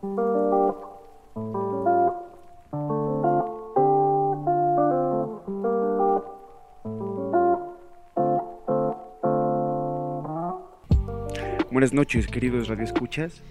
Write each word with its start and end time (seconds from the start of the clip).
Buenas 0.00 0.22
noches, 11.92 12.28
queridos 12.28 12.68
radioescuchas. 12.68 13.42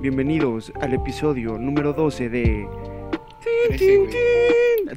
Bienvenidos 0.00 0.72
al 0.80 0.94
episodio 0.94 1.58
número 1.58 1.92
12 1.92 2.28
de. 2.28 2.68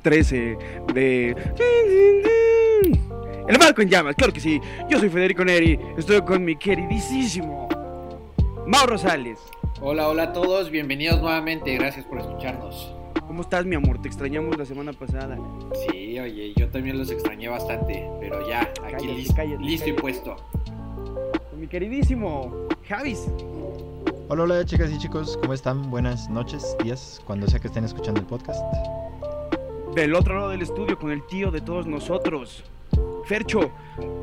13 0.03 0.57
de. 0.93 1.35
El 3.47 3.57
barco 3.57 3.81
en 3.81 3.89
llamas, 3.89 4.15
claro 4.15 4.31
que 4.31 4.39
sí. 4.39 4.61
Yo 4.87 4.99
soy 4.99 5.09
Federico 5.09 5.43
Neri. 5.43 5.79
Estoy 5.97 6.21
con 6.21 6.45
mi 6.45 6.55
queridísimo 6.55 7.67
Mauro 8.67 8.91
Rosales. 8.91 9.39
Hola, 9.81 10.09
hola 10.09 10.23
a 10.23 10.33
todos. 10.33 10.69
Bienvenidos 10.69 11.21
nuevamente. 11.21 11.73
Gracias 11.75 12.05
por 12.05 12.19
escucharnos. 12.19 12.93
¿Cómo 13.25 13.43
estás, 13.43 13.65
mi 13.65 13.77
amor? 13.77 14.01
Te 14.01 14.09
extrañamos 14.09 14.57
la 14.57 14.65
semana 14.65 14.91
pasada. 14.91 15.37
Sí, 15.87 16.19
oye, 16.19 16.53
yo 16.57 16.67
también 16.67 16.97
los 16.97 17.09
extrañé 17.09 17.47
bastante. 17.47 18.05
Pero 18.19 18.45
ya, 18.45 18.63
aquí 18.63 18.75
Cállate, 18.81 19.05
listo, 19.05 19.35
cállate, 19.37 19.63
listo 19.63 19.89
y 19.89 19.93
puesto. 19.93 20.35
Con 21.49 21.61
mi 21.61 21.67
queridísimo 21.67 22.67
Javis. 22.89 23.27
Hola, 24.27 24.43
hola 24.43 24.65
chicas 24.65 24.91
y 24.91 24.97
chicos, 24.97 25.37
¿cómo 25.37 25.53
están? 25.53 25.89
Buenas 25.89 26.29
noches, 26.29 26.75
días, 26.83 27.21
cuando 27.25 27.47
sea 27.47 27.61
que 27.61 27.67
estén 27.67 27.85
escuchando 27.85 28.19
el 28.19 28.27
podcast. 28.27 28.61
Del 29.95 30.13
otro 30.13 30.35
lado 30.35 30.49
del 30.49 30.61
estudio 30.61 30.99
con 30.99 31.11
el 31.11 31.25
tío 31.27 31.51
de 31.51 31.61
todos 31.61 31.87
nosotros. 31.87 32.65
Fercho 33.25 33.71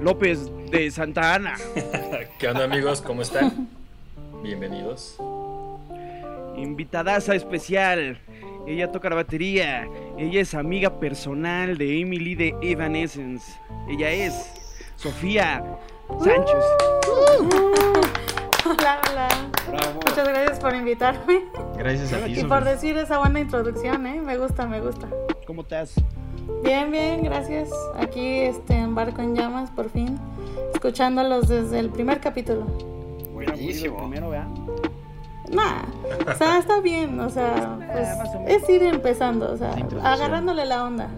López 0.02 0.50
de 0.70 0.90
Santa 0.90 1.34
Ana. 1.34 1.54
¿Qué 2.38 2.46
onda 2.46 2.64
amigos? 2.64 3.00
¿Cómo 3.00 3.23
están? 3.23 3.70
Bienvenidos. 4.42 5.16
Invitadaza 6.56 7.34
especial. 7.34 8.19
Ella 8.66 8.91
toca 8.91 9.09
la 9.09 9.16
batería. 9.16 9.88
Ella 10.18 10.40
es 10.40 10.54
amiga 10.54 10.98
personal 10.98 11.79
de 11.79 12.01
Emily 12.01 12.35
de 12.35 12.54
Evanescence. 12.63 13.52
Ella 13.88 14.10
es 14.10 14.35
Sofía 14.96 15.65
Sánchez. 16.18 16.65
Hola, 18.65 19.01
hola. 19.10 19.29
Bravo. 19.68 20.01
Muchas 20.07 20.29
gracias 20.29 20.59
por 20.60 20.74
invitarme 20.74 21.45
Gracias 21.76 22.13
a 22.13 22.24
ti, 22.24 22.40
y 22.40 22.45
por 22.45 22.65
decir 22.65 22.96
esa 22.96 23.18
buena 23.18 23.41
introducción, 23.41 24.07
¿eh? 24.07 24.20
Me 24.20 24.38
gusta, 24.38 24.66
me 24.66 24.80
gusta. 24.80 25.09
¿Cómo 25.46 25.63
estás? 25.63 25.95
Bien, 26.63 26.91
bien, 26.91 27.23
gracias. 27.23 27.68
Aquí 27.96 28.41
este, 28.41 28.74
en 28.74 28.95
Barco 28.95 29.20
en 29.23 29.35
Llamas, 29.37 29.70
por 29.70 29.91
fin. 29.91 30.18
Escuchándolos 30.74 31.48
desde 31.48 31.79
el 31.79 31.91
primer 31.91 32.20
capítulo. 32.20 32.65
Buenísimo. 33.32 33.98
Primero. 33.98 34.30
Nah, 35.50 35.82
o 36.30 36.34
sea, 36.36 36.58
está 36.58 36.80
bien, 36.80 37.18
o 37.20 37.30
sea, 37.30 37.78
pues, 37.92 38.08
es 38.48 38.68
ir 38.68 38.82
empezando, 38.82 39.52
o 39.52 39.56
sea, 39.56 39.74
agarrándole 40.02 40.64
la 40.64 40.84
onda. 40.84 41.08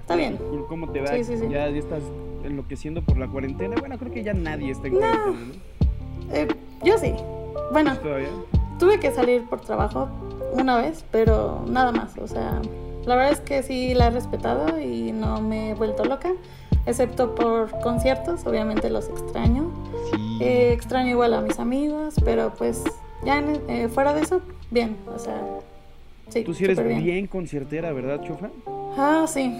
Está 0.00 0.16
bien. 0.16 0.38
¿Cómo 0.68 0.90
te 0.90 1.00
va? 1.00 1.08
Sí, 1.08 1.24
sí, 1.24 1.38
sí. 1.38 1.48
¿Ya, 1.50 1.68
ya 1.68 1.78
estás 1.78 2.02
enloqueciendo 2.44 3.02
por 3.02 3.18
la 3.18 3.28
cuarentena? 3.28 3.76
Bueno, 3.78 3.98
creo 3.98 4.12
que 4.12 4.22
ya 4.22 4.34
nadie 4.34 4.70
está 4.70 4.88
en 4.88 4.94
cuarentena, 4.94 5.26
¿no? 5.26 6.34
Eh, 6.34 6.48
yo 6.82 6.98
sí. 6.98 7.14
Bueno, 7.72 7.96
¿Todavía? 7.98 8.28
tuve 8.78 9.00
que 9.00 9.10
salir 9.10 9.44
por 9.48 9.60
trabajo 9.60 10.08
una 10.52 10.78
vez, 10.78 11.04
pero 11.10 11.64
nada 11.66 11.92
más. 11.92 12.16
O 12.18 12.26
sea, 12.26 12.60
la 13.04 13.16
verdad 13.16 13.32
es 13.32 13.40
que 13.40 13.62
sí 13.62 13.94
la 13.94 14.08
he 14.08 14.10
respetado 14.10 14.80
y 14.80 15.12
no 15.12 15.40
me 15.40 15.70
he 15.70 15.74
vuelto 15.74 16.04
loca, 16.04 16.32
excepto 16.86 17.34
por 17.34 17.70
conciertos, 17.80 18.46
obviamente 18.46 18.90
los 18.90 19.08
extraño. 19.08 19.70
Sí. 20.12 20.38
Eh, 20.40 20.72
extraño 20.72 21.10
igual 21.10 21.34
a 21.34 21.40
mis 21.40 21.58
amigos, 21.58 22.14
pero 22.24 22.52
pues 22.54 22.82
ya 23.24 23.38
en- 23.38 23.62
eh, 23.68 23.88
fuera 23.88 24.12
de 24.14 24.22
eso, 24.22 24.40
bien. 24.70 24.96
O 25.14 25.18
sea, 25.18 25.40
sí. 26.28 26.42
Tú 26.44 26.54
sí 26.54 26.64
eres 26.64 26.78
súper 26.78 26.96
bien. 27.00 27.26
conciertera, 27.26 27.92
¿verdad, 27.92 28.22
Chofa? 28.22 28.48
Ah, 28.96 29.24
sí. 29.26 29.58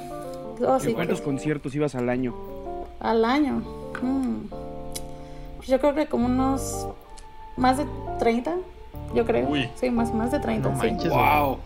Oh, 0.67 0.79
sí, 0.81 0.93
¿Cuántos 0.93 1.21
conciertos 1.21 1.75
ibas 1.75 1.95
al 1.95 2.09
año? 2.09 2.35
Al 3.01 3.25
año. 3.25 3.63
Mm. 4.03 4.49
Pues 5.57 5.69
yo 5.69 5.79
creo 5.81 5.95
que 5.95 6.07
como 6.07 6.27
unos 6.27 6.89
más 7.57 7.79
de 7.79 7.87
30, 8.19 8.57
yo 9.15 9.25
creo. 9.25 9.49
Uy. 9.49 9.69
Sí, 9.77 9.91
más, 9.91 10.13
más 10.13 10.33
de 10.33 10.41
30. 10.41 10.69
No 10.69 10.81
sí. 10.81 10.87
manches. 10.89 11.11
Wow, 11.13 11.59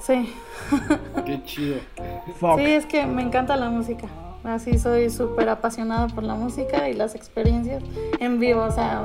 Sí. 0.00 0.32
qué 1.26 1.42
chido. 1.44 1.76
Fuck. 2.38 2.58
Sí, 2.58 2.64
es 2.66 2.86
que 2.86 3.06
me 3.06 3.22
encanta 3.22 3.56
la 3.56 3.68
música. 3.70 4.06
Así 4.44 4.78
soy 4.78 5.10
súper 5.10 5.48
apasionada 5.48 6.06
por 6.08 6.22
la 6.22 6.34
música 6.34 6.88
y 6.88 6.94
las 6.94 7.14
experiencias 7.16 7.82
en 8.20 8.38
vivo. 8.38 8.62
O 8.62 8.70
sea, 8.70 9.02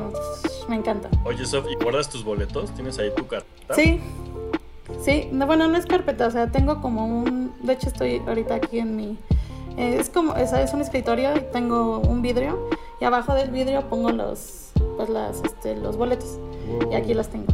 me 0.69 0.75
encanta. 0.75 1.09
Oye, 1.25 1.45
Sof, 1.45 1.65
¿y 1.69 1.75
guardas 1.83 2.09
tus 2.09 2.23
boletos? 2.23 2.71
¿Tienes 2.71 2.97
ahí 2.99 3.11
tu 3.15 3.27
carta? 3.27 3.75
Sí. 3.75 3.99
Sí, 5.01 5.29
no, 5.31 5.47
bueno, 5.47 5.67
no 5.67 5.77
es 5.77 5.85
carpeta, 5.85 6.27
o 6.27 6.31
sea, 6.31 6.51
tengo 6.51 6.81
como 6.81 7.05
un... 7.05 7.53
De 7.61 7.73
hecho, 7.73 7.87
estoy 7.87 8.21
ahorita 8.27 8.55
aquí 8.55 8.79
en 8.79 8.95
mi... 8.95 9.17
eh, 9.77 9.97
es 9.99 10.09
como, 10.09 10.35
es, 10.35 10.53
es 10.53 10.73
un 10.73 10.81
escritorio 10.81 11.35
y 11.35 11.41
tengo 11.51 11.99
un 11.99 12.21
vidrio 12.21 12.69
y 12.99 13.05
abajo 13.05 13.33
del 13.33 13.49
vidrio 13.49 13.89
pongo 13.89 14.11
los, 14.11 14.71
pues 14.97 15.09
las, 15.09 15.41
este, 15.43 15.75
los 15.75 15.97
boletos 15.97 16.37
y 16.91 16.95
aquí 16.95 17.13
los 17.13 17.27
tengo. 17.29 17.47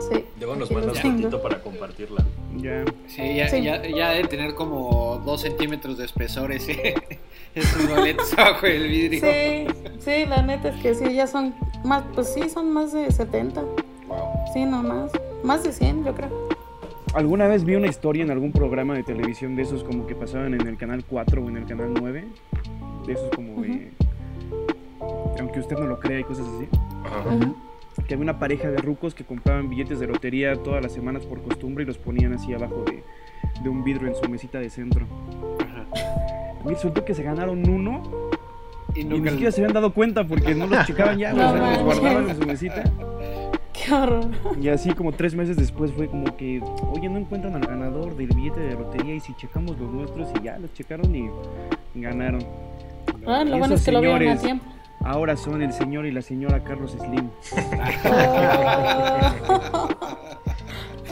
Sí. 0.00 0.24
Luego 0.38 0.56
nos 0.56 0.70
aquí 0.70 0.74
los 0.74 0.84
mandas 0.86 1.02
tengo. 1.02 1.16
fotito 1.18 1.42
para 1.42 1.60
compartirla. 1.62 2.24
Ya. 2.56 2.84
Sí, 3.06 3.36
ya, 3.36 3.48
Sí. 3.48 3.62
Ya, 3.62 3.82
ya 3.86 4.10
debe 4.10 4.28
tener 4.28 4.54
como 4.54 5.20
dos 5.24 5.42
centímetros 5.42 5.98
de 5.98 6.04
espesor 6.06 6.52
ese, 6.52 6.94
esos 7.54 7.88
boletos 7.88 8.32
abajo 8.38 8.66
del 8.66 8.88
vidrio. 8.88 9.20
Sí, 9.20 9.66
sí, 9.98 10.26
la 10.26 10.42
neta 10.42 10.68
es 10.68 10.76
que 10.82 10.94
sí, 10.94 11.14
ya 11.14 11.26
son 11.26 11.54
más, 11.84 12.04
pues 12.14 12.32
sí, 12.32 12.48
son 12.48 12.72
más 12.72 12.92
de 12.92 13.10
70. 13.10 13.60
Wow. 14.08 14.18
Sí, 14.52 14.64
no 14.64 14.82
más. 14.82 15.12
Más 15.42 15.62
de 15.62 15.72
100, 15.72 16.04
yo 16.04 16.14
creo. 16.14 16.48
¿Alguna 17.14 17.48
vez 17.48 17.64
vi 17.64 17.74
una 17.74 17.88
historia 17.88 18.22
en 18.22 18.30
algún 18.30 18.52
programa 18.52 18.94
de 18.94 19.02
televisión 19.02 19.56
de 19.56 19.62
esos 19.62 19.82
como 19.82 20.06
que 20.06 20.14
pasaban 20.14 20.54
en 20.54 20.66
el 20.66 20.76
canal 20.76 21.04
4 21.04 21.42
o 21.44 21.48
en 21.48 21.56
el 21.56 21.66
canal 21.66 21.92
9? 21.94 22.24
De 23.06 23.12
esos 23.12 23.30
como 23.34 23.60
de... 23.62 23.90
Aunque 25.40 25.58
usted 25.60 25.76
no 25.76 25.86
lo 25.86 25.98
crea 25.98 26.20
y 26.20 26.24
cosas 26.24 26.46
así. 26.46 26.68
Ajá. 27.04 27.52
Que 28.10 28.14
había 28.14 28.24
una 28.24 28.40
pareja 28.40 28.68
de 28.68 28.78
rucos 28.78 29.14
que 29.14 29.22
compraban 29.22 29.70
billetes 29.70 30.00
de 30.00 30.08
lotería 30.08 30.56
todas 30.56 30.82
las 30.82 30.90
semanas 30.90 31.24
por 31.26 31.40
costumbre 31.44 31.84
y 31.84 31.86
los 31.86 31.96
ponían 31.96 32.32
así 32.32 32.52
abajo 32.52 32.82
de, 32.84 33.04
de 33.62 33.68
un 33.68 33.84
vidrio 33.84 34.08
en 34.08 34.16
su 34.16 34.28
mesita 34.28 34.58
de 34.58 34.68
centro. 34.68 35.06
Ajá. 35.60 35.86
A 36.60 36.64
mí 36.64 36.74
resultó 36.74 37.04
que 37.04 37.14
se 37.14 37.22
ganaron 37.22 37.70
uno 37.70 38.02
Y 38.96 39.02
y 39.02 39.04
ni 39.04 39.10
nunca 39.10 39.30
siquiera 39.30 39.52
se 39.52 39.60
habían 39.60 39.74
dado 39.74 39.94
cuenta 39.94 40.26
porque 40.26 40.56
no 40.56 40.66
los 40.66 40.84
checaban 40.88 41.18
ya, 41.20 41.32
No 41.32 41.50
o 41.50 41.52
sea, 41.56 41.70
los 41.74 41.82
guardaban 41.84 42.30
en 42.30 42.36
su 42.36 42.44
mesita. 42.48 42.82
Qué 43.72 43.94
horror. 43.94 44.28
Y 44.60 44.68
así 44.70 44.90
como 44.92 45.12
tres 45.12 45.36
meses 45.36 45.56
después 45.56 45.92
fue 45.92 46.08
como 46.08 46.36
que, 46.36 46.60
oye, 46.92 47.08
no 47.08 47.16
encuentran 47.16 47.54
al 47.54 47.62
ganador 47.64 48.16
del 48.16 48.26
billete 48.34 48.58
de 48.58 48.74
lotería 48.74 49.14
y 49.14 49.20
si 49.20 49.34
checamos 49.36 49.78
los 49.78 49.88
nuestros 49.88 50.28
y 50.40 50.42
ya 50.46 50.58
los 50.58 50.72
checaron 50.74 51.14
y 51.14 51.30
ganaron. 51.94 52.44
Ah, 53.24 53.44
lo 53.44 53.54
Y 53.54 53.58
bueno 53.60 53.74
es 53.76 53.84
que 53.84 53.92
lo 53.92 54.00
vieron 54.00 54.16
a 54.16 54.20
señores. 54.36 54.42
tiempo. 54.42 54.64
Ahora 55.04 55.36
son 55.36 55.62
el 55.62 55.72
señor 55.72 56.06
y 56.06 56.12
la 56.12 56.22
señora 56.22 56.62
Carlos 56.62 56.92
Slim. 56.98 57.30
Oh. 59.72 59.88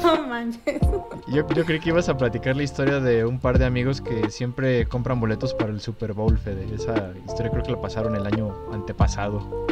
No 0.03 0.27
manches. 0.29 0.81
Yo, 1.27 1.47
yo 1.49 1.65
creí 1.65 1.81
que 1.81 1.89
ibas 1.89 2.09
a 2.09 2.17
platicar 2.17 2.57
la 2.57 2.63
historia 2.63 3.01
de 3.01 3.25
un 3.25 3.41
par 3.41 3.59
de 3.59 3.65
amigos 3.65 4.01
que 4.01 4.31
siempre 4.31 4.87
compran 4.87 5.19
boletos 5.19 5.55
para 5.55 5.71
el 5.71 5.81
Super 5.81 6.13
Bowl, 6.13 6.39
Fede. 6.39 6.73
Esa 6.73 7.13
historia 7.27 7.51
creo 7.51 7.65
que 7.65 7.73
la 7.73 7.81
pasaron 7.81 8.15
el 8.15 8.25
año 8.25 8.55
antepasado. 8.73 9.67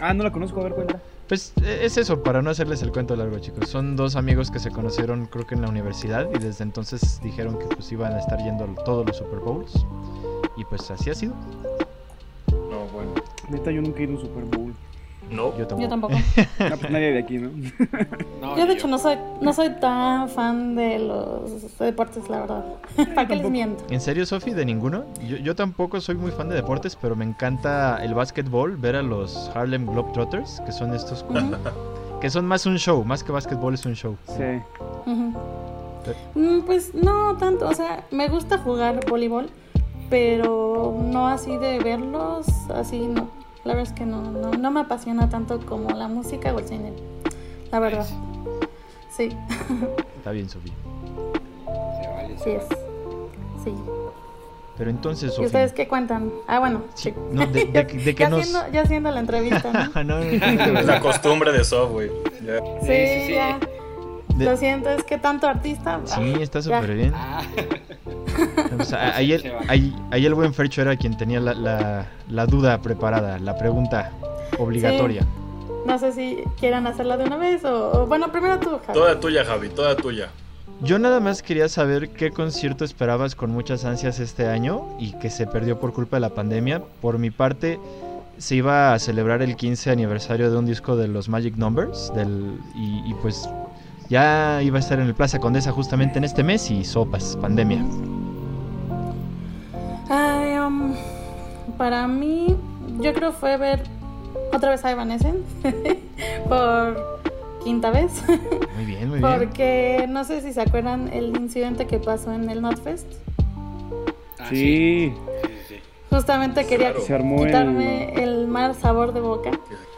Ah, 0.00 0.14
no 0.14 0.24
la 0.24 0.32
conozco, 0.32 0.60
a 0.60 0.64
ver, 0.64 0.74
cuenta. 0.74 1.00
Pues 1.28 1.52
eh, 1.62 1.80
es 1.82 1.96
eso, 1.96 2.22
para 2.22 2.42
no 2.42 2.50
hacerles 2.50 2.82
el 2.82 2.92
cuento 2.92 3.16
largo, 3.16 3.38
chicos. 3.38 3.68
Son 3.68 3.96
dos 3.96 4.16
amigos 4.16 4.50
que 4.50 4.58
se 4.58 4.70
conocieron 4.70 5.26
creo 5.26 5.46
que 5.46 5.54
en 5.54 5.62
la 5.62 5.68
universidad 5.68 6.28
y 6.34 6.38
desde 6.38 6.64
entonces 6.64 7.20
dijeron 7.22 7.58
que 7.58 7.66
pues 7.66 7.90
iban 7.92 8.12
a 8.12 8.18
estar 8.18 8.38
yendo 8.38 8.64
a 8.64 8.84
todos 8.84 9.06
los 9.06 9.16
Super 9.16 9.40
Bowls. 9.40 9.86
Y 10.56 10.64
pues 10.64 10.90
así 10.90 11.10
ha 11.10 11.14
sido. 11.14 11.34
Neta, 13.52 13.70
yo 13.70 13.82
nunca 13.82 14.00
he 14.00 14.04
ido 14.04 14.12
a 14.12 14.16
un 14.16 14.20
Super 14.22 14.44
Bowl. 14.44 14.72
No. 15.30 15.56
Yo 15.56 15.66
tampoco. 15.66 15.80
Yo 15.82 15.88
tampoco. 15.88 16.14
Pues 16.58 16.90
nadie 16.90 17.12
de 17.12 17.18
aquí, 17.20 17.38
¿no? 17.38 17.50
No, 18.40 18.56
Yo 18.58 18.66
de 18.66 18.72
hecho 18.74 18.88
no 18.88 18.98
soy, 18.98 19.16
no 19.40 19.52
soy 19.52 19.70
tan 19.80 20.28
fan 20.28 20.74
de 20.74 20.98
los 20.98 21.78
deportes, 21.78 22.28
la 22.28 22.40
verdad. 22.40 22.64
¿Para 23.14 23.28
qué 23.28 23.36
les 23.36 23.48
miento? 23.50 23.84
¿En 23.88 24.00
serio, 24.00 24.26
Sofi? 24.26 24.50
¿De 24.50 24.64
ninguno? 24.64 25.04
Yo, 25.26 25.36
yo 25.36 25.54
tampoco 25.54 26.00
soy 26.00 26.16
muy 26.16 26.32
fan 26.32 26.48
de 26.48 26.56
deportes, 26.56 26.96
pero 27.00 27.14
me 27.16 27.24
encanta 27.24 28.02
el 28.02 28.14
básquetbol, 28.14 28.76
ver 28.76 28.96
a 28.96 29.02
los 29.02 29.50
Harlem 29.54 29.86
Globetrotters, 29.86 30.60
que 30.66 30.72
son 30.72 30.92
estos 30.94 31.24
Ujú, 31.28 31.40
que 32.20 32.28
son 32.30 32.44
más 32.46 32.66
un 32.66 32.76
show, 32.78 33.04
más 33.04 33.22
que 33.24 33.32
básquetbol 33.32 33.74
es 33.74 33.86
un 33.86 33.94
show. 33.94 34.16
Sí. 34.26 34.60
ujú. 35.06 35.32
Mm, 36.34 36.62
Pues 36.66 36.94
no 36.94 37.36
tanto, 37.36 37.68
o 37.68 37.74
sea, 37.74 38.04
me 38.10 38.28
gusta 38.28 38.58
jugar 38.58 39.00
voleibol, 39.08 39.48
pero 40.12 40.94
no 41.02 41.26
así 41.26 41.56
de 41.56 41.78
verlos, 41.78 42.46
así 42.74 43.00
no. 43.06 43.28
La 43.64 43.72
verdad 43.74 43.90
es 43.90 43.98
que 43.98 44.04
no, 44.04 44.20
no, 44.20 44.50
no 44.50 44.70
me 44.70 44.80
apasiona 44.80 45.30
tanto 45.30 45.58
como 45.64 45.88
la 45.96 46.06
música 46.06 46.52
o 46.54 46.58
el 46.58 46.68
cine, 46.68 46.92
la 47.70 47.78
verdad. 47.80 48.06
Sí, 49.10 49.30
Está 50.18 50.32
bien, 50.32 50.50
Sofi. 50.50 50.70
Se 52.02 52.08
vale, 52.08 52.36
se 52.38 52.44
sí 52.44 52.50
es. 52.50 52.64
Sí. 53.64 53.74
Pero 54.76 54.90
entonces, 54.90 55.32
¿Y 55.32 55.34
Sofi. 55.36 55.46
ustedes 55.46 55.72
qué 55.72 55.88
cuentan? 55.88 56.30
Ah, 56.46 56.58
bueno, 56.58 56.82
sí. 56.92 57.14
No, 57.30 57.46
de, 57.46 57.64
de- 57.64 57.84
de 57.84 58.14
que 58.14 58.22
ya, 58.22 58.28
nos. 58.28 58.40
haciendo, 58.40 58.70
ya 58.70 58.82
haciendo 58.82 59.10
la 59.12 59.20
entrevista, 59.20 59.90
¿no? 59.94 60.04
no, 60.04 60.18
la 60.82 61.00
costumbre 61.00 61.52
de 61.52 61.64
Sof, 61.64 61.90
güey. 61.90 62.10
Ya. 62.44 62.58
Sí, 62.82 63.06
sí, 63.06 63.26
sí. 63.28 63.32
ya. 63.32 63.58
De- 64.36 64.44
Lo 64.44 64.56
siento, 64.56 64.88
es 64.90 65.04
que 65.04 65.18
tanto 65.18 65.46
artista. 65.46 66.00
Sí, 66.04 66.34
ah, 66.36 66.42
está 66.42 66.60
ya. 66.60 66.80
súper 66.80 66.94
bien. 66.96 67.12
Ah, 67.14 67.42
O 68.78 68.84
sea, 68.84 69.14
ahí, 69.16 69.32
el, 69.32 69.52
ahí, 69.68 69.94
ahí 70.10 70.24
el 70.26 70.34
buen 70.34 70.54
Fercho 70.54 70.80
era 70.82 70.96
quien 70.96 71.16
tenía 71.16 71.38
la, 71.38 71.52
la, 71.54 72.06
la 72.28 72.46
duda 72.46 72.80
preparada, 72.80 73.38
la 73.38 73.56
pregunta 73.58 74.10
obligatoria. 74.58 75.26
No 75.86 75.98
sé 75.98 76.12
si 76.12 76.38
quieran 76.58 76.86
hacerla 76.86 77.16
de 77.16 77.24
una 77.24 77.36
vez 77.36 77.64
o, 77.64 78.02
o- 78.02 78.06
bueno, 78.06 78.32
primero 78.32 78.58
tú, 78.58 78.70
Javi. 78.86 78.98
Toda 78.98 79.20
tuya, 79.20 79.44
Javi, 79.44 79.68
toda 79.68 79.94
tuya. 79.96 80.28
Yo 80.80 80.98
nada 80.98 81.20
más 81.20 81.42
quería 81.42 81.68
saber 81.68 82.10
qué 82.10 82.30
concierto 82.30 82.84
esperabas 82.84 83.34
con 83.36 83.50
muchas 83.50 83.84
ansias 83.84 84.18
este 84.18 84.46
año 84.48 84.88
y 84.98 85.12
que 85.18 85.28
se 85.30 85.46
perdió 85.46 85.78
por 85.78 85.92
culpa 85.92 86.16
de 86.16 86.20
la 86.20 86.30
pandemia. 86.30 86.82
Por 87.00 87.18
mi 87.18 87.30
parte, 87.30 87.78
se 88.38 88.56
iba 88.56 88.94
a 88.94 88.98
celebrar 88.98 89.42
el 89.42 89.54
15 89.56 89.90
aniversario 89.90 90.50
de 90.50 90.56
un 90.56 90.66
disco 90.66 90.96
de 90.96 91.06
los 91.06 91.28
Magic 91.28 91.56
Numbers 91.56 92.12
del, 92.14 92.58
y, 92.74 93.02
y 93.10 93.14
pues 93.22 93.48
ya 94.12 94.60
iba 94.62 94.76
a 94.76 94.80
estar 94.80 95.00
en 95.00 95.06
el 95.06 95.14
Plaza 95.14 95.38
Condesa 95.40 95.72
justamente 95.72 96.18
en 96.18 96.24
este 96.24 96.42
mes 96.44 96.70
y 96.70 96.84
sopas, 96.84 97.34
pandemia. 97.40 97.82
Ay, 100.10 100.58
um, 100.58 100.94
para 101.78 102.06
mí, 102.06 102.54
yo 103.00 103.14
creo 103.14 103.32
fue 103.32 103.56
ver 103.56 103.82
otra 104.52 104.70
vez 104.70 104.84
a 104.84 104.90
Evanescence 104.90 105.40
por 106.48 107.20
quinta 107.64 107.90
vez. 107.90 108.22
Muy 108.76 108.84
bien, 108.84 109.08
muy 109.08 109.18
bien. 109.20 109.32
Porque 109.38 110.04
no 110.10 110.24
sé 110.24 110.42
si 110.42 110.52
se 110.52 110.60
acuerdan 110.60 111.08
el 111.10 111.34
incidente 111.36 111.86
que 111.86 111.98
pasó 111.98 112.32
en 112.32 112.50
el 112.50 112.60
Notfest. 112.60 113.06
ah, 114.38 114.46
Sí. 114.50 115.14
Justamente 116.10 116.66
quería 116.66 116.92
Claro. 116.92 117.24
quitarme 117.46 118.12
el... 118.22 118.46
mal 118.46 118.74
sabor 118.74 119.14
de 119.14 119.20
boca. 119.20 119.50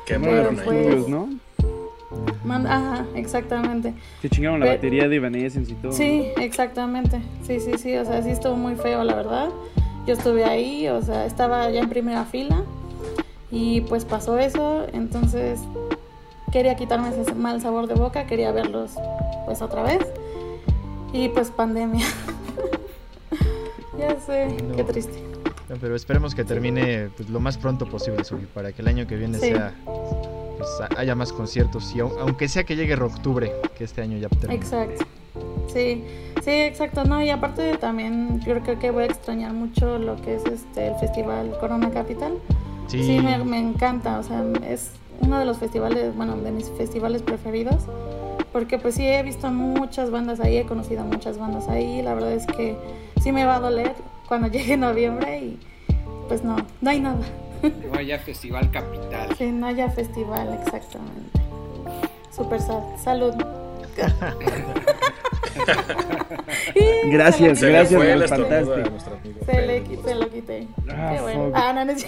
Que 0.06 0.14
Quemaron 0.14 0.60
ahí. 0.60 0.68
estudios, 0.68 1.08
¿no? 1.08 1.28
Man- 2.44 2.66
Ajá, 2.66 3.04
exactamente. 3.14 3.94
Se 4.22 4.28
chingaron 4.28 4.60
la 4.60 4.66
Pe- 4.66 4.72
batería 4.76 5.08
de 5.08 5.16
Evanescence 5.16 5.72
y 5.72 5.74
todo. 5.76 5.92
Sí, 5.92 6.28
exactamente. 6.38 7.20
Sí, 7.46 7.60
sí, 7.60 7.72
sí. 7.78 7.96
O 7.96 8.04
sea, 8.04 8.22
sí 8.22 8.30
estuvo 8.30 8.56
muy 8.56 8.74
feo, 8.76 9.02
la 9.04 9.14
verdad. 9.14 9.48
Yo 10.06 10.12
estuve 10.14 10.44
ahí, 10.44 10.86
o 10.88 11.00
sea, 11.02 11.24
estaba 11.26 11.70
ya 11.70 11.80
en 11.80 11.88
primera 11.88 12.24
fila. 12.24 12.62
Y 13.50 13.82
pues 13.82 14.04
pasó 14.04 14.38
eso. 14.38 14.86
Entonces 14.92 15.60
quería 16.52 16.76
quitarme 16.76 17.08
ese 17.08 17.34
mal 17.34 17.60
sabor 17.60 17.86
de 17.86 17.94
boca. 17.94 18.26
Quería 18.26 18.52
verlos 18.52 18.92
pues 19.46 19.62
otra 19.62 19.82
vez. 19.82 20.00
Y 21.12 21.28
pues 21.28 21.50
pandemia. 21.50 22.04
ya 23.98 24.18
sé, 24.20 24.48
No. 24.62 24.76
qué 24.76 24.84
triste. 24.84 25.22
No, 25.68 25.76
pero 25.80 25.96
esperemos 25.96 26.34
que 26.34 26.44
termine 26.44 27.08
pues, 27.16 27.30
lo 27.30 27.40
más 27.40 27.56
pronto 27.56 27.86
posible, 27.88 28.22
Sugi, 28.24 28.44
para 28.46 28.72
que 28.72 28.82
el 28.82 28.88
año 28.88 29.06
que 29.06 29.16
viene 29.16 29.38
Sí. 29.38 29.46
sea 29.48 29.72
pues, 30.56 30.68
ha- 30.80 31.00
haya 31.00 31.14
más 31.14 31.32
conciertos 31.32 31.92
y 31.94 31.98
au- 32.00 32.16
aunque 32.20 32.48
sea 32.48 32.64
que 32.64 32.76
llegue 32.76 32.94
octubre, 32.94 33.52
que 33.76 33.84
este 33.84 34.02
año 34.02 34.18
ya 34.18 34.28
termine. 34.28 34.54
Exacto. 34.54 35.04
Sí, 35.72 36.04
sí, 36.42 36.50
exacto. 36.50 37.04
No, 37.04 37.20
y 37.22 37.30
aparte 37.30 37.76
también 37.78 38.40
creo, 38.44 38.60
creo 38.62 38.78
que 38.78 38.90
voy 38.90 39.04
a 39.04 39.06
extrañar 39.06 39.52
mucho 39.52 39.98
lo 39.98 40.16
que 40.22 40.36
es 40.36 40.44
este 40.46 40.88
el 40.88 40.94
festival 40.96 41.56
Corona 41.58 41.90
Capital. 41.90 42.34
Sí, 42.86 43.02
Sí, 43.02 43.20
me, 43.20 43.38
me 43.44 43.58
encanta, 43.58 44.18
o 44.18 44.22
sea, 44.22 44.44
es 44.68 44.92
uno 45.20 45.38
de 45.38 45.44
los 45.46 45.58
festivales, 45.58 46.14
bueno, 46.14 46.36
de 46.36 46.52
mis 46.52 46.68
festivales 46.70 47.22
preferidos, 47.22 47.86
porque 48.52 48.78
pues 48.78 48.94
sí 48.94 49.06
he 49.06 49.22
visto 49.22 49.50
muchas 49.50 50.10
bandas 50.10 50.38
ahí, 50.40 50.58
he 50.58 50.66
conocido 50.66 51.02
muchas 51.04 51.38
bandas 51.38 51.66
ahí, 51.68 52.02
la 52.02 52.14
verdad 52.14 52.32
es 52.32 52.46
que 52.46 52.76
sí 53.22 53.32
me 53.32 53.44
va 53.46 53.56
a 53.56 53.60
doler 53.60 53.94
cuando 54.28 54.48
llegue 54.52 54.76
noviembre 54.76 55.38
y 55.38 55.58
pues 56.28 56.44
no, 56.44 56.56
no 56.80 56.90
hay 56.90 57.00
nada, 57.00 57.24
Luego 57.82 58.00
ya 58.00 58.18
Festival 58.18 58.70
Capital. 58.70 59.34
sí, 59.36 59.46
no 59.50 59.66
haya 59.66 59.88
festival 59.90 60.58
exactamente. 60.62 61.40
Super 62.34 62.60
salud. 62.60 63.34
Gracias, 67.06 67.58
se 67.60 67.68
gracias, 67.68 68.00
me 68.00 68.12
el 68.12 68.22
amigo 68.22 68.48
Se, 69.46 69.66
le, 69.66 70.02
se 70.02 70.14
lo 70.14 70.28
quité. 70.30 70.66
Ah, 70.90 71.12
Qué 71.14 71.22
bueno. 71.22 71.52
Ah, 71.54 71.72
no, 71.72 71.84
no 71.84 71.92
es 71.92 72.06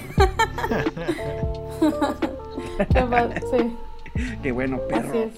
Qué 2.92 3.00
mal, 3.08 3.42
sí, 3.50 3.76
Qué 4.42 4.52
bueno, 4.52 4.76
así 4.76 4.94
perro. 4.94 5.14
es. 5.14 5.28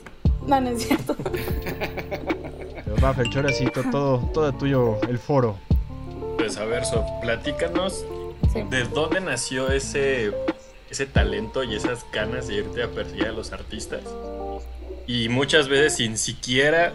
No, 0.46 0.60
no 0.60 0.70
es 0.70 0.82
cierto. 0.84 1.16
Va, 3.02 3.12
Felchor, 3.12 3.46
así 3.46 3.66
to- 3.66 3.84
todo, 3.90 4.18
todo 4.32 4.52
tuyo 4.52 4.98
el 5.08 5.18
foro. 5.18 5.56
Pues 6.38 6.56
a 6.56 6.64
ver, 6.64 6.84
Sof, 6.84 7.04
platícanos 7.20 8.06
Sí. 8.52 8.62
de 8.62 8.84
dónde 8.84 9.20
nació 9.20 9.70
ese, 9.70 10.32
ese 10.90 11.06
talento 11.06 11.64
y 11.64 11.74
esas 11.74 12.04
ganas 12.12 12.48
de 12.48 12.54
irte 12.56 12.82
a 12.82 12.88
perseguir 12.88 13.26
a 13.26 13.32
los 13.32 13.52
artistas. 13.52 14.02
Y 15.06 15.28
muchas 15.28 15.68
veces 15.68 15.96
sin 15.96 16.18
siquiera 16.18 16.92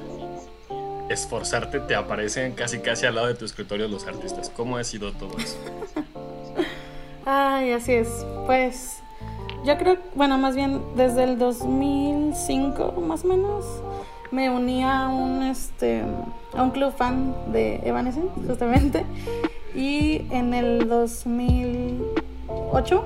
esforzarte 1.10 1.80
te 1.80 1.96
aparecen 1.96 2.54
casi 2.54 2.80
casi 2.80 3.06
al 3.06 3.16
lado 3.16 3.28
de 3.28 3.36
tu 3.36 3.46
escritorio 3.46 3.88
los 3.88 4.06
artistas. 4.08 4.50
¿Cómo 4.50 4.78
ha 4.78 4.84
sido 4.84 5.12
todo 5.14 5.38
eso? 5.38 5.58
Ay, 7.26 7.72
así 7.72 7.94
es. 7.94 8.10
Pues 8.46 8.98
yo 9.66 9.78
creo, 9.78 9.98
bueno, 10.16 10.38
más 10.38 10.56
bien 10.56 10.82
desde 10.96 11.24
el 11.24 11.38
2005 11.38 12.94
más 13.02 13.24
o 13.24 13.28
menos 13.28 13.66
me 14.32 14.50
uní 14.50 14.84
a 14.84 15.08
un 15.08 15.44
este 15.44 16.04
a 16.54 16.64
un 16.64 16.72
club 16.72 16.94
fan 16.96 17.36
de 17.52 17.80
Evanescence 17.84 18.30
justamente 18.48 19.06
y 19.76 20.26
en 20.32 20.54
el 20.54 20.88
2008 20.88 23.04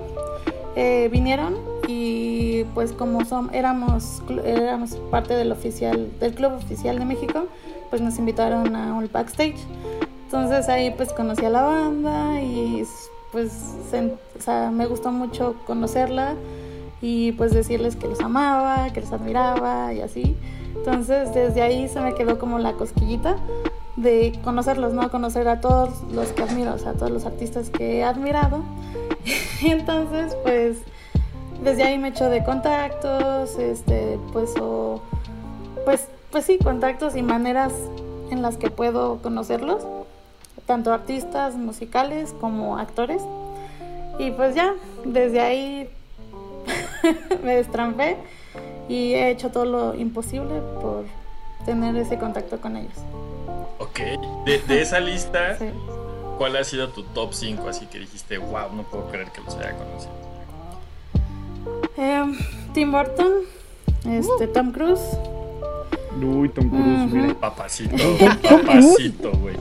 eh, 0.76 1.10
vinieron 1.12 1.56
y 1.88 2.66
pues 2.74 2.92
como 2.92 3.26
son 3.26 3.54
éramos 3.54 4.22
éramos 4.44 4.96
parte 5.10 5.34
del 5.34 5.52
oficial 5.52 6.12
del 6.20 6.34
club 6.34 6.54
oficial 6.54 7.00
de 7.00 7.06
México 7.06 7.46
pues 7.90 8.02
nos 8.02 8.20
invitaron 8.20 8.76
a 8.76 8.94
un 8.94 9.10
backstage 9.12 9.58
entonces 10.26 10.68
ahí 10.68 10.92
pues 10.92 11.14
conocí 11.14 11.46
a 11.46 11.50
la 11.50 11.64
banda 11.64 12.42
y 12.42 12.84
pues 13.32 13.52
o 14.38 14.42
sea, 14.42 14.72
me 14.72 14.86
gustó 14.86 15.12
mucho 15.12 15.56
conocerla 15.66 16.36
y 17.02 17.32
pues 17.34 17.54
decirles 17.54 17.96
que 17.96 18.08
los 18.08 18.20
amaba, 18.20 18.92
que 18.92 19.02
los 19.02 19.12
admiraba 19.12 19.94
y 19.94 20.02
así. 20.02 20.36
Entonces 20.76 21.34
desde 21.34 21.62
ahí 21.62 21.88
se 21.88 22.00
me 22.02 22.14
quedó 22.14 22.40
como 22.40 22.60
la 22.60 22.74
cosquillita 22.74 23.38
de 23.98 24.40
conocerlos, 24.44 24.94
¿no? 24.94 25.12
Conocer 25.12 25.48
a 25.48 25.60
todos 25.60 26.04
los 26.14 26.30
que 26.30 26.44
admiro, 26.44 26.74
o 26.74 26.78
sea, 26.78 26.92
a 26.92 26.94
todos 26.94 27.12
los 27.12 27.26
artistas 27.26 27.70
que 27.70 27.98
he 27.98 28.04
admirado. 28.04 28.64
Entonces 29.64 30.36
pues 30.44 30.78
desde 31.64 31.84
ahí 31.84 31.98
me 31.98 32.10
echo 32.10 32.30
de 32.30 32.44
contactos, 32.44 33.58
este, 33.58 34.20
pues 34.32 34.54
o 34.62 35.02
pues 35.84 36.08
pues 36.32 36.46
sí, 36.46 36.58
contactos 36.58 37.16
y 37.16 37.24
maneras 37.24 37.74
en 38.30 38.42
las 38.42 38.58
que 38.58 38.70
puedo 38.70 39.18
conocerlos, 39.22 39.86
tanto 40.66 40.94
artistas 40.94 41.56
musicales 41.56 42.36
como 42.40 42.78
actores. 42.78 43.22
Y 44.20 44.32
pues 44.32 44.56
ya, 44.56 44.74
desde 45.06 45.40
ahí 45.40 45.90
me 47.44 47.56
destrampé 47.56 48.18
y 48.90 49.14
he 49.14 49.30
hecho 49.30 49.52
todo 49.52 49.66
lo 49.66 49.96
imposible 49.96 50.62
por 50.82 51.06
tener 51.66 51.96
ese 51.96 52.18
contacto 52.18 52.60
con 52.60 52.76
ellos. 52.76 52.98
Ok. 53.80 54.00
De, 54.46 54.60
de 54.68 54.82
esa 54.82 55.00
lista, 55.00 55.56
Sí. 55.60 55.66
¿cuál 56.38 56.56
ha 56.58 56.64
sido 56.64 56.90
tu 56.90 57.04
top 57.04 57.34
5? 57.34 57.68
Así 57.70 57.86
que 57.88 58.00
dijiste, 58.00 58.38
wow, 58.38 58.74
no 58.74 58.84
puedo 58.84 59.08
creer 59.10 59.32
que 59.32 59.42
los 59.42 59.56
haya 59.56 59.74
conocido. 59.78 60.12
Em, 61.98 62.38
Tim 62.74 62.92
Burton, 62.92 63.32
este, 64.06 64.48
Tom 64.48 64.72
Cruise, 64.72 65.02
Uy, 66.22 66.50
Tom 66.50 66.70
Cruise, 66.70 67.06
Ujú. 67.06 67.16
mira. 67.16 67.34
Papacito, 67.36 67.96
papacito, 68.42 69.32
güey. 69.34 69.56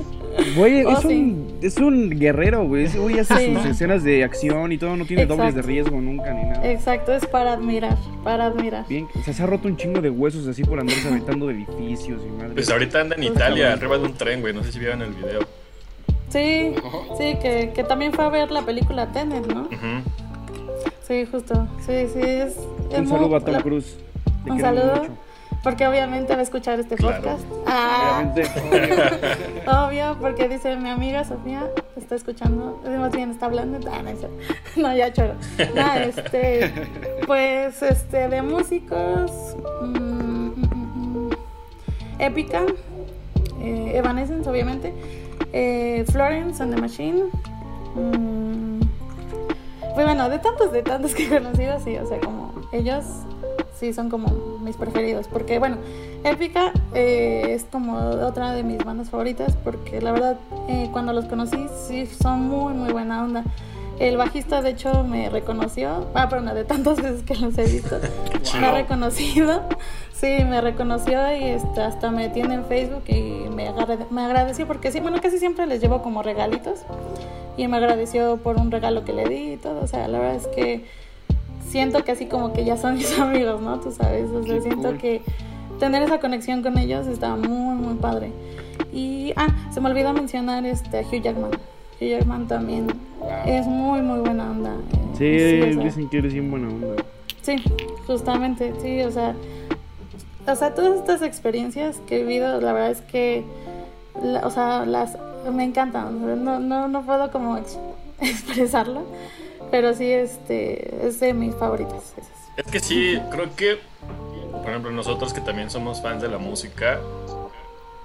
Güey, 0.57 0.85
Oh, 0.85 0.91
es, 0.93 0.99
sí. 1.01 1.07
un, 1.09 1.59
es 1.63 1.77
un 1.79 2.11
guerrero, 2.11 2.65
güey. 2.67 2.85
Ese 2.85 2.99
güey 2.99 3.19
hace 3.19 3.37
Sí. 3.37 3.55
sus 3.55 3.65
escenas 3.67 4.05
de 4.05 4.23
acción 4.25 4.71
y 4.73 4.79
todo, 4.79 4.97
no 4.97 5.05
tiene 5.05 5.27
dobles 5.27 5.55
de 5.55 5.63
riesgo 5.63 6.01
nunca 6.01 6.33
ni 6.33 6.45
nada. 6.45 6.71
exacto, 6.71 7.13
es 7.15 7.27
para 7.27 7.53
admirar, 7.55 7.97
para 8.25 8.47
admirar. 8.47 8.87
Bien, 8.89 9.07
o 9.19 9.23
sea, 9.23 9.33
se 9.35 9.43
ha 9.43 9.47
roto 9.47 9.69
un 9.69 9.77
chingo 9.77 10.01
de 10.01 10.11
huesos 10.11 10.47
así 10.47 10.63
por 10.65 10.79
andarse 10.81 11.09
aventando 11.09 11.47
de 11.47 11.55
edificios 11.55 12.21
y 12.27 12.31
madre. 12.31 12.55
Pues 12.55 12.71
ahorita 12.71 13.01
anda 13.01 13.17
en 13.17 13.25
Italia, 13.25 13.73
arriba 13.73 13.99
de 13.99 14.05
un 14.05 14.15
tren, 14.15 14.41
güey. 14.41 14.53
No 14.55 14.63
sé 14.63 14.73
si 14.73 14.79
vieron 14.79 15.03
el 15.03 15.13
video. 15.13 15.41
Sí, 16.29 16.75
sí, 17.19 17.37
que, 17.41 17.73
que 17.75 17.85
también 17.85 18.13
fue 18.13 18.25
a 18.25 18.29
ver 18.29 18.51
la 18.51 18.63
película 18.63 19.11
Tenet, 19.13 19.47
¿no? 19.47 19.63
Ujú. 19.63 20.03
Sí, 21.07 21.25
justo. 21.31 21.67
Sí, 21.87 21.93
sí, 22.13 22.19
es. 22.21 22.57
es 22.57 22.99
Un 22.99 23.05
muy- 23.05 23.19
saludo 23.19 23.37
a 23.37 23.41
Tom. 23.41 23.55
Te 23.63 24.51
Un 24.51 24.61
saludo. 24.61 24.97
mucho. 24.97 25.11
Porque 25.67 25.85
obviamente 25.85 26.33
va 26.33 26.39
a 26.39 26.43
escuchar 26.45 26.79
este 26.79 26.95
Claro. 26.95 27.17
podcast. 27.17 27.45
Ah, 27.67 28.23
Obviamente. 28.23 29.65
obvio, 29.67 30.17
porque 30.21 30.49
dice 30.49 30.77
mi 30.77 30.89
amiga 30.91 31.25
Sofía 31.25 31.69
está 31.97 32.15
escuchando, 32.15 32.81
más 32.85 33.11
bien 33.11 33.33
está 33.33 33.47
hablando. 33.47 33.81
Ah, 33.91 34.01
no, 34.77 34.95
ya 34.97 35.13
choro. 35.13 35.35
No, 35.75 35.93
este, 35.95 36.73
pues, 37.27 37.83
este, 37.83 38.29
de 38.29 38.43
músicos, 38.43 39.33
mm, 39.83 39.87
mm, 39.87 40.55
mm, 40.55 41.27
mm, 41.27 41.31
Épica, 42.21 42.63
eh, 43.61 43.91
Evanescence, 43.97 44.49
obviamente, 44.49 44.95
eh, 45.53 46.05
Florence 46.13 46.63
and 46.63 46.77
the 46.77 46.81
Machine. 46.81 47.25
mm, 47.97 48.81
pues 49.95 50.07
bueno, 50.07 50.29
de 50.29 50.39
tantos, 50.39 50.71
de 50.71 50.85
tantos 50.85 51.13
que 51.13 51.25
he 51.25 51.29
conocido, 51.29 51.81
sí, 51.81 51.97
o 51.97 52.07
sea, 52.07 52.21
como 52.21 52.55
ellos 52.71 53.05
sí 53.81 53.93
son 53.93 54.09
como 54.09 54.29
mis 54.67 54.77
preferidos. 54.77 55.29
Porque, 55.29 55.59
bueno, 55.59 55.79
Épica 56.25 56.73
eh, 56.93 57.55
es 57.55 57.65
como 57.65 57.97
otra 57.97 58.53
de 58.53 58.63
mis 58.63 58.85
bandas 58.85 59.09
favoritas. 59.09 59.57
Porque 59.65 60.03
la 60.03 60.13
verdad, 60.13 60.39
eh, 60.69 60.91
cuando 60.93 61.15
los 61.15 61.25
conocí, 61.25 61.67
sí 61.89 62.05
son 62.07 62.49
muy, 62.49 62.75
muy 62.75 62.93
buena 62.93 63.25
onda. 63.25 63.45
El 63.99 64.19
bajista, 64.19 64.61
de 64.61 64.71
hecho, 64.71 65.05
me 65.05 65.31
reconoció. 65.31 66.07
Ah, 66.15 66.27
pero 66.29 66.43
una 66.43 66.53
de 66.53 66.65
tantas 66.65 66.97
veces 67.03 67.23
que 67.23 67.35
los 67.37 67.57
he 67.57 67.65
visto. 67.65 67.99
me 68.61 68.67
ha 68.67 68.73
reconocido. 68.73 69.63
Sí, 70.13 70.39
me 70.45 70.61
reconoció 70.61 71.19
y 71.37 71.57
hasta 71.79 72.11
me 72.11 72.29
tiene 72.29 72.55
en 72.55 72.65
Facebook 72.65 73.05
y 73.07 73.49
me, 73.51 73.71
me 74.11 74.23
agradeció 74.23 74.67
porque 74.67 74.91
sí, 74.91 75.01
bueno, 75.01 75.21
casi 75.21 75.39
siempre 75.39 75.67
les 75.67 75.81
llevo 75.81 76.03
como 76.03 76.23
regalitos 76.23 76.81
y 77.59 77.69
me 77.69 77.77
agradeció 77.77 78.39
por 78.39 78.57
un 78.57 78.71
regalo 78.71 79.05
que 79.05 79.13
le 79.13 79.29
di 79.29 79.53
y 79.53 79.57
todo. 79.57 79.83
O 79.83 79.87
sea, 79.87 80.09
la 80.09 80.19
verdad 80.19 80.37
es 80.37 80.47
que 80.49 80.85
siento 81.69 82.05
que 82.05 82.13
así 82.13 82.27
como 82.27 82.53
que 82.53 82.65
ya 82.65 82.77
son 82.77 82.97
mis 82.97 83.19
amigos, 83.19 83.61
¿no? 83.61 83.81
Tú 83.81 83.93
sabes, 83.93 84.31
o 84.31 84.43
sea, 84.43 84.61
siento 84.61 84.97
que 84.99 85.23
tener 85.79 86.03
esa 86.03 86.21
conexión 86.21 86.63
con 86.63 86.79
ellos 86.79 87.07
está 87.07 87.37
muy, 87.37 87.77
muy 87.77 87.95
padre. 87.95 88.33
Y, 88.93 89.33
ah, 89.37 89.49
se 89.73 89.81
me 89.81 89.91
olvidó 89.91 90.13
mencionar 90.13 90.65
este, 90.65 90.99
a 90.99 91.03
Hugh 91.03 91.23
Jackman. 91.23 91.51
Hugh 92.01 92.09
Jackman 92.09 92.47
también 92.47 92.87
es 93.47 93.67
muy, 93.67 94.01
muy 94.01 94.21
buena 94.21 94.51
onda. 94.51 94.77
Eh, 95.19 95.73
sí, 95.73 95.79
dicen 95.81 96.09
que 96.09 96.19
eres 96.19 96.33
bien 96.33 96.51
buena 96.51 96.69
onda. 96.69 97.03
Sí, 97.43 97.57
justamente, 98.07 98.73
sí, 98.81 99.03
o 99.03 99.11
sea, 99.11 99.35
o 100.47 100.55
sea, 100.55 100.75
todas 100.75 100.99
estas 100.99 101.23
experiencias 101.23 102.01
que 102.07 102.17
he 102.17 102.23
vivido, 102.23 102.61
la 102.61 102.73
verdad 102.73 102.91
es 102.91 103.01
que, 103.03 103.45
o 104.43 104.51
sea, 104.51 104.85
las 104.85 105.17
me 105.53 105.65
encantan. 105.65 106.45
No, 106.45 106.59
no, 106.59 106.89
no 106.89 107.03
puedo 107.03 107.31
como 107.31 107.57
expresarlo, 108.21 109.03
pero 109.71 109.95
sí, 109.95 110.11
este, 110.11 111.07
es 111.07 111.21
de 111.21 111.35
mis 111.35 111.55
favoritas. 111.55 112.15
Es 112.57 112.67
que 112.67 112.81
sí, 112.81 113.19
creo 113.31 113.55
que, 113.55 113.79
por 114.51 114.71
ejemplo, 114.71 114.91
nosotros 114.91 115.33
que 115.33 115.41
también 115.41 115.71
somos 115.71 116.01
fans 116.01 116.23
de 116.23 116.29
la 116.29 116.39
música, 116.39 117.01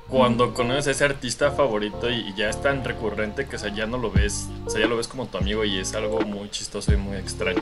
cuando 0.09 0.53
conoces 0.53 0.87
a 0.87 0.91
ese 0.91 1.05
artista 1.05 1.51
favorito 1.51 2.09
y, 2.09 2.33
ya 2.35 2.49
es 2.49 2.61
tan 2.61 2.83
recurrente 2.83 3.45
que 3.45 3.57
ya 3.73 3.85
no 3.85 3.97
lo 3.97 4.11
ves, 4.11 4.47
o 4.65 4.69
sea, 4.69 4.81
ya 4.81 4.87
lo 4.87 4.97
ves 4.97 5.07
como 5.07 5.25
tu 5.27 5.37
amigo 5.37 5.63
y 5.63 5.79
es 5.79 5.95
algo 5.95 6.19
muy 6.21 6.49
chistoso 6.49 6.93
y 6.93 6.97
muy 6.97 7.15
extraño. 7.15 7.61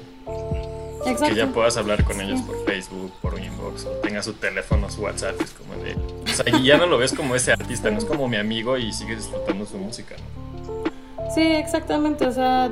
Que 1.06 1.36
ya 1.36 1.48
puedas 1.48 1.78
hablar 1.78 2.04
con 2.04 2.20
ellos 2.22 2.42
por 2.42 2.66
Facebook, 2.66 3.14
por 3.22 3.40
inbox, 3.40 3.86
o 3.86 3.92
tengas 4.02 4.26
su 4.26 4.34
teléfono, 4.34 4.90
su 4.90 5.02
WhatsApp, 5.02 5.40
es 5.42 5.52
como 5.52 5.76
de... 5.76 5.96
O 5.96 6.28
sea, 6.28 6.60
y 6.60 6.64
ya 6.64 6.78
no 6.78 6.88
lo 6.88 6.98
ves 6.98 7.14
como 7.14 7.36
ese 7.36 7.52
artista, 7.52 7.90
no 7.90 8.00
es 8.00 8.06
como 8.06 8.28
mi 8.28 8.38
amigo 8.38 8.78
y 8.78 8.92
sigues 8.92 9.18
disfrutando 9.18 9.66
su 9.66 9.78
música, 9.78 10.16
¿no? 10.18 11.34
Sí, 11.34 11.42
exactamente, 11.42 12.26
o 12.26 12.32
sea, 12.32 12.70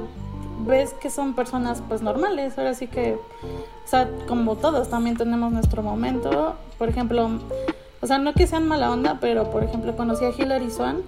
ves 0.65 0.93
que 0.93 1.09
son 1.09 1.33
personas 1.33 1.83
pues 1.87 2.01
normales, 2.01 2.57
ahora 2.57 2.73
sí 2.73 2.87
que, 2.87 3.13
o 3.13 3.87
sea, 3.87 4.09
como 4.27 4.55
todos 4.55 4.89
también 4.89 5.17
tenemos 5.17 5.51
nuestro 5.51 5.83
momento, 5.83 6.55
por 6.77 6.89
ejemplo, 6.89 7.29
o 8.01 8.07
sea, 8.07 8.17
no 8.17 8.33
que 8.33 8.47
sean 8.47 8.67
mala 8.67 8.91
onda, 8.91 9.17
pero 9.19 9.49
por 9.51 9.63
ejemplo 9.63 9.95
conocí 9.95 10.25
a 10.25 10.29
Hilary 10.29 10.71
Swan 10.71 11.01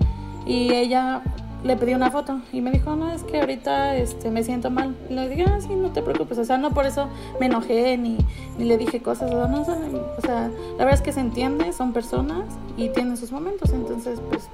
y 0.46 0.74
ella 0.74 1.22
le 1.64 1.76
pedí 1.76 1.94
una 1.94 2.10
foto 2.10 2.40
y 2.54 2.62
me 2.62 2.72
dijo, 2.72 2.96
no, 2.96 3.12
es 3.12 3.24
que 3.24 3.40
ahorita 3.40 3.98
este, 3.98 4.32
me 4.32 4.44
siento 4.44 4.70
mal. 4.70 4.96
Y 5.10 5.14
le 5.14 5.28
dije, 5.28 5.46
ah, 5.48 5.60
sí, 5.60 5.76
no 5.76 5.92
te 5.92 6.02
preocupes, 6.02 6.38
o 6.38 6.46
sea, 6.46 6.58
no 6.58 6.72
por 6.72 6.86
eso 6.86 7.10
me 7.40 7.48
enojé 7.48 7.98
ni, 7.98 8.18
ni 8.58 8.66
le 8.66 8.78
dije 8.78 9.02
cosas, 9.02 9.32
o, 9.32 9.48
no, 9.48 9.62
o 9.62 10.22
sea, 10.22 10.50
la 10.78 10.86
verdad 10.86 10.94
es 10.94 11.02
que 11.02 11.12
se 11.12 11.20
entiende, 11.20 11.74
son 11.74 11.92
personas 11.92 12.46
y 12.78 12.90
tienen 12.90 13.18
sus 13.18 13.32
momentos, 13.32 13.72
entonces, 13.72 14.22
pues, 14.30 14.50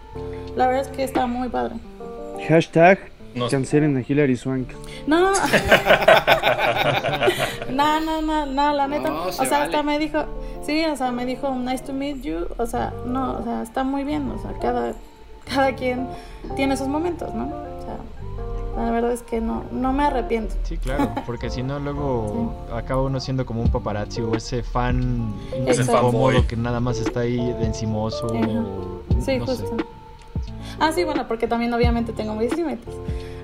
la 0.56 0.68
verdad 0.68 0.82
es 0.82 0.88
que 0.88 1.04
está 1.04 1.28
muy 1.28 1.50
padre. 1.50 1.75
Hashtag 2.48 3.00
no. 3.36 3.50
cancelen 3.50 3.98
a 3.98 4.01
Hilary 4.01 4.36
Swank. 4.36 4.70
No. 5.06 5.32
no, 7.70 8.01
no, 8.01 8.22
no, 8.22 8.46
no, 8.46 8.74
la 8.74 8.88
neta. 8.88 9.13
o 9.13 9.32
sea, 9.32 9.63
hasta 9.63 9.84
me 9.84 10.00
dijo, 10.00 10.25
sí, 10.65 10.86
o 10.86 10.96
sea, 10.96 11.12
me 11.12 11.25
dijo, 11.25 11.54
nice 11.54 11.84
to 11.84 11.94
meet 11.94 12.22
you, 12.22 12.48
o 12.58 12.65
sea, 12.65 12.94
no, 13.06 13.39
o 13.39 13.44
sea, 13.44 13.62
está 13.62 13.84
muy 13.84 14.04
bien, 14.04 14.32
o 14.32 14.42
sea, 14.42 14.54
cada 14.60 14.96
cada 15.46 15.75
quien 15.75 16.08
tiene 16.56 16.75
sus 16.75 16.88
momentos, 16.88 17.34
¿no? 17.34 17.46
O 17.46 17.82
sea, 17.82 18.84
la 18.84 18.92
verdad 18.92 19.13
es 19.13 19.22
que 19.22 19.39
no, 19.39 19.63
no 19.72 19.94
me 19.94 20.04
arrepiento. 20.04 20.56
Sí, 20.63 20.77
claro, 20.77 21.13
porque 21.25 21.50
si 21.50 21.63
no 21.63 21.80
luego 21.80 22.54
acaba 22.74 23.04
uno 23.04 23.20
siendo 23.20 23.46
como 23.46 23.62
un 23.62 23.70
paparazzi 23.70 24.22
o 24.22 24.36
ese 24.36 24.63
fan 24.63 25.34
incómodo 25.56 26.46
que 26.48 26.58
nada 26.58 26.80
más 26.80 27.00
está 27.00 27.22
ahí 27.22 27.38
de 27.38 27.65
encimoso. 27.65 28.27
Sí, 29.22 29.39
justo. 29.39 29.77
Ah, 30.79 30.91
sí, 30.91 31.03
bueno, 31.03 31.27
porque 31.27 31.48
también 31.48 31.74
obviamente 31.74 32.13
tengo 32.13 32.36
mis 32.36 32.55
límites. 32.55 32.94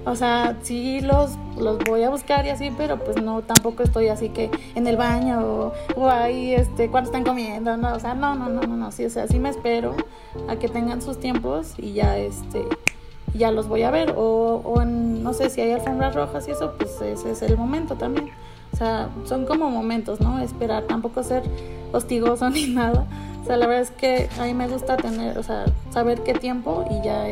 O 0.06 0.16
sea, 0.16 0.58
sí 0.64 1.00
los, 1.02 1.38
los 1.58 1.78
voy 1.80 2.04
a 2.04 2.10
buscar 2.10 2.46
y 2.46 2.50
así, 2.50 2.72
pero 2.76 2.98
pues 2.98 3.22
no, 3.22 3.42
tampoco 3.44 3.84
estoy 3.84 4.08
así 4.08 4.30
que 4.30 4.50
en 4.74 4.88
el 4.88 4.98
baño 4.98 5.72
o, 5.96 6.10
ahí, 6.10 6.54
este, 6.56 6.90
cuando 6.90 7.10
están 7.10 7.24
comiendo, 7.24 7.78
no, 7.78 7.94
o 7.94 8.00
sea, 8.00 8.16
no, 8.16 8.34
no, 8.34 8.50
no, 8.50 8.62
no, 8.62 8.76
no, 8.76 8.92
sí, 8.92 9.06
o 9.06 9.10
sea, 9.12 9.28
sí 9.28 9.38
me 9.38 9.50
espero 9.50 9.96
a 10.48 10.56
que 10.56 10.68
tengan 10.70 11.04
sus 11.04 11.20
tiempos 11.20 11.76
y 11.78 11.94
ya, 11.94 12.18
este, 12.18 12.66
ya 13.36 13.52
los 13.52 13.68
voy 13.68 13.84
a 13.84 13.92
ver. 13.92 14.16
O, 14.18 14.62
o 14.64 14.84
no 14.86 15.34
sé 15.34 15.50
si 15.52 15.62
hay 15.62 15.72
alfombras 15.72 16.16
rojas 16.16 16.48
y 16.48 16.52
eso, 16.52 16.74
pues 16.78 17.00
ese 17.02 17.32
es 17.32 17.42
el 17.44 17.58
momento 17.58 17.96
también. 17.96 18.32
Sea, 18.82 19.10
son 19.26 19.46
como 19.46 19.70
momentos, 19.70 20.20
¿no? 20.22 20.40
Esperar, 20.40 20.86
tampoco 20.86 21.22
ser 21.22 21.44
hostigoso 21.92 22.50
ni 22.50 22.66
nada. 22.66 23.06
O 23.44 23.46
sea, 23.46 23.56
la 23.58 23.68
verdad 23.68 23.84
es 23.84 23.92
que 23.92 24.28
a 24.40 24.46
mí 24.46 24.56
me 24.56 24.68
gusta 24.68 24.98
tener, 24.98 25.38
o 25.38 25.44
sea, 25.44 25.66
saber 25.92 26.24
qué 26.24 26.34
tiempo 26.34 26.84
y 26.90 27.06
ya 27.06 27.28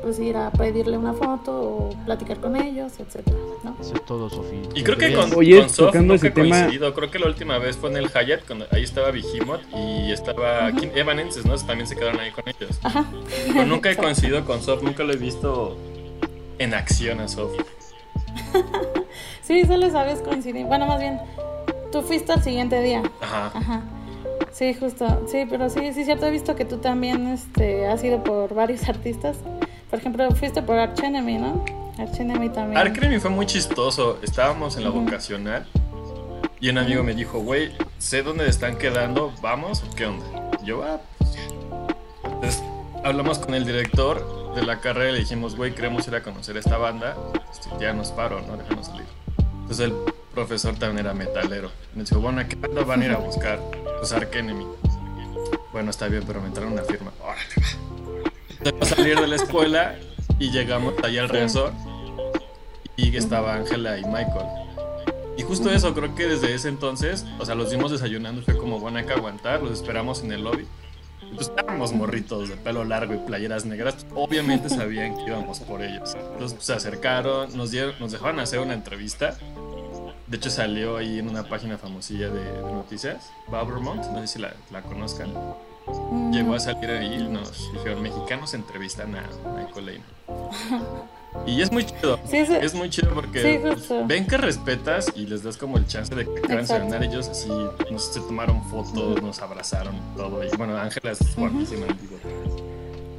pues 0.00 0.18
ir 0.18 0.38
a 0.38 0.50
pedirle 0.52 0.96
una 0.96 1.12
foto 1.12 1.52
o 1.52 1.90
platicar 2.06 2.40
con 2.40 2.56
ellos, 2.56 2.94
etcétera, 2.98 3.36
¿no? 3.62 3.76
Eso 3.78 3.94
es 3.94 4.06
todo, 4.06 4.30
Sofía. 4.30 4.62
Y 4.74 4.82
creo 4.82 4.96
que 4.96 5.12
con, 5.12 5.34
Oye, 5.34 5.60
con 5.60 5.68
Sof 5.68 5.94
nunca 5.96 6.28
he 6.28 6.32
coincidido. 6.32 6.94
Creo 6.94 7.10
que 7.10 7.18
la 7.18 7.26
última 7.26 7.58
vez 7.58 7.76
fue 7.76 7.90
en 7.90 7.98
el 7.98 8.08
Hyatt, 8.08 8.46
cuando 8.46 8.66
ahí 8.70 8.84
estaba 8.84 9.10
Behemoth 9.10 9.60
y 9.74 10.12
estaba 10.12 10.70
uh 10.70 10.98
Evanenses, 10.98 11.44
¿no? 11.44 11.56
También 11.56 11.86
se 11.86 11.94
quedaron 11.94 12.20
ahí 12.20 12.30
con 12.30 12.44
ellos. 12.48 12.78
Ajá. 12.82 13.04
Pero 13.48 13.66
nunca 13.66 13.90
he 13.90 13.96
coincidido 13.96 14.46
con 14.46 14.62
Sof, 14.62 14.82
nunca 14.82 15.04
lo 15.04 15.12
he 15.12 15.16
visto 15.16 15.76
en 16.58 16.72
acción 16.72 17.20
a 17.20 17.28
Sof. 17.28 17.52
sí, 19.42 19.64
solo 19.64 19.90
sabes 19.90 20.20
coincidir. 20.20 20.66
Bueno, 20.66 20.86
más 20.86 21.00
bien, 21.00 21.20
tú 21.92 22.02
fuiste 22.02 22.32
al 22.32 22.42
siguiente 22.42 22.80
día. 22.82 23.02
Ajá. 23.20 23.52
Ajá. 23.54 23.82
Sí, 24.52 24.74
justo. 24.74 25.26
Sí, 25.28 25.46
pero 25.48 25.68
sí, 25.68 25.92
sí, 25.92 26.04
cierto. 26.04 26.26
He 26.26 26.30
visto 26.30 26.56
que 26.56 26.64
tú 26.64 26.78
también 26.78 27.26
este, 27.28 27.86
has 27.86 28.02
ido 28.02 28.22
por 28.22 28.54
varios 28.54 28.88
artistas. 28.88 29.36
Por 29.90 29.98
ejemplo, 29.98 30.30
fuiste 30.32 30.62
por 30.62 30.78
Arch 30.78 31.02
Enemy, 31.02 31.38
¿no? 31.38 31.64
Arch 31.98 32.20
Enemy 32.20 32.48
también. 32.50 32.78
Arch 32.78 32.96
Enemy 32.96 33.18
fue 33.18 33.30
muy 33.30 33.46
chistoso. 33.46 34.18
Estábamos 34.22 34.76
en 34.76 34.84
la 34.84 34.90
vocacional 34.90 35.66
y 36.58 36.70
un 36.70 36.78
amigo 36.78 37.02
me 37.02 37.14
dijo, 37.14 37.38
güey, 37.40 37.72
sé 37.98 38.22
dónde 38.22 38.48
están 38.48 38.78
quedando, 38.78 39.32
¿vamos 39.42 39.84
qué 39.94 40.06
onda? 40.06 40.24
yo, 40.64 40.82
ah, 40.82 41.00
pues 41.18 41.38
Entonces 42.24 42.62
hablamos 43.04 43.38
con 43.38 43.54
el 43.54 43.64
director 43.64 44.45
de 44.56 44.64
la 44.64 44.80
carrera 44.80 45.12
le 45.12 45.18
dijimos, 45.18 45.54
güey, 45.54 45.74
queremos 45.74 46.08
ir 46.08 46.14
a 46.14 46.22
conocer 46.22 46.56
esta 46.56 46.78
banda. 46.78 47.14
Este, 47.52 47.68
ya 47.78 47.92
nos 47.92 48.10
paro, 48.10 48.40
¿no? 48.40 48.56
Déjanos 48.56 48.86
salir. 48.86 49.04
Entonces 49.38 49.80
el 49.80 49.94
profesor 50.34 50.74
también 50.76 51.04
era 51.06 51.14
metalero. 51.14 51.70
Me 51.94 52.04
dijo, 52.04 52.20
bueno, 52.20 52.40
¿a 52.40 52.48
qué 52.48 52.56
banda 52.56 52.82
van 52.82 53.02
a 53.02 53.04
ir 53.04 53.10
a 53.12 53.18
buscar? 53.18 53.60
Pues 53.98 54.12
Arch 54.12 54.34
Enemy. 54.34 54.66
Bueno, 55.72 55.90
está 55.90 56.08
bien, 56.08 56.24
pero 56.26 56.40
me 56.40 56.48
entraron 56.48 56.72
una 56.72 56.82
firma. 56.82 57.12
Órale, 57.22 58.72
va 58.72 58.78
a 58.80 58.86
salir 58.86 59.20
de 59.20 59.26
la 59.26 59.36
escuela 59.36 59.96
y 60.38 60.50
llegamos 60.50 60.94
allá 61.04 61.20
al 61.20 61.28
resort 61.28 61.74
y 62.96 63.14
estaba 63.14 63.54
Ángela 63.54 63.98
y 63.98 64.04
Michael. 64.04 64.46
Y 65.36 65.42
justo 65.42 65.70
eso, 65.70 65.92
creo 65.92 66.14
que 66.14 66.26
desde 66.26 66.54
ese 66.54 66.68
entonces, 66.68 67.26
o 67.38 67.44
sea, 67.44 67.54
los 67.54 67.70
dimos 67.70 67.90
desayunando, 67.90 68.40
fue 68.40 68.56
como, 68.56 68.80
bueno, 68.80 68.98
hay 68.98 69.04
que 69.04 69.12
aguantar, 69.12 69.62
los 69.62 69.72
esperamos 69.72 70.22
en 70.22 70.32
el 70.32 70.44
lobby. 70.44 70.66
Pues 71.36 71.48
estábamos 71.48 71.92
morritos 71.92 72.48
de 72.48 72.56
pelo 72.56 72.82
largo 72.82 73.12
y 73.12 73.18
playeras 73.18 73.66
negras, 73.66 74.06
obviamente 74.14 74.70
sabían 74.70 75.14
que 75.16 75.24
íbamos 75.24 75.60
por 75.60 75.82
ellos. 75.82 76.16
Entonces 76.32 76.64
se 76.64 76.72
acercaron, 76.72 77.54
nos, 77.54 77.70
dieron, 77.70 77.94
nos 78.00 78.12
dejaron 78.12 78.40
hacer 78.40 78.58
una 78.58 78.72
entrevista. 78.72 79.36
De 80.26 80.38
hecho 80.38 80.48
salió 80.48 80.96
ahí 80.96 81.18
en 81.18 81.28
una 81.28 81.46
página 81.46 81.76
famosilla 81.76 82.30
de, 82.30 82.62
noticias, 82.62 83.30
Babermont, 83.48 84.02
no 84.06 84.20
sé 84.22 84.26
si 84.26 84.38
la, 84.38 84.54
la 84.72 84.80
conozcan. 84.80 85.30
Llegó 86.32 86.54
a 86.54 86.58
salir 86.58 86.90
ahí 86.90 87.14
y 87.14 87.28
nos 87.28 87.70
dijeron, 87.74 88.02
mexicanos 88.02 88.54
entrevistan 88.54 89.14
a 89.14 89.28
Michael 89.54 89.86
Lane. 89.86 90.04
Y 91.46 91.62
es 91.62 91.70
muy 91.70 91.84
chido. 91.84 92.18
es, 92.32 92.74
muy 92.74 92.90
chido 92.90 93.12
porque 93.14 93.60
ven 94.06 94.26
que 94.26 94.36
respetas 94.36 95.12
y 95.14 95.26
les 95.26 95.42
das 95.42 95.56
como 95.56 95.78
el 95.78 95.86
chance 95.86 96.14
de 96.14 96.24
que 96.24 96.66
cenar 96.66 97.02
ellos. 97.02 97.28
Así 97.28 97.48
nos 97.90 98.12
se 98.12 98.20
tomaron 98.20 98.62
fotos, 98.64 99.22
nos 99.22 99.40
abrazaron, 99.40 99.94
todo. 100.16 100.42
Y 100.44 100.48
bueno, 100.56 100.76
Ángela 100.76 101.12
es 101.12 101.36
buenísima. 101.36 101.86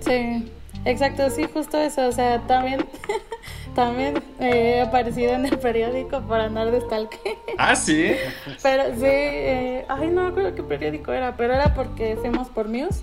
Sí, 0.01 0.51
exacto, 0.85 1.29
sí, 1.29 1.45
justo 1.53 1.77
eso. 1.77 2.07
O 2.07 2.11
sea, 2.11 2.41
también 2.47 2.85
también 3.75 4.23
he 4.39 4.81
aparecido 4.81 5.33
en 5.33 5.45
el 5.45 5.59
periódico 5.59 6.21
por 6.21 6.39
andar 6.39 6.71
de 6.71 6.81
stalker. 6.81 7.37
Ah, 7.57 7.75
sí. 7.75 8.11
Pero 8.63 8.85
sí, 8.95 9.05
eh, 9.05 9.85
ay, 9.87 10.07
no 10.07 10.23
me 10.23 10.29
acuerdo 10.29 10.55
qué 10.55 10.63
periódico 10.63 11.13
era, 11.13 11.37
pero 11.37 11.53
era 11.53 11.73
porque 11.73 12.17
fuimos 12.19 12.49
por 12.49 12.67
Muse 12.67 13.01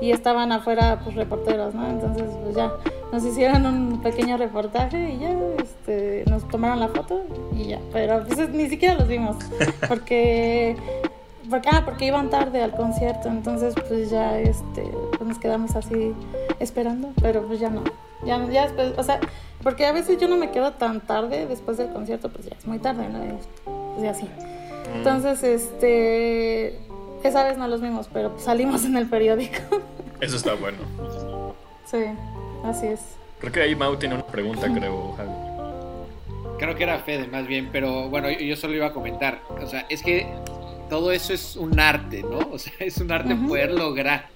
y 0.00 0.12
estaban 0.12 0.52
afuera 0.52 1.00
pues 1.02 1.16
reporteros, 1.16 1.74
¿no? 1.74 1.88
Entonces 1.88 2.30
pues 2.42 2.56
ya 2.56 2.72
nos 3.12 3.24
hicieron 3.24 3.66
un 3.66 4.00
pequeño 4.00 4.36
reportaje 4.36 5.12
y 5.12 5.18
ya 5.18 5.34
este, 5.62 6.24
nos 6.28 6.46
tomaron 6.48 6.80
la 6.80 6.88
foto 6.88 7.22
y 7.52 7.68
ya, 7.68 7.80
pero 7.92 8.24
pues 8.24 8.48
ni 8.50 8.68
siquiera 8.68 8.94
los 8.94 9.08
vimos 9.08 9.36
porque 9.88 10.76
porque, 11.50 11.68
ah, 11.72 11.82
porque 11.84 12.06
iban 12.06 12.30
tarde 12.30 12.62
al 12.62 12.70
concierto, 12.70 13.28
entonces 13.28 13.74
pues 13.88 14.08
ya 14.08 14.38
este, 14.38 14.82
pues 15.16 15.28
nos 15.28 15.38
quedamos 15.38 15.74
así 15.74 16.14
esperando, 16.60 17.12
pero 17.20 17.42
pues 17.42 17.58
ya 17.58 17.70
no. 17.70 17.82
Ya, 18.24 18.46
ya 18.48 18.64
después, 18.64 18.92
o 18.96 19.02
sea, 19.02 19.18
porque 19.62 19.84
a 19.86 19.92
veces 19.92 20.18
yo 20.18 20.28
no 20.28 20.36
me 20.36 20.50
quedo 20.50 20.72
tan 20.72 21.00
tarde 21.00 21.46
después 21.46 21.76
del 21.76 21.90
concierto, 21.90 22.30
pues 22.30 22.46
ya 22.46 22.56
es 22.56 22.66
muy 22.66 22.78
tarde, 22.78 23.08
¿no? 23.08 23.24
Y, 23.24 23.30
Pues 23.64 24.02
ya 24.02 24.14
sí. 24.14 24.24
Mm. 24.24 24.96
Entonces, 24.98 25.42
este, 25.42 26.78
esa 27.24 27.44
vez 27.44 27.58
no 27.58 27.66
los 27.66 27.80
vimos, 27.80 28.08
pero 28.12 28.30
pues 28.30 28.44
salimos 28.44 28.84
en 28.84 28.96
el 28.96 29.08
periódico. 29.08 29.80
Eso 30.20 30.36
está 30.36 30.54
bueno. 30.54 30.78
sí, 31.86 31.98
así 32.64 32.86
es. 32.88 33.00
Creo 33.38 33.52
que 33.52 33.62
ahí 33.62 33.74
Mau 33.74 33.96
tiene 33.96 34.16
una 34.16 34.26
pregunta, 34.26 34.70
creo, 34.72 35.12
Javi. 35.16 35.30
Creo 36.58 36.76
que 36.76 36.82
era 36.82 36.98
Fede 36.98 37.26
más 37.26 37.46
bien, 37.46 37.70
pero 37.72 38.08
bueno, 38.10 38.30
yo, 38.30 38.54
solo 38.56 38.74
iba 38.74 38.86
a 38.86 38.92
comentar. 38.92 39.40
O 39.62 39.66
sea, 39.66 39.86
es 39.88 40.02
que 40.02 40.26
todo 40.90 41.10
eso 41.12 41.32
es 41.32 41.56
un 41.56 41.80
arte, 41.80 42.22
¿no? 42.22 42.38
O 42.52 42.58
sea, 42.58 42.72
es 42.80 42.98
un 42.98 43.10
arte 43.10 43.34
poder 43.34 43.72
lograr. 43.72 44.26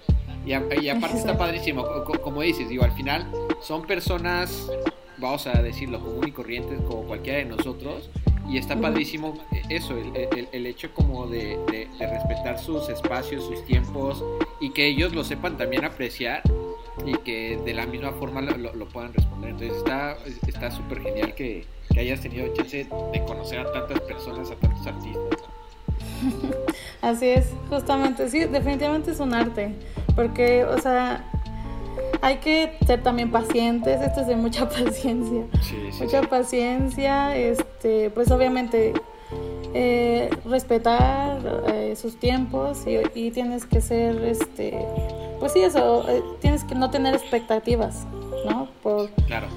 Y, 0.46 0.52
a- 0.54 0.62
y 0.80 0.88
aparte 0.88 1.18
está 1.18 1.36
padrísimo, 1.36 1.82
co- 1.84 2.04
co- 2.04 2.20
como 2.22 2.40
dices, 2.42 2.68
digo, 2.68 2.84
al 2.84 2.92
final 2.92 3.26
son 3.60 3.86
personas, 3.86 4.70
vamos 5.18 5.46
a 5.46 5.52
decirlo, 5.62 6.00
común 6.00 6.26
y 6.28 6.32
corrientes 6.32 6.80
como 6.82 7.02
cualquiera 7.02 7.38
de 7.38 7.44
nosotros. 7.44 8.08
Y 8.48 8.58
está 8.58 8.76
padrísimo 8.78 9.34
eh, 9.52 9.62
eso, 9.70 9.96
el, 9.96 10.14
el- 10.16 10.48
el 10.52 10.66
hecho 10.66 10.92
como 10.92 11.26
de, 11.26 11.58
de- 11.70 11.88
de 11.98 12.06
respetar 12.06 12.58
sus 12.58 12.88
espacios, 12.88 13.44
sus 13.44 13.64
tiempos 13.64 14.22
y 14.60 14.70
que 14.70 14.86
ellos 14.86 15.14
lo 15.14 15.24
sepan 15.24 15.56
también 15.56 15.84
apreciar 15.84 16.42
y 17.06 17.12
que 17.18 17.58
de 17.64 17.74
la 17.74 17.86
misma 17.86 18.12
forma 18.12 18.40
lo, 18.42 18.56
lo- 18.74 18.86
puedan 18.88 19.12
responder. 19.14 19.50
Entonces 19.50 19.76
está 19.78 20.16
está 20.46 20.70
súper 20.70 21.00
genial 21.02 21.34
que, 21.34 21.64
que 21.92 22.00
hayas 22.00 22.20
tenido 22.20 22.46
chance 22.54 22.86
de 23.12 23.24
conocer 23.24 23.60
a 23.60 23.72
tantas 23.72 24.00
personas, 24.00 24.50
a 24.50 24.54
tantos 24.56 24.86
artistas. 24.86 25.40
Así 27.02 27.28
es, 27.28 27.50
justamente, 27.68 28.28
sí, 28.30 28.40
definitivamente 28.44 29.10
es 29.10 29.20
un 29.20 29.34
arte, 29.34 29.74
porque, 30.16 30.64
o 30.64 30.78
sea, 30.80 31.24
hay 32.22 32.38
que 32.38 32.72
ser 32.86 33.02
también 33.02 33.30
pacientes, 33.30 34.00
esto 34.00 34.20
es 34.22 34.26
de 34.26 34.36
mucha 34.36 34.68
paciencia, 34.68 35.44
Sí, 35.60 35.76
sí, 35.92 36.04
mucha 36.04 36.20
sí. 36.22 36.26
paciencia, 36.28 37.36
este, 37.36 37.64
pues 38.14 38.30
obviamente 38.30 38.92
eh, 39.74 40.30
respetar 40.44 41.38
eh, 41.68 41.94
sus 41.96 42.16
tiempos 42.18 42.84
y, 42.86 42.98
y 43.18 43.30
tienes 43.30 43.66
que 43.66 43.80
ser, 43.80 44.22
este, 44.24 44.78
pues 45.40 45.52
sí, 45.52 45.60
eso, 45.60 46.08
eh, 46.08 46.22
tienes 46.40 46.64
que 46.64 46.74
no 46.74 46.90
tener 46.90 47.14
expectativas, 47.14 48.06
¿no? 48.48 48.68
Por, 48.82 49.10
Claro. 49.26 49.48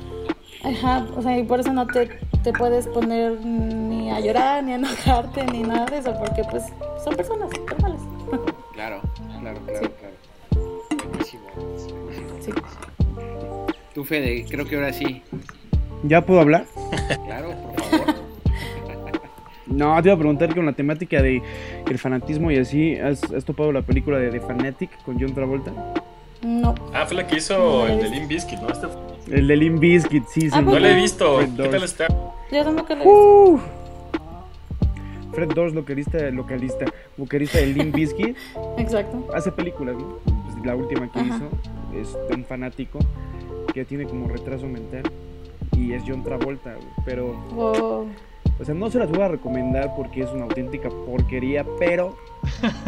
Ajá, 0.64 1.06
o 1.16 1.22
sea, 1.22 1.38
y 1.38 1.44
por 1.44 1.60
eso 1.60 1.72
no 1.72 1.86
te, 1.86 2.10
te 2.44 2.52
puedes 2.52 2.88
poner 2.88 3.40
ni 3.46 4.10
a 4.12 4.20
llorar, 4.20 4.64
ni 4.64 4.72
a 4.74 4.76
enojarte, 4.76 5.46
ni 5.46 5.62
nada 5.62 5.86
de 5.86 6.00
eso, 6.00 6.14
porque 6.18 6.44
pues 6.50 6.64
son 7.04 7.16
personas 7.16 7.50
normales. 7.70 8.02
Claro, 8.74 9.02
claro, 9.42 9.60
claro, 9.66 9.80
Sí. 9.82 9.90
claro. 10.00 11.10
Buenísimo. 11.10 11.48
Sí. 12.40 12.52
Tú, 13.96 14.04
Fede, 14.04 14.46
creo 14.48 14.66
que 14.66 14.76
ahora 14.76 14.94
sí. 14.94 15.24
¿Ya 16.04 16.22
puedo 16.22 16.42
hablar? 16.42 16.66
Claro. 17.26 17.56
No, 19.70 20.02
te 20.02 20.08
iba 20.10 20.16
a 20.16 20.18
preguntar 20.18 20.54
con 20.56 20.66
la 20.66 20.74
temática 20.74 21.22
de 21.22 21.42
el 21.90 21.98
fanatismo 22.00 22.52
y 22.52 22.58
así, 22.58 22.96
¿has, 22.98 23.24
has 23.32 23.44
topado 23.46 23.72
la 23.72 23.82
película 23.82 24.18
de 24.18 24.30
The 24.32 24.40
Fanatic 24.40 24.90
con 25.04 25.20
John 25.20 25.34
Travolta? 25.34 25.72
No. 26.44 26.74
Ah, 26.94 27.06
fue 27.06 27.18
la 27.18 27.28
que 27.28 27.38
hizo 27.38 27.86
la 27.88 27.94
el 27.94 28.00
de. 28.00 28.10
Limp 28.10 28.28
Bizkit, 28.30 28.60
¿no? 28.60 28.70
Este- 28.70 28.88
El 29.36 29.48
de 29.48 29.56
Limp 29.58 29.80
Bizkit, 29.80 30.24
sí, 30.28 30.42
sí. 30.42 30.50
Ah, 30.54 30.62
No 30.62 30.78
la 30.80 30.92
he 30.92 30.96
visto. 30.96 31.38
Fred 31.38 31.50
¿Qué 31.56 31.68
tal 31.70 31.84
está? 31.84 32.08
Yo 32.52 32.64
tampoco 32.64 32.96
lo 32.96 33.02
he 33.02 33.04
visto. 33.04 33.12
Uh. 33.12 33.60
Fred 35.34 35.50
Durst, 35.54 35.76
localista, 35.76 36.18
localista, 36.32 36.86
vocalista 37.18 37.58
de 37.60 37.68
Limp 37.68 37.94
Bizkit, 37.96 38.36
Exacto. 38.78 39.28
hace 39.36 39.52
películas, 39.52 39.96
¿no? 39.98 40.18
Pues 40.24 40.66
la 40.66 40.76
última 40.76 41.12
que 41.12 41.20
Ajá. 41.20 41.36
hizo 41.36 42.00
es 42.02 42.18
de 42.30 42.36
un 42.36 42.46
fanático 42.46 43.00
que 43.74 43.86
tiene 43.86 44.06
como 44.06 44.28
retraso 44.28 44.66
mental 44.68 45.04
y 45.76 45.94
es 45.94 46.04
John 46.08 46.24
Travolta, 46.24 46.74
güey, 46.74 46.88
pero 47.06 47.34
Wow. 47.54 48.08
O 48.60 48.66
sea, 48.66 48.74
no 48.74 48.90
se 48.90 48.98
las 48.98 49.10
voy 49.12 49.22
a 49.22 49.28
recomendar 49.28 49.94
porque 49.96 50.22
es 50.24 50.32
una 50.32 50.46
auténtica 50.46 50.90
porquería, 50.90 51.64
pero 51.78 52.16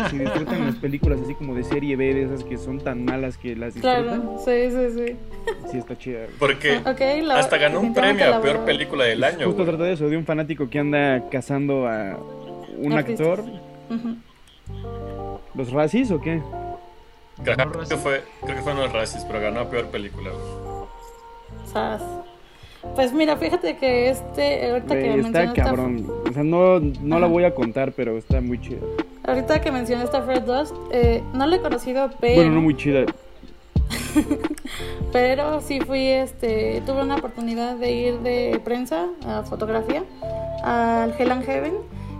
si 0.10 0.17
disfrutan 0.17 0.65
las 0.65 0.75
películas 0.75 1.19
así 1.23 1.36
como 1.36 1.53
de 1.53 1.63
serie 1.63 1.95
B, 1.95 2.13
de 2.13 2.23
esas 2.23 2.43
que 2.43 2.58
son 2.58 2.79
tan 2.79 3.05
malas 3.05 3.38
que 3.38 3.55
las 3.55 3.75
disfrutan, 3.75 4.03
Claro, 4.03 4.38
sí, 4.43 4.71
sí, 4.71 4.89
sí. 4.97 5.15
sí 5.71 5.77
está 5.77 5.95
chida. 5.97 6.25
Porque 6.39 6.77
Ok, 6.86 6.99
la- 7.23 7.36
hasta 7.39 7.58
ganó 7.58 7.82
un 7.82 7.93
premio 7.93 8.25
a 8.25 8.29
la 8.29 8.41
peor 8.41 8.65
película 8.65 9.03
del 9.05 9.23
año, 9.23 9.45
Justo 9.45 9.63
trata 9.63 9.84
de 9.84 9.93
eso, 9.93 10.10
de 10.10 10.17
un 10.17 10.25
fanático 10.25 10.69
que 10.69 10.79
anda 10.79 11.29
cazando 11.29 11.88
a 11.88 12.17
un 12.77 12.93
Artistas. 12.93 13.27
actor. 13.39 13.45
¿Los 15.55 15.71
racis 15.71 16.10
o 16.12 16.19
qué? 16.19 16.41
Creo 17.43 17.55
que 17.88 17.95
fue, 17.97 18.23
creo 18.43 18.55
que 18.55 18.62
fueron 18.62 18.82
los 18.84 18.91
Razzies, 18.91 19.23
pero 19.25 19.39
ganó 19.39 19.62
a 19.62 19.69
peor 19.69 19.86
película. 19.88 20.29
Sas. 21.65 22.01
Pues 22.96 23.13
mira, 23.13 23.36
fíjate 23.36 23.76
que 23.78 24.10
este, 24.10 24.70
ahorita 24.70 24.96
que 24.96 25.10
Güey, 25.10 25.20
está 25.20 25.54
cabrón. 25.54 26.06
O 26.30 26.34
sea, 26.34 26.44
no, 26.44 26.80
no 26.80 27.20
la 27.20 27.28
voy 27.28 27.44
a 27.44 27.54
contar, 27.54 27.92
pero 27.92 28.18
está 28.18 28.39
muy 28.42 28.60
chida. 28.60 28.80
ahorita 29.26 29.62
que 29.62 29.72
mencionaste 29.72 30.15
a 30.15 30.22
Fred 30.22 30.44
Dust, 30.44 30.76
eh, 30.92 31.22
no 31.34 31.46
lo 31.46 31.56
he 31.56 31.60
conocido, 31.60 32.10
pero, 32.20 32.36
Bueno, 32.36 32.52
no 32.52 32.62
muy 32.62 32.76
chida. 32.76 33.06
pero 35.12 35.62
sí 35.62 35.80
fui, 35.82 36.08
este, 36.08 36.82
tuve 36.86 37.02
una 37.02 37.15
oportunidad 37.15 37.76
de 37.76 37.92
ir 37.92 38.20
de 38.20 38.62
prensa 38.63 39.08
a 39.26 39.44
fotografía 39.44 40.04
al 40.63 41.13
Hell 41.18 41.32
and 41.32 41.46
Heaven 41.46 41.74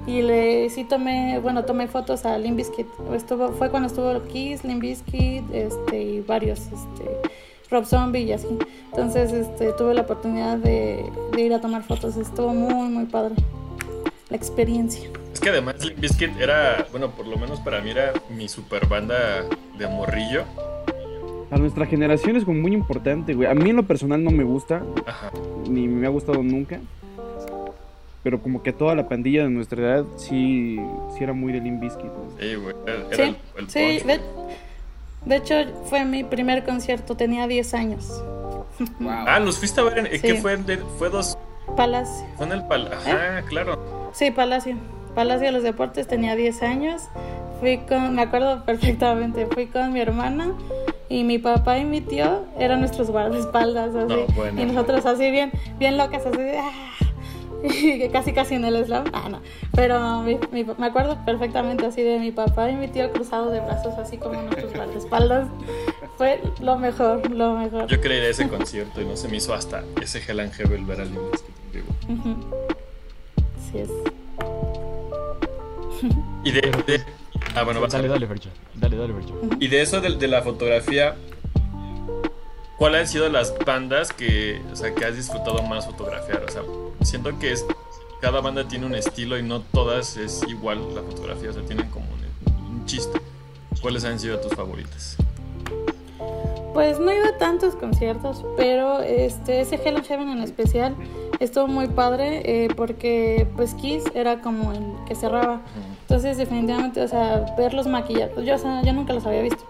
y 0.08 0.22
le 0.22 0.70
sí 0.70 0.84
tomé, 0.84 1.40
bueno, 1.40 1.66
tomé 1.66 1.88
fotos 1.88 2.26
a 2.26 2.38
Limp 2.38 2.58
Bizkit. 2.58 2.88
Estuvo, 3.14 3.50
fue 3.50 3.70
cuando 3.70 3.88
estuvo 3.88 4.22
Kiss, 4.28 4.64
Limp 4.64 4.82
Bizkit, 4.82 5.44
este, 5.54 6.02
y 6.02 6.22
varios, 6.22 6.60
este, 6.62 7.30
Rob 7.72 7.86
Zombie 7.86 8.22
y 8.24 8.32
así. 8.34 8.48
Entonces, 8.92 9.32
este, 9.32 9.72
tuve 9.74 9.94
la 9.94 10.02
oportunidad 10.02 10.58
de, 10.58 11.06
de 11.34 11.42
ir 11.42 11.54
a 11.54 11.62
tomar 11.62 11.84
fotos. 11.84 12.18
Estuvo 12.18 12.54
muy, 12.54 12.90
muy 12.90 13.06
padre 13.06 13.36
la 14.30 14.36
experiencia. 14.38 15.10
Es 15.34 15.40
que 15.40 15.50
además 15.50 15.84
Limp 15.86 16.00
Bizkit 16.00 16.40
era, 16.40 16.86
bueno, 16.92 17.10
por 17.12 17.28
lo 17.28 17.38
menos 17.38 17.60
para 17.62 17.82
mí 17.82 17.92
era 17.92 18.14
mi 18.36 18.48
super 18.48 18.88
banda 18.88 19.46
de 19.78 19.88
morrillo. 19.88 20.44
Para 21.50 21.62
nuestra 21.62 21.86
generación 21.88 22.36
es 22.36 22.46
como 22.46 22.60
muy 22.62 22.74
importante, 22.74 23.34
güey. 23.34 23.48
A 23.50 23.56
mí 23.56 23.70
en 23.72 23.76
lo 23.76 23.84
personal 23.84 24.24
no 24.24 24.30
me 24.32 24.44
gusta, 24.44 24.84
Ajá. 25.06 25.32
ni 25.68 25.88
me 25.88 26.06
ha 26.06 26.10
gustado 26.10 26.44
nunca. 26.44 26.80
Pero 28.22 28.42
como 28.42 28.62
que 28.62 28.74
toda 28.74 28.96
la 28.96 29.08
pandilla 29.08 29.44
de 29.44 29.50
nuestra 29.50 29.82
edad 29.82 30.06
sí, 30.18 30.78
sí 31.18 31.24
era 31.24 31.34
muy 31.34 31.54
de 31.54 31.62
Limp 31.62 31.82
Bizkit. 31.82 32.06
güey. 32.06 32.50
Sí, 32.50 32.56
güey. 32.56 32.76
Era, 32.86 33.06
era 33.08 33.16
Sí, 33.16 33.22
el, 33.22 33.36
el 33.64 33.70
sí, 33.70 34.00
punch. 34.04 34.20
De, 35.26 35.36
hecho 35.36 35.56
fue 35.86 36.06
mi 36.06 36.24
primer 36.24 36.64
concierto, 36.64 37.16
tenía 37.16 37.48
10 37.48 37.74
años. 37.74 38.24
Wow. 39.00 39.10
Ah, 39.28 39.40
los 39.40 39.58
fuiste 39.58 39.82
a 39.82 39.84
ver 39.84 40.00
en. 40.00 40.06
¿en 40.08 40.14
Sí. 40.14 40.20
¿Qué 40.22 40.36
fue? 40.36 40.56
De- 40.58 40.78
fue 40.98 41.10
dos. 41.10 41.38
Palacio. 41.76 42.26
Fue 42.38 42.46
en 42.46 42.52
el 42.54 42.64
pal. 42.68 42.90
Ajá, 42.94 43.42
claro. 43.48 44.10
Sí, 44.14 44.32
Palacio. 44.32 44.76
Palacio 45.16 45.48
de 45.48 45.52
los 45.52 45.64
Deportes, 45.64 46.08
tenía 46.08 46.36
10 46.36 46.64
años. 46.64 47.04
Fui 47.60 47.80
con, 47.80 48.16
me 48.16 48.22
acuerdo 48.22 48.64
perfectamente, 48.64 49.46
fui 49.48 49.68
con 49.68 49.92
mi 49.92 50.00
hermana 50.00 50.54
y 51.10 51.26
mi 51.26 51.40
papá 51.40 51.78
y 51.78 51.84
mi 51.84 52.00
tío 52.00 52.46
eran 52.58 52.80
nuestros 52.80 53.12
guardaespaldas, 53.12 53.94
así. 53.96 54.14
No, 54.14 54.34
bueno. 54.36 54.62
y 54.62 54.66
nosotros 54.66 55.06
así 55.06 55.30
bien, 55.30 55.52
bien 55.78 55.98
locas, 55.98 56.26
así 56.26 56.38
de, 56.38 56.58
"Ah", 56.60 56.72
casi 58.12 58.34
casi 58.34 58.56
en 58.56 58.66
el 58.66 58.86
slam. 58.86 59.06
Ah, 59.14 59.28
no. 59.30 59.42
Pero 59.76 60.22
mi- 60.22 60.40
mi- 60.52 60.64
me 60.78 60.86
acuerdo 60.88 61.18
perfectamente 61.26 61.86
así 61.86 62.02
de 62.02 62.20
mi 62.20 62.32
papá 62.32 62.70
y 62.70 62.76
mi 62.76 62.88
tío 62.88 63.12
cruzados 63.12 63.52
de 63.52 63.60
brazos, 63.60 63.94
así 63.98 64.18
como 64.18 64.42
nuestros 64.42 64.74
guardaespaldas. 64.74 65.48
Fue 66.18 66.42
lo 66.62 66.78
mejor, 66.78 67.30
lo 67.32 67.54
mejor. 67.54 67.88
Yo 67.88 68.02
a 68.26 68.30
ese 68.30 68.48
concierto 68.50 69.02
y 69.02 69.06
no 69.06 69.16
se 69.16 69.28
me 69.30 69.38
hizo 69.38 69.54
hasta 69.54 69.84
ese 70.02 70.20
Hell 70.26 70.40
and 70.42 70.52
Heaven 70.54 70.86
ver 70.88 71.02
a 71.02 71.06
Limp 71.06 71.32
Bizkit 71.32 71.56
en 71.66 71.72
vivo. 71.72 71.88
Ujú. 72.10 72.56
Así 73.58 73.78
es. 73.80 73.90
Y 76.44 76.52
de, 76.52 76.62
de- 76.62 77.04
ah, 77.56 77.64
bueno, 77.64 77.82
vas 77.82 77.94
a 77.94 77.98
Dale, 77.98 78.10
dale, 78.10 78.28
Fercho. 78.28 78.50
Dale, 78.76 78.96
dale, 78.98 79.14
Fercho. 79.14 79.40
Y 79.60 79.68
de 79.68 79.82
eso 79.82 80.00
de, 80.02 80.16
de 80.16 80.28
la 80.28 80.42
fotografía, 80.42 81.16
¿cuáles 82.80 83.02
han 83.02 83.08
sido 83.08 83.30
las 83.30 83.54
bandas 83.64 84.12
que, 84.12 84.62
o 84.72 84.76
sea, 84.76 84.96
que 84.96 85.06
has 85.06 85.16
disfrutado 85.16 85.62
más 85.62 85.86
fotografiar? 85.86 86.44
O 86.44 86.52
sea, 86.52 86.64
siento 87.04 87.38
que 87.38 87.52
es 87.52 87.66
cada 88.22 88.42
banda 88.42 88.68
tiene 88.68 88.86
un 88.86 88.96
estilo 88.96 89.38
y 89.38 89.44
no 89.44 89.62
todas 89.62 90.18
es 90.18 90.42
igual 90.48 90.96
la 90.96 91.02
fotografía, 91.04 91.52
o 91.52 91.54
sea, 91.54 91.64
tienen 91.64 91.90
como 91.90 92.06
un, 92.08 92.80
un 92.80 92.86
chiste. 92.86 93.20
¿Cuáles 93.82 94.04
han 94.04 94.20
sido 94.20 94.40
tus 94.40 94.54
favoritas? 94.54 95.16
Pues 96.74 97.00
no 97.00 97.12
he 97.12 97.18
ido 97.18 97.26
a 97.28 97.38
tantos 97.38 97.76
conciertos, 97.76 98.46
pero 98.56 99.02
este 99.02 99.62
ese 99.62 99.76
Hell 99.76 99.98
and 99.98 100.06
Heaven 100.06 100.30
en 100.30 100.40
especial 100.44 100.96
estuvo 101.40 101.68
muy 101.68 101.88
padre 101.88 102.42
eh, 102.46 102.68
porque 102.76 103.48
pues 103.56 103.74
Kiss 103.76 104.04
era 104.14 104.42
como 104.42 104.72
el 104.72 104.84
que 105.08 105.16
cerraba. 105.16 105.62
Entonces 106.10 106.38
definitivamente, 106.38 107.04
o 107.04 107.08
sea, 107.08 107.54
ver 107.56 107.76
los 107.76 107.86
maquillajes, 107.86 108.44
yo, 108.44 108.56
o 108.56 108.58
sea, 108.58 108.82
yo 108.82 108.94
nunca 108.94 109.14
los 109.14 109.28
había 109.28 109.44
visto. 109.44 109.64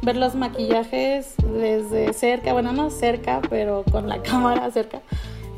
Ver 0.00 0.16
los 0.16 0.34
maquillajes 0.34 1.34
desde 1.42 2.14
cerca, 2.14 2.54
bueno, 2.54 2.72
no 2.72 2.88
cerca, 2.88 3.42
pero 3.50 3.84
con 3.92 4.08
la 4.08 4.22
cámara 4.22 4.70
cerca. 4.70 5.02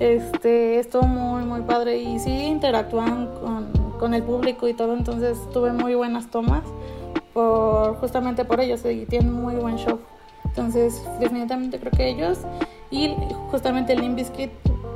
Este, 0.01 0.81
estuvo 0.81 1.05
muy, 1.05 1.44
muy 1.44 1.61
padre 1.61 1.99
y 1.99 2.18
sí 2.18 2.33
interactúan 2.33 3.29
con, 3.29 3.70
con 4.01 4.12
el 4.12 4.25
público 4.25 4.66
y 4.66 4.75
todo, 4.75 4.94
entonces 4.94 5.38
tuve 5.53 5.73
muy 5.73 5.94
buenas 5.94 6.29
tomas 6.29 6.64
por 7.33 7.94
justamente 7.99 8.44
por 8.44 8.61
ellos 8.61 8.85
y 8.85 9.07
tienen 9.07 9.33
muy 9.33 9.55
buen 9.55 9.77
show. 9.77 10.01
Entonces, 10.47 11.01
definitivamente 11.20 11.79
creo 11.79 11.92
que 11.92 12.09
ellos 12.09 12.40
y 12.90 13.14
justamente 13.53 13.92
el 13.92 14.01
Limp 14.01 14.16
Bizkit 14.16 14.51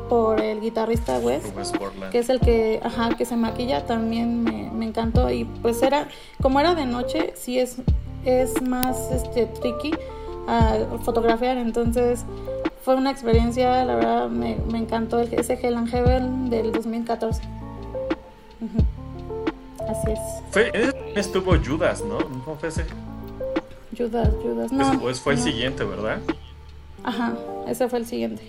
por 0.09 0.41
el 0.41 0.61
guitarrista 0.61 1.19
Wes, 1.19 1.43
Wes 1.57 1.73
Borland. 1.79 2.11
que 2.11 2.19
es 2.19 2.29
el 2.29 2.41
que, 2.41 2.81
ajá, 2.83 3.11
que 3.17 3.25
se 3.25 3.37
maquilla, 3.37 3.87
también 3.87 4.43
me, 4.43 4.71
me 4.71 4.87
encantó 4.87 5.31
y 5.31 5.45
pues 5.45 5.83
era, 5.83 6.09
como 6.41 6.61
era 6.61 6.75
de 6.75 6.87
noche, 6.87 7.35
sí 7.37 7.59
es, 7.59 7.77
es 8.25 8.61
más 8.63 9.11
este 9.13 9.47
tricky 9.47 9.93
a 10.47 10.79
fotografiar, 11.03 11.59
entonces 11.59 12.25
fue 12.83 12.95
una 12.95 13.11
experiencia, 13.11 13.85
la 13.85 13.97
verdad 13.97 14.29
me, 14.29 14.57
me 14.71 14.79
encantó 14.79 15.21
el, 15.21 15.33
ese 15.35 15.55
Hell 15.55 15.77
and 15.77 15.91
Heaven 15.91 16.49
del 16.49 16.73
2014. 16.73 17.43
Ujú. 18.61 18.85
Así 19.89 20.11
es. 20.11 20.19
Fue, 20.51 20.73
estuvo 21.15 21.53
Judas, 21.63 22.03
¿no? 22.03 22.19
¿No 22.19 22.57
fue 22.59 22.69
ese? 22.71 22.85
Judas, 23.97 24.31
Judas. 24.43 24.73
No, 24.73 24.99
pues 25.01 25.21
fue 25.21 25.35
el 25.35 25.39
siguiente, 25.39 25.85
¿verdad? 25.85 26.19
Ajá, 27.05 27.35
ese 27.67 27.89
fue 27.89 27.99
el 27.99 28.07
siguiente. 28.07 28.43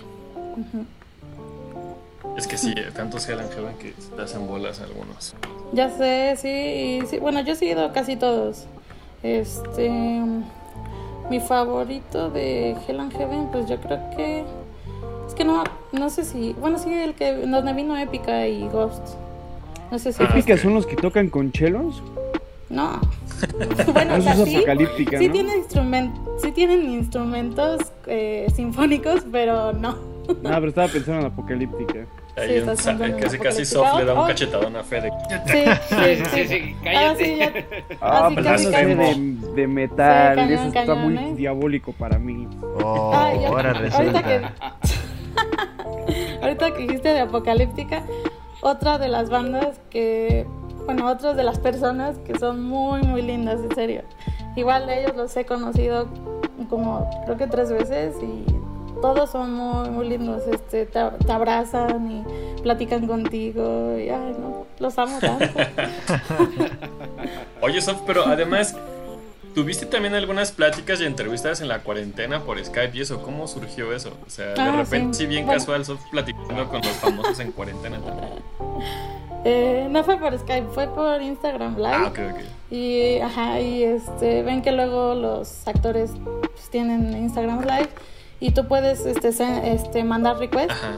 Es 2.39 2.47
que 2.47 2.57
sí, 2.57 2.73
tantos 2.95 3.27
Hell 3.27 3.41
and 3.41 3.51
Heaven 3.51 3.75
que 3.77 3.93
te 4.15 4.21
hacen 4.21 4.47
bolas 4.47 4.79
algunos. 4.79 5.35
Ya 5.73 5.89
sé, 5.89 6.37
sí, 6.37 6.47
y 7.03 7.05
sí, 7.05 7.19
bueno, 7.19 7.41
yo 7.41 7.53
he 7.59 7.65
ido 7.65 7.91
casi 7.91 8.15
todos. 8.15 8.65
Este, 9.23 9.91
mi 11.29 11.41
favorito 11.41 12.29
de 12.29 12.77
Hell 12.87 13.01
and 13.01 13.11
Heaven, 13.11 13.49
pues 13.51 13.67
yo 13.67 13.75
creo 13.81 13.99
que 14.15 14.45
es 15.27 15.33
que 15.33 15.43
no, 15.43 15.65
no 15.91 16.09
sé 16.09 16.23
si, 16.23 16.53
bueno, 16.53 16.79
sí, 16.79 16.93
el 16.93 17.13
que 17.13 17.33
donde 17.45 17.73
vino 17.73 17.97
Épica 17.97 18.47
y 18.47 18.69
Ghost. 18.69 19.15
No 19.91 19.99
sé 19.99 20.13
si, 20.13 20.23
Ah, 20.23 20.29
¿Épica 20.31 20.55
son 20.55 20.75
los 20.75 20.85
que 20.85 20.95
tocan 20.95 21.29
con 21.29 21.51
chelos? 21.51 22.01
no. 22.69 23.01
bueno, 23.93 24.15
o 24.15 24.21
sea, 24.21 24.33
es 24.33 24.43
sí, 24.45 24.55
apocalíptica, 24.55 25.17
sí 25.17 25.27
¿no? 25.27 25.33
tiene 25.33 25.63
sí 26.41 26.51
tienen 26.53 26.89
instrumentos 26.89 27.81
eh, 28.07 28.47
sinfónicos, 28.55 29.25
pero 29.29 29.73
no. 29.73 29.91
No, 30.27 30.35
pero 30.41 30.67
estaba 30.67 30.87
pensando 30.87 31.25
en 31.27 31.33
apocalíptica. 31.33 32.05
Ahí 32.37 32.61
Sí, 32.61 32.69
un 33.09 33.19
casi 33.19 33.37
casi. 33.39 33.65
Soft 33.65 33.97
le 33.99 34.05
da 34.05 34.13
un 34.13 34.27
cachetadón 34.27 34.75
a 34.75 34.83
Fede. 34.83 35.11
Sí, 35.47 35.63
sí, 35.89 36.25
Sí, 36.31 36.47
sí, 36.47 36.75
Ah, 36.79 36.81
cállate. 36.83 37.25
sí, 37.25 37.35
ya. 37.37 37.53
Ah, 38.01 38.29
pues 38.33 38.45
eso 38.45 38.71
casi. 38.71 38.85
de, 38.85 39.37
de 39.55 39.67
metal, 39.67 40.35
Sí, 40.37 40.41
cañón, 40.41 40.53
eso 40.53 40.63
está 40.67 40.85
cañón, 40.85 41.13
muy 41.13 41.17
¿eh? 41.17 41.33
diabólico 41.35 41.91
para 41.93 42.17
mí. 42.19 42.47
Oh, 42.83 43.11
Ay, 43.13 43.39
ya- 43.41 43.47
ahora 43.49 43.71
ahorita 43.71 44.23
que 44.23 44.39
resulta. 44.39 44.75
ahorita 46.41 46.71
que 46.73 46.81
dijiste 46.83 47.09
de 47.09 47.19
Apocalíptica, 47.19 48.03
otra 48.61 48.97
de 48.97 49.07
las 49.07 49.29
bandas 49.29 49.79
que, 49.89 50.45
bueno, 50.85 51.07
otras 51.09 51.35
de 51.35 51.43
las 51.43 51.59
personas 51.59 52.17
que 52.19 52.37
son 52.37 52.63
muy, 52.63 53.01
muy 53.03 53.21
lindas, 53.21 53.59
en 53.61 53.73
serio. 53.75 54.01
Igual 54.55 54.87
de 54.87 55.01
ellos 55.01 55.15
los 55.15 55.35
he 55.37 55.45
conocido 55.45 56.07
como 56.69 57.09
creo 57.25 57.37
que 57.37 57.47
tres 57.47 57.71
veces 57.71 58.15
y 58.21 58.43
todos 59.01 59.29
son 59.31 59.53
muy, 59.53 59.89
muy 59.89 60.09
lindos. 60.09 60.43
Este, 60.51 60.85
te, 60.85 60.99
te 61.25 61.31
abrazan 61.31 62.11
y 62.11 62.61
platican 62.61 63.07
contigo 63.07 63.97
y 63.97 64.09
ay, 64.09 64.35
no, 64.39 64.65
los 64.79 64.97
amo 64.97 65.17
tanto. 65.19 65.45
Oye, 67.61 67.81
Soft, 67.81 68.01
pero 68.05 68.25
además, 68.25 68.75
¿tuviste 69.55 69.85
también 69.85 70.13
algunas 70.15 70.51
pláticas 70.51 71.01
y 71.01 71.05
entrevistas 71.05 71.61
en 71.61 71.67
la 71.67 71.79
cuarentena 71.79 72.41
por 72.41 72.63
Skype 72.63 72.97
y 72.97 73.01
eso? 73.01 73.21
¿Cómo 73.21 73.47
surgió 73.47 73.93
eso? 73.93 74.11
O 74.25 74.29
sea, 74.29 74.47
de 74.53 74.61
Ah, 74.61 74.75
repente, 74.83 75.13
sí. 75.17 75.23
sí, 75.23 75.27
bien 75.27 75.45
Bueno. 75.45 75.59
casual, 75.59 75.85
Soft 75.85 76.01
platicando 76.11 76.67
con 76.69 76.81
los 76.81 76.91
famosos 76.97 77.39
en 77.39 77.51
cuarentena 77.51 77.99
también. 77.99 78.29
Eh, 79.45 79.87
no 79.89 80.03
fue 80.03 80.17
por 80.17 80.37
Skype, 80.37 80.67
fue 80.73 80.87
por 80.87 81.21
Instagram 81.21 81.77
Live. 81.77 81.89
Ah, 81.93 82.07
ok, 82.09 82.19
ok. 82.33 82.39
Y, 82.71 83.19
ajá, 83.19 83.59
y 83.61 83.83
este, 83.83 84.43
ven 84.43 84.61
que 84.61 84.71
luego 84.73 85.15
los 85.15 85.65
actores 85.67 86.11
pues, 86.41 86.69
tienen 86.69 87.15
Instagram 87.15 87.61
Live 87.61 87.89
y 88.39 88.51
tú 88.51 88.67
puedes 88.67 89.05
este, 89.05 89.31
se- 89.31 89.73
este, 89.73 90.03
mandar 90.03 90.37
request 90.37 90.71
Ajá. 90.71 90.93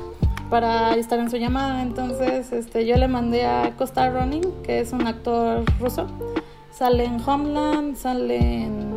para 0.49 0.95
estar 0.95 1.19
en 1.19 1.29
su 1.29 1.37
llamada. 1.37 1.81
Entonces, 1.81 2.51
este, 2.51 2.85
yo 2.85 2.95
le 2.97 3.07
mandé 3.07 3.45
a 3.45 3.71
Costa 3.77 4.09
Running, 4.09 4.43
que 4.63 4.79
es 4.79 4.91
un 4.93 5.07
actor 5.07 5.63
ruso. 5.79 6.07
Sale 6.71 7.05
en 7.05 7.17
Homeland, 7.25 7.95
sale 7.95 8.37
en. 8.63 8.95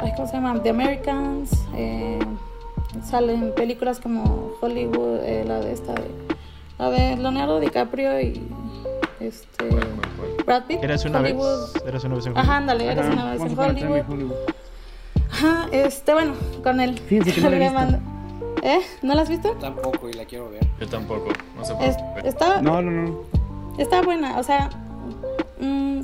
ay, 0.00 0.12
¿Cómo 0.16 0.26
se 0.28 0.34
llama? 0.34 0.62
The 0.62 0.70
Americans. 0.70 1.50
eh, 1.74 2.18
sale 3.04 3.34
en 3.34 3.54
películas 3.54 4.00
como 4.00 4.52
Hollywood, 4.60 5.20
eh, 5.24 5.44
la 5.46 5.60
de 5.60 5.72
esta 5.72 5.92
de. 5.94 6.08
La 6.78 6.88
de 6.90 7.16
Leonardo 7.16 7.60
DiCaprio 7.60 8.20
y. 8.20 8.42
Este. 9.20 9.68
Brad 10.46 10.64
Pitt. 10.64 10.82
¿Eras 10.82 11.04
una 11.04 11.20
vez? 11.20 11.34
¿Eras 11.86 12.04
una 12.04 12.14
vez 12.16 12.26
en 12.26 12.32
Ajá, 12.32 12.40
Hollywood? 12.42 12.56
ándale, 12.56 12.84
eres 12.92 13.04
Ajá, 13.06 13.12
una 13.12 13.30
vez 13.32 13.40
en 13.42 13.58
Hollywood. 13.58 14.32
Ajá, 15.42 15.68
este, 15.72 16.12
bueno, 16.12 16.34
con 16.62 16.80
él. 16.80 16.98
Fíjense 16.98 17.32
que 17.32 17.40
no 17.40 17.50
Le 17.50 17.70
mando- 17.70 17.98
¿Eh? 18.62 18.80
¿No 19.00 19.14
la 19.14 19.22
has 19.22 19.28
visto? 19.30 19.52
Tampoco 19.52 20.08
y 20.10 20.12
la 20.12 20.26
quiero 20.26 20.50
ver. 20.50 20.60
Yo 20.78 20.86
tampoco, 20.86 21.28
no 21.56 21.64
sé 21.64 21.74
por 21.74 21.82
Es- 21.84 21.96
qué. 22.22 22.28
está, 22.28 22.60
No, 22.60 22.82
no, 22.82 22.90
no. 22.90 23.20
está 23.78 24.02
buena, 24.02 24.38
o 24.38 24.42
sea, 24.42 24.68
mm, 25.58 26.00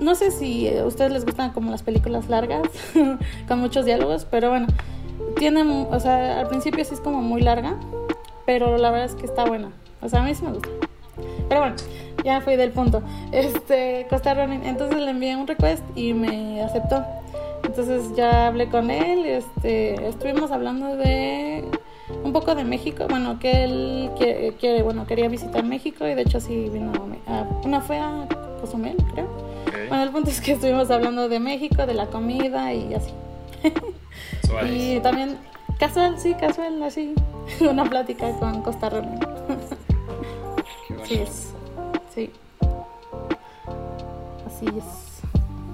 no 0.00 0.14
sé 0.14 0.30
si 0.30 0.74
a 0.74 0.86
ustedes 0.86 1.12
les 1.12 1.26
gustan 1.26 1.50
como 1.50 1.70
las 1.70 1.82
películas 1.82 2.30
largas, 2.30 2.62
con 3.48 3.58
muchos 3.60 3.84
diálogos, 3.84 4.24
pero 4.30 4.48
bueno, 4.48 4.68
tiene, 5.36 5.62
o 5.90 6.00
sea, 6.00 6.40
al 6.40 6.48
principio 6.48 6.82
sí 6.84 6.94
es 6.94 7.00
como 7.00 7.20
muy 7.20 7.42
larga, 7.42 7.76
pero 8.46 8.78
la 8.78 8.90
verdad 8.90 9.06
es 9.06 9.14
que 9.14 9.26
está 9.26 9.44
buena. 9.44 9.70
O 10.00 10.08
sea, 10.08 10.20
a 10.20 10.24
mí 10.24 10.34
sí 10.34 10.44
me 10.44 10.52
gusta. 10.52 10.68
Pero 11.48 11.60
bueno, 11.60 11.76
ya 12.24 12.40
fui 12.40 12.56
del 12.56 12.70
punto. 12.70 13.02
Este, 13.32 14.06
Costa 14.08 14.32
Running, 14.34 14.64
entonces 14.64 14.98
le 14.98 15.10
envié 15.10 15.36
un 15.36 15.46
request 15.46 15.82
y 15.94 16.14
me 16.14 16.62
aceptó. 16.62 17.04
Entonces 17.66 18.14
ya 18.16 18.46
hablé 18.46 18.68
con 18.68 18.90
él, 18.90 19.26
este, 19.26 20.08
estuvimos 20.08 20.50
hablando 20.50 20.96
de 20.96 21.64
un 22.22 22.32
poco 22.32 22.54
de 22.54 22.64
México, 22.64 23.06
bueno, 23.10 23.38
que 23.38 23.64
él 23.64 24.10
quiere, 24.16 24.54
quiere- 24.54 24.82
bueno, 24.82 25.06
quería 25.06 25.28
visitar 25.28 25.64
México 25.64 26.06
y 26.06 26.14
de 26.14 26.22
hecho 26.22 26.40
sí 26.40 26.68
vino 26.72 26.92
a, 27.26 27.42
una 27.66 27.80
fue 27.80 27.98
a 27.98 28.26
Cozumel, 28.60 28.96
creo. 29.12 29.26
Bueno, 29.88 30.02
el 30.04 30.10
punto 30.10 30.30
es 30.30 30.40
que 30.40 30.52
estuvimos 30.52 30.90
hablando 30.90 31.28
de 31.28 31.38
México, 31.40 31.84
de 31.86 31.94
la 31.94 32.06
comida 32.06 32.72
y 32.72 32.94
así. 32.94 33.10
Y 34.70 35.00
también 35.00 35.36
casual, 35.78 36.18
sí, 36.18 36.34
casual, 36.34 36.82
así, 36.82 37.14
una 37.60 37.84
plática 37.84 38.30
con 38.38 38.62
Costa 38.62 38.88
bueno. 38.88 39.18
Sí 41.04 41.14
es, 41.14 41.52
sí. 42.14 42.30
Así 44.46 44.66
es. 44.66 45.20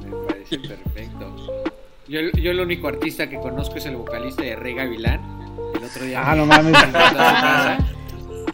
Me 0.05 0.27
parece 0.27 0.59
perfecto. 0.59 1.27
Yo, 2.13 2.21
yo 2.21 2.51
el 2.51 2.61
único 2.61 2.89
artista 2.89 3.27
que 3.31 3.39
conozco 3.41 3.77
es 3.77 3.87
el 3.87 3.97
vocalista 3.97 4.43
de 4.43 4.55
Rey 4.55 4.75
Gavilán. 4.75 5.19
El 5.75 5.83
otro 5.85 6.05
día. 6.05 6.23
Ah, 6.23 6.33
me- 6.35 6.41
no 6.43 6.47
mames. 6.47 6.77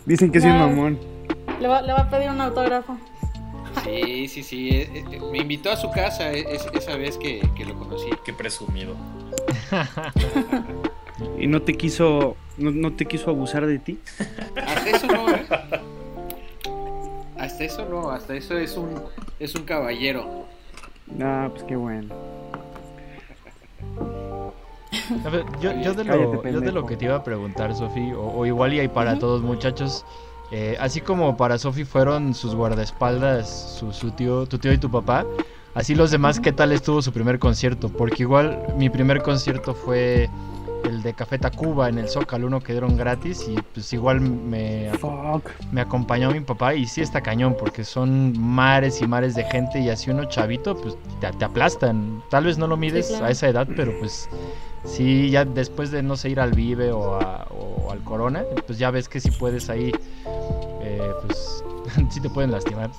Dicen 0.06 0.30
que 0.30 0.40
soy 0.40 0.50
un 0.52 0.58
mamón. 0.60 0.98
Le 1.60 1.66
va, 1.66 1.82
le 1.82 1.92
va 1.92 2.02
a 2.02 2.08
pedir 2.08 2.30
un 2.30 2.40
autógrafo. 2.40 2.96
Sí, 3.82 4.28
sí, 4.28 4.44
sí. 4.44 4.68
eh, 4.70 5.04
eh, 5.10 5.20
Me 5.32 5.38
invitó 5.38 5.72
a 5.72 5.76
su 5.76 5.90
casa 5.90 6.32
eh, 6.32 6.46
es- 6.52 6.68
esa 6.72 6.96
vez 6.96 7.16
que, 7.18 7.42
que 7.56 7.64
lo 7.64 7.74
conocí. 7.76 8.08
Qué 8.24 8.32
presumido. 8.32 8.94
Y 11.36 11.48
no 11.48 11.60
te 11.62 11.74
quiso, 11.76 12.36
no, 12.58 12.70
no 12.70 12.92
te 12.94 13.06
quiso 13.06 13.30
abusar 13.30 13.66
de 13.66 13.80
ti. 13.80 13.98
Hasta 14.64 14.88
eso 14.90 15.06
no, 15.08 15.30
¿eh? 15.34 15.46
Hasta 17.36 17.64
eso 17.64 17.86
no, 17.90 18.10
hasta 18.12 18.34
eso 18.36 18.56
es 18.56 18.76
un, 18.76 19.02
es 19.40 19.56
un 19.56 19.64
caballero. 19.64 20.46
Ah, 21.20 21.48
pues 21.50 21.64
qué 21.64 21.74
bueno. 21.74 22.14
A 25.24 25.31
ver, 25.31 25.44
yo, 25.61 25.72
yo, 25.72 25.94
de 25.94 26.04
lo, 26.04 26.42
yo 26.42 26.61
de 26.61 26.72
lo 26.72 26.87
que 26.87 26.96
te 26.96 27.07
iba 27.07 27.16
a 27.16 27.24
preguntar, 27.24 27.74
Sofi, 27.74 28.12
o, 28.12 28.22
o 28.22 28.46
igual 28.46 28.72
y 28.74 28.81
ahí 28.81 28.88
para 28.88 29.18
todos 29.18 29.42
muchachos, 29.42 30.04
eh, 30.50 30.76
así 30.81 31.00
como 31.00 31.37
para 31.37 31.59
Sofi 31.59 31.85
fueron 31.85 32.35
sus 32.35 32.54
guardaespaldas, 32.54 33.76
su, 33.78 33.92
su 33.92 34.12
tío, 34.12 34.46
tu 34.46 34.59
tío 34.59 34.72
y 34.72 34.78
tu 34.78 34.90
papá, 34.90 35.26
así 35.74 35.94
los 35.94 36.11
demás, 36.11 36.40
¿qué 36.40 36.52
tal 36.52 36.72
estuvo 36.72 37.02
su 37.02 37.12
primer 37.12 37.38
concierto? 37.38 37.88
Porque 37.88 38.22
igual 38.22 38.74
mi 38.76 38.90
primer 38.90 39.22
concierto 39.22 39.74
fue 39.74 40.31
el 40.88 41.03
de 41.03 41.14
Café 41.14 41.38
Tacuba 41.38 41.88
en 41.88 41.98
el 41.98 42.09
Zócalo, 42.09 42.46
uno 42.46 42.61
que 42.61 42.72
dieron 42.72 42.96
gratis 42.96 43.46
y 43.48 43.57
pues 43.74 43.92
igual 43.92 44.20
me, 44.20 44.90
Fuck. 44.98 45.48
me 45.70 45.81
acompañó 45.81 46.31
mi 46.31 46.40
papá 46.40 46.74
y 46.74 46.87
sí 46.87 47.01
está 47.03 47.20
cañón 47.20 47.55
porque 47.59 47.85
son 47.85 48.38
mares 48.38 49.01
y 49.01 49.07
mares 49.07 49.35
de 49.35 49.44
gente 49.44 49.79
y 49.81 49.88
así 49.90 50.11
uno 50.11 50.24
chavito 50.24 50.77
pues 50.77 50.96
te, 51.20 51.31
te 51.33 51.44
aplastan. 51.44 52.22
Tal 52.31 52.44
vez 52.44 52.59
no 52.59 52.66
lo 52.66 52.77
mides 52.77 53.09
claro. 53.09 53.27
a 53.27 53.31
esa 53.31 53.48
edad, 53.48 53.68
pero 53.77 53.92
pues 54.01 54.29
sí, 54.85 55.31
ya 55.31 55.44
después 55.44 55.90
de 55.90 56.03
no 56.03 56.16
sé 56.16 56.31
ir 56.31 56.40
al 56.40 56.53
Vive 56.53 56.90
o, 56.92 57.14
a- 57.14 57.46
o 57.51 57.92
al 57.92 58.03
Corona, 58.05 58.42
pues 58.66 58.79
ya 58.79 58.90
ves 58.90 59.09
que 59.09 59.20
si 59.20 59.31
puedes 59.31 59.68
ahí, 59.70 59.92
eh, 60.83 61.11
pues 61.27 61.64
sí 62.11 62.20
te 62.20 62.29
pueden 62.31 62.51
lastimar. 62.51 62.90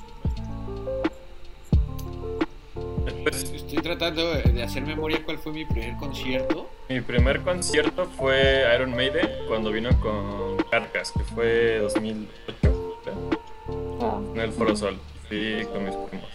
Pues, 3.24 3.59
Estoy 3.70 3.84
tratando 3.84 4.32
de 4.34 4.62
hacer 4.64 4.82
memoria 4.82 5.22
cuál 5.24 5.38
fue 5.38 5.52
mi 5.52 5.64
primer 5.64 5.96
concierto. 5.96 6.68
mi 6.88 7.00
primer 7.02 7.40
concierto 7.42 8.06
fue 8.16 8.64
Iron 8.74 8.90
Maiden 8.96 9.28
cuando 9.46 9.70
vino 9.70 9.90
con 10.00 10.56
Carcas, 10.72 11.12
que 11.12 11.22
fue 11.22 11.78
2008, 11.78 12.98
creo, 13.04 13.30
Wow. 13.68 14.32
en 14.34 14.40
el 14.40 14.50
Foro 14.50 14.74
Sol. 14.74 14.98
Sí, 15.28 15.58
con 15.72 15.84
mis 15.84 15.94
primos. 15.94 16.28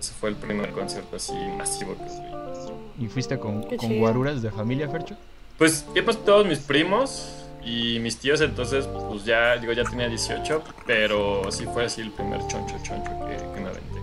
Ese 0.00 0.12
fue 0.14 0.30
el 0.30 0.34
primer 0.34 0.72
concierto 0.72 1.14
así 1.14 1.32
masivo 1.56 1.94
que 1.96 2.08
fui. 2.10 3.04
¿Y 3.04 3.08
fuiste 3.08 3.38
con, 3.38 3.62
con 3.76 3.96
guaruras 4.00 4.42
de 4.42 4.50
familia, 4.50 4.88
Fercho? 4.88 5.16
Pues 5.56 5.86
ya 5.94 6.04
pues 6.04 6.18
todos 6.24 6.44
mis 6.48 6.58
primos 6.58 7.44
y 7.64 8.00
mis 8.00 8.18
tíos, 8.18 8.40
entonces 8.40 8.88
pues 9.08 9.24
ya, 9.24 9.56
digo, 9.58 9.72
ya 9.72 9.84
tenía 9.84 10.08
18, 10.08 10.64
pero 10.84 11.42
sí 11.52 11.64
fue 11.72 11.84
así 11.84 12.00
el 12.00 12.10
primer 12.10 12.40
choncho 12.48 12.74
choncho 12.82 13.12
que, 13.28 13.36
que 13.36 13.60
me 13.60 13.68
aventé. 13.68 13.95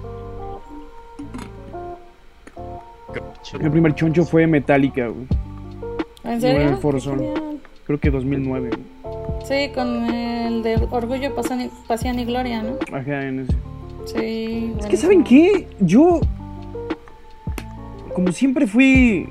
El 3.60 3.72
primer 3.72 3.94
choncho 3.96 4.24
fue 4.26 4.48
Metallica, 4.48 5.08
güey. 5.08 5.26
¿En 6.24 6.42
serio? 6.42 6.80
Creo 7.86 8.00
que 8.00 8.10
2009. 8.10 8.70
güey. 8.70 8.84
Sí, 9.46 9.72
con 9.74 10.06
el 10.06 10.64
de 10.64 10.76
Orgullo, 10.90 11.34
Pasión 11.36 11.62
y, 11.62 11.70
Pasión 11.88 12.18
y 12.20 12.26
Gloria, 12.26 12.64
¿no? 12.64 12.78
Ajá, 12.96 13.28
en 13.28 13.40
ese. 13.42 13.54
Sí. 14.06 14.74
Es 14.80 14.86
que, 14.86 14.98
¿saben 14.98 15.24
qué? 15.24 15.68
Yo, 15.80 16.22
como 18.14 18.32
siempre 18.32 18.68
fui 18.68 19.28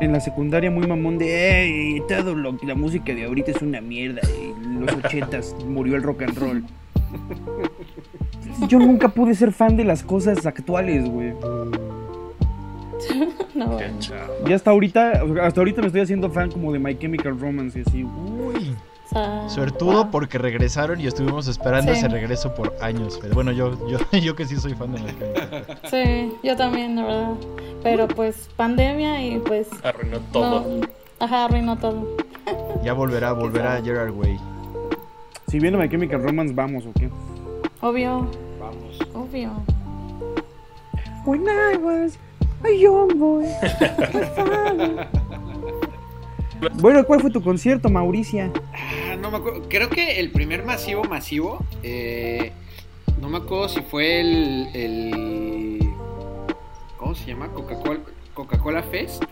en 0.00 0.12
la 0.12 0.20
secundaria 0.20 0.70
muy 0.70 0.86
mamón 0.86 1.18
de, 1.18 1.62
"Ey, 1.62 2.02
todo 2.08 2.34
lo, 2.34 2.56
la 2.62 2.74
música 2.74 3.14
de 3.14 3.24
ahorita 3.24 3.50
es 3.52 3.62
una 3.62 3.80
mierda, 3.80 4.20
y 4.38 4.50
en 4.64 4.80
los 4.86 4.94
ochentas 4.94 5.56
murió 5.66 5.96
el 5.96 6.02
rock 6.02 6.22
and 6.22 6.38
roll. 6.38 6.64
Yo 8.68 8.78
nunca 8.78 9.08
pude 9.08 9.34
ser 9.34 9.52
fan 9.52 9.76
de 9.76 9.84
las 9.84 10.02
cosas 10.02 10.46
actuales, 10.46 11.08
güey. 11.08 11.32
No, 13.54 13.78
chavo. 14.00 14.34
Y 14.46 14.52
hasta 14.52 14.70
ahorita, 14.70 15.22
hasta 15.42 15.60
ahorita 15.60 15.80
me 15.80 15.86
estoy 15.86 16.02
haciendo 16.02 16.30
fan 16.30 16.50
como 16.50 16.72
de 16.72 16.78
My 16.78 16.96
Chemical 16.98 17.38
Romance 17.40 17.78
y 17.78 17.82
así. 17.82 18.04
Uy. 18.04 18.76
Suertudo 19.48 20.02
wow. 20.02 20.10
porque 20.10 20.36
regresaron 20.36 21.00
y 21.00 21.06
estuvimos 21.06 21.48
esperando 21.48 21.92
Sí. 21.92 21.98
ese 22.00 22.08
regreso 22.08 22.54
por 22.54 22.74
años. 22.82 23.18
Pero 23.22 23.34
bueno, 23.34 23.50
yo, 23.52 23.72
yo, 23.88 23.98
yo 24.18 24.36
que 24.36 24.44
sí 24.44 24.56
soy 24.56 24.74
fan 24.74 24.92
de 24.92 25.00
Mecánica. 25.00 25.78
Sí, 25.90 26.32
yo 26.42 26.54
también, 26.56 26.96
la 26.96 27.04
verdad. 27.04 27.34
Pero 27.82 28.08
pues 28.08 28.50
pandemia 28.56 29.24
y 29.24 29.38
pues. 29.38 29.68
Arruinó 29.82 30.18
todo. 30.32 30.80
No, 30.80 30.86
ajá, 31.20 31.44
arruinó 31.46 31.78
todo. 31.78 32.16
Ya 32.84 32.92
volverá, 32.92 33.32
volverá 33.32 33.80
Gerard 33.82 34.10
Way. 34.12 34.38
Si 35.48 35.60
viene 35.60 35.78
My 35.78 35.88
Chemical 35.88 36.22
Romance, 36.22 36.52
vamos, 36.52 36.84
¿o 36.84 36.92
qué? 36.92 37.08
Obvio, 37.80 38.28
Vamos. 38.60 38.98
obvio. 39.14 39.52
When 41.24 41.46
I 41.48 41.76
was 41.76 42.18
a 42.66 42.72
young 42.78 43.18
boy. 43.18 43.44
my 43.44 44.20
father- 44.34 45.08
bueno, 46.80 47.04
¿cuál 47.04 47.20
fue 47.20 47.30
tu 47.30 47.42
concierto, 47.42 47.88
Mauricia? 47.90 48.50
Ah, 48.74 49.16
no 49.20 49.30
me 49.30 49.36
acuerdo. 49.38 49.62
Creo 49.68 49.88
que 49.90 50.18
el 50.20 50.30
primer 50.30 50.64
masivo 50.64 51.04
masivo. 51.04 51.58
eh, 51.82 52.52
no 53.20 53.28
me 53.28 53.38
acuerdo 53.38 53.68
si 53.68 53.80
fue 53.82 54.20
el. 54.20 54.68
el 54.74 55.80
¿Cómo 56.96 57.14
se 57.14 57.26
llama? 57.26 57.48
Coca-Cola 57.48 58.00
Coca-Cola 58.34 58.82
Fest. 58.82 59.22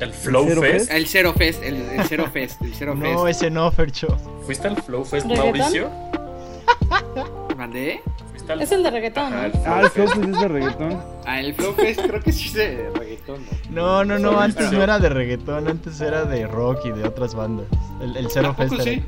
El 0.00 0.12
Flow 0.12 0.44
¿Zero 0.46 0.60
Fest. 0.62 0.90
El 0.92 1.06
Zero 1.06 1.32
Fest. 1.32 1.62
El, 1.62 1.74
el 1.76 2.04
Zero 2.06 2.26
Fest. 2.30 2.62
El 2.62 2.74
Zero 2.74 2.94
No, 2.96 3.24
Fest. 3.24 3.42
ese 3.42 3.50
no, 3.50 3.70
Fercho. 3.72 4.08
¿Fuiste 4.44 4.68
al 4.68 4.76
Flow 4.82 5.04
Fest, 5.04 5.26
¿Reggaetón? 5.26 5.58
Mauricio? 5.58 5.90
¿Mandé? 7.56 8.00
¿Fuiste 8.46 8.52
al 8.52 8.62
Es 8.62 8.72
el 8.72 8.82
de 8.82 8.90
reggaetón, 8.90 9.32
Ajá, 9.32 9.36
¿no? 9.36 9.44
el 9.46 9.52
Flow 9.52 9.74
Ah, 9.74 9.80
el 9.82 9.90
Fest. 9.90 10.16
Es 10.16 10.40
de 10.40 10.48
reggaetón. 10.48 11.02
Ah, 11.26 11.40
el 11.40 11.54
Flow 11.54 11.72
Fest 11.74 12.00
creo 12.06 12.20
que 12.22 12.32
sí 12.32 12.46
es 12.48 12.54
de 12.54 12.90
reggaetón, 12.94 13.44
No, 13.70 14.04
¿no? 14.04 14.18
no, 14.18 14.38
antes 14.40 14.66
pero- 14.66 14.78
no 14.78 14.84
era 14.84 14.98
de 15.00 15.08
reggaetón, 15.08 15.66
antes 15.68 16.00
era 16.00 16.24
de 16.24 16.46
rock 16.46 16.86
y 16.86 16.90
de 16.90 17.04
otras 17.04 17.34
bandas. 17.34 17.66
El, 18.00 18.16
el 18.16 18.30
Zero 18.30 18.50
¿A 18.50 18.56
poco 18.56 18.76
Fest 18.76 18.82
sí? 18.88 19.02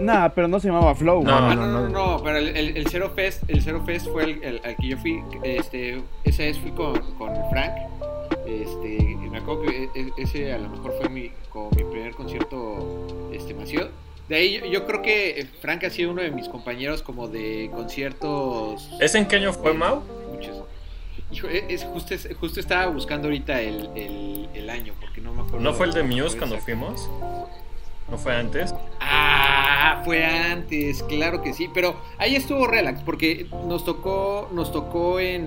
Nah, 0.00 0.30
pero 0.30 0.48
no 0.48 0.58
se 0.58 0.66
llamaba 0.68 0.94
Flow. 0.96 1.22
No, 1.22 1.30
Ah, 1.32 1.54
no, 1.54 1.66
no, 1.66 1.66
no, 1.82 1.88
no. 1.88 2.16
no, 2.16 2.22
pero 2.24 2.38
el, 2.38 2.48
el, 2.56 2.76
el 2.76 2.86
Zero 2.88 3.10
Fest, 3.10 3.44
el 3.48 3.62
Zero 3.62 3.84
Fest 3.84 4.08
fue 4.08 4.24
el, 4.24 4.42
el- 4.42 4.60
al 4.64 4.74
que 4.76 4.88
yo 4.88 4.98
fui, 4.98 5.22
este, 5.44 6.02
esa 6.24 6.42
vez 6.42 6.58
fui 6.58 6.72
con, 6.72 6.98
con 7.16 7.30
el 7.36 7.42
Frank, 7.50 7.72
este, 8.46 9.16
me 9.30 9.38
acuerdo 9.38 9.62
que 9.62 9.84
e- 9.94 10.12
ese 10.18 10.52
a 10.52 10.58
lo 10.58 10.68
mejor 10.70 10.92
fue 10.98 11.08
mi, 11.08 11.30
como 11.50 11.70
mi 11.70 11.84
primer 11.84 12.14
concierto, 12.14 13.06
este, 13.32 13.54
masivo. 13.54 13.84
De 14.32 14.38
ahí 14.38 14.58
yo, 14.60 14.64
yo 14.64 14.86
creo 14.86 15.02
que 15.02 15.46
Frank 15.60 15.84
ha 15.84 15.90
sido 15.90 16.10
uno 16.10 16.22
de 16.22 16.30
mis 16.30 16.48
compañeros 16.48 17.02
como 17.02 17.28
de 17.28 17.70
conciertos, 17.74 18.88
¿Ese 18.98 19.18
en 19.18 19.26
qué 19.28 19.36
año 19.36 19.52
fue, 19.52 19.74
Mau? 19.74 20.02
muchos. 20.32 20.56
E, 21.52 21.66
es, 21.68 21.84
justo, 21.84 22.14
es- 22.14 22.26
justo 22.40 22.58
estaba 22.58 22.86
buscando 22.86 23.28
ahorita 23.28 23.60
el, 23.60 23.90
el, 23.94 24.48
el 24.54 24.70
año, 24.70 24.94
porque 25.02 25.20
no 25.20 25.34
me 25.34 25.42
acuerdo. 25.42 25.60
¿No 25.60 25.74
fue 25.74 25.84
el 25.84 25.92
de 25.92 26.02
Muse 26.02 26.38
cuando 26.38 26.56
fuimos? 26.56 27.10
¿No 28.10 28.16
fue 28.16 28.34
antes? 28.34 28.74
Ah, 29.00 30.00
fue 30.02 30.24
antes, 30.24 31.02
claro 31.02 31.42
que 31.42 31.52
sí, 31.52 31.68
pero 31.74 32.00
ahí 32.16 32.34
estuvo 32.34 32.66
relax 32.66 33.02
porque 33.02 33.48
nos 33.66 33.84
tocó, 33.84 34.48
nos 34.52 34.72
tocó 34.72 35.20
en 35.20 35.46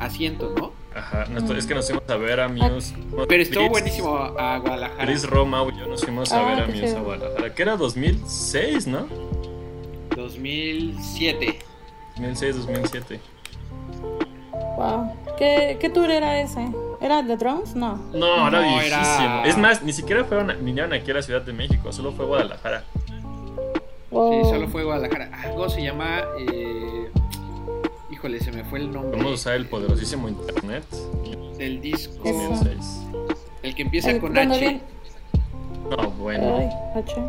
asiento, 0.00 0.52
¿no? 0.58 0.72
Ajá, 0.94 1.24
nos- 1.26 1.50
es 1.50 1.66
que 1.66 1.74
nos 1.74 1.86
fuimos 1.86 2.08
a 2.08 2.16
ver 2.16 2.40
a 2.40 2.48
Muse. 2.48 2.94
Pero 3.28 3.42
estuvo 3.42 3.68
buenísimo 3.68 4.16
a, 4.16 4.58
Guadalajara. 4.58 5.04
Chris 5.04 5.28
Roma 5.28 5.64
y 5.74 5.78
yo 5.80 5.86
nos 5.86 6.04
fuimos 6.04 6.30
a 6.32 6.40
Ah, 6.40 6.54
ver 6.54 6.60
a 6.64 6.66
Muse 6.66 6.96
a. 6.96 7.00
Guadalajara, 7.00 7.54
que 7.54 7.62
era 7.62 7.76
2006, 7.76 8.86
¿no? 8.86 9.06
2007. 10.16 11.58
2006, 12.16 12.56
2007. 12.56 13.20
Wow. 14.76 15.12
¿Qué, 15.38 15.76
¿Qué 15.80 15.90
tour 15.90 16.10
era 16.10 16.40
ese? 16.40 16.60
¿Era 17.00 17.22
de 17.22 17.36
drums? 17.36 17.74
No. 17.74 17.96
No, 18.12 18.48
era 18.48 18.60
No, 18.60 18.68
viejísimo. 18.68 18.86
era- 18.86 19.44
Es 19.46 19.58
más, 19.58 19.82
ni 19.82 19.92
siquiera 19.92 20.24
fueron, 20.24 20.50
a- 20.50 20.54
vinieron 20.54 20.92
aquí 20.92 21.10
a 21.10 21.14
la 21.14 21.22
Ciudad 21.22 21.42
de 21.42 21.52
México, 21.52 21.92
solo 21.92 22.12
fue 22.12 22.24
Guadalajara. 22.24 22.84
Wow. 24.10 24.44
Sí, 24.44 24.50
solo 24.50 24.68
fue 24.68 24.84
Guadalajara. 24.84 25.30
¿Cómo 25.54 25.68
se 25.68 25.82
llama? 25.82 26.22
Eh, 26.38 26.93
Híjole, 28.24 28.40
se 28.40 28.52
me 28.52 28.64
fue 28.64 28.78
el 28.78 28.90
nombre. 28.90 29.18
Vamos 29.18 29.32
a 29.32 29.34
usar 29.34 29.54
el 29.56 29.66
poderosísimo 29.66 30.30
internet. 30.30 30.82
Del 31.58 31.82
disco. 31.82 32.22
Eso. 32.24 32.48
2006. 32.48 33.02
El 33.62 33.74
que 33.74 33.82
empieza 33.82 34.12
El- 34.12 34.20
con 34.22 34.38
H. 34.38 34.58
bien- 34.58 34.80
No, 35.90 36.10
bueno. 36.12 36.56
Ay, 36.56 36.70
H. 37.02 37.20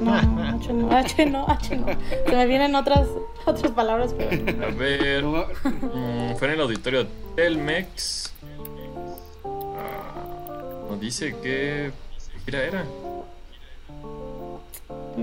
No, 0.00 0.22
no, 0.22 0.42
H 0.42 0.72
no, 0.72 0.90
H 0.96 1.26
no, 1.26 1.46
H 1.46 1.76
no. 1.76 1.86
Se 2.26 2.34
me 2.34 2.46
vienen 2.46 2.74
otras, 2.74 3.06
otras 3.44 3.70
palabras, 3.72 4.14
pero 4.16 4.30
no. 4.56 4.64
A 4.64 4.70
ver. 4.70 5.24
Mm, 5.24 6.36
fue 6.38 6.48
en 6.48 6.54
el 6.54 6.60
auditorio 6.62 7.06
Telmex. 7.36 8.32
Ah, 9.44 10.86
nos 10.88 10.98
dice 11.00 11.36
que. 11.42 11.90
¿Qué 12.32 12.38
gira 12.46 12.62
era? 12.64 12.84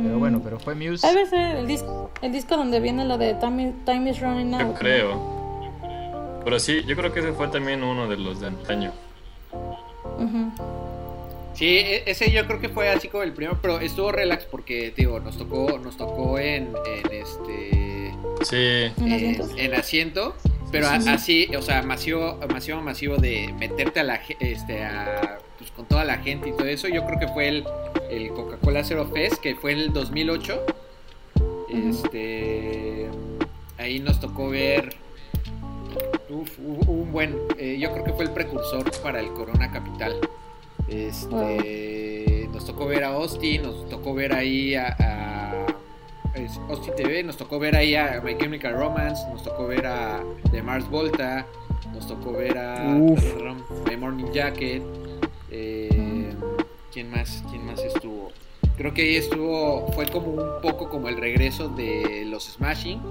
Pero 0.04 0.20
bueno, 0.20 0.42
pero 0.44 0.60
fue 0.60 0.76
Muse. 0.76 1.06
Debe 1.08 1.26
ser 1.28 1.56
el 1.58 1.68
disco, 1.68 2.12
el 2.22 2.32
disco 2.32 2.58
donde 2.58 2.80
viene 2.80 3.06
lo 3.06 3.18
de 3.18 3.34
Time, 3.36 3.74
Time 3.86 4.10
is 4.10 4.20
Running 4.20 4.54
Out. 4.56 4.78
Creo. 4.78 5.38
Pero 6.44 6.60
sí, 6.60 6.84
yo 6.86 6.96
creo 6.96 7.12
que 7.14 7.20
ese 7.20 7.34
fue 7.34 7.48
también 7.50 7.84
uno 7.84 8.08
de 8.08 8.18
los 8.18 8.40
de 8.40 8.48
antaño. 8.48 8.92
Ujú. 10.18 10.52
Sí, 11.54 11.66
e- 11.78 12.04
ese 12.06 12.32
yo 12.32 12.46
creo 12.46 12.60
que 12.62 12.70
fue 12.70 12.90
así 12.90 13.08
como 13.08 13.24
el 13.24 13.34
primero, 13.34 13.58
pero 13.62 13.80
estuvo 13.80 14.12
relax 14.12 14.46
porque, 14.46 14.94
digo, 14.96 15.20
nos 15.20 15.38
tocó, 15.38 15.80
nos 15.80 15.98
tocó 15.98 16.38
en, 16.40 16.70
en 16.86 17.12
este 17.12 18.14
Sí. 18.44 18.92
¿En 19.04 19.60
en 19.60 19.74
asiento, 19.74 20.36
pero 20.72 20.88
a- 20.88 20.96
así, 20.96 21.48
o 21.56 21.62
sea, 21.62 21.82
masivo, 21.84 22.40
masivo, 22.52 22.82
masivo 22.82 23.18
de 23.18 23.54
meterte 23.60 24.00
a 24.00 24.04
la 24.04 24.20
este 24.40 24.84
a 24.84 25.40
pues 25.58 25.72
con 25.72 25.86
toda 25.86 26.04
la 26.06 26.18
gente 26.18 26.50
y 26.50 26.52
todo 26.52 26.68
eso, 26.68 26.88
yo 26.88 27.06
creo 27.06 27.20
que 27.20 27.28
fue 27.30 27.48
el, 27.48 27.64
el 28.12 28.30
Coca-Cola 28.30 28.84
Zero 28.84 29.08
Fest, 29.08 29.42
que 29.42 29.56
fue 29.56 29.72
en 29.72 29.80
el 29.80 29.94
2008. 29.94 30.66
Este 31.70 33.10
ahí 33.78 34.00
nos 34.00 34.20
tocó 34.20 34.50
ver 34.50 34.96
uf, 36.30 36.60
un 36.60 37.12
buen, 37.12 37.36
eh, 37.58 37.78
yo 37.80 37.92
creo 37.92 38.04
que 38.04 38.14
fue 38.14 38.26
el 38.26 38.32
precursor 38.32 38.86
para 39.02 39.20
el 39.20 39.30
Corona 39.30 39.72
Capital. 39.72 40.16
Este, 40.88 42.48
nos 42.54 42.66
tocó 42.66 42.86
ver 42.88 43.04
a 43.04 43.10
Austin, 43.10 43.64
nos 43.64 43.90
tocó 43.90 44.14
ver 44.14 44.34
ahí 44.34 44.76
a, 44.76 44.96
a- 45.00 45.66
es 46.38 46.60
Austin 46.70 46.94
TV, 46.96 47.24
nos 47.24 47.38
tocó 47.38 47.60
ver 47.60 47.76
ahí 47.76 47.96
a 47.96 48.22
My 48.24 48.38
Chemical 48.38 48.74
Romance, 48.74 49.28
nos 49.30 49.44
tocó 49.44 49.68
ver 49.68 49.86
a 49.86 50.24
The 50.52 50.62
Mars 50.62 50.90
Volta, 50.90 51.46
nos 51.94 52.08
tocó 52.08 52.34
ver 52.34 52.58
a. 52.58 52.84
My 53.86 53.98
Morning 53.98 54.32
Jacket, 54.32 54.84
eh, 55.52 56.34
¿quién 56.94 57.10
más? 57.12 57.44
¿Quién 57.50 57.66
más 57.66 57.80
estuvo? 57.82 58.32
Creo 58.78 58.94
que 58.94 59.02
ahí 59.02 59.16
estuvo, 59.16 59.88
fue 59.94 60.06
como 60.06 60.28
un 60.32 60.62
poco 60.62 60.90
como 60.90 61.10
el 61.10 61.18
regreso 61.18 61.68
de 61.70 62.26
los 62.28 62.44
Smashing. 62.46 63.02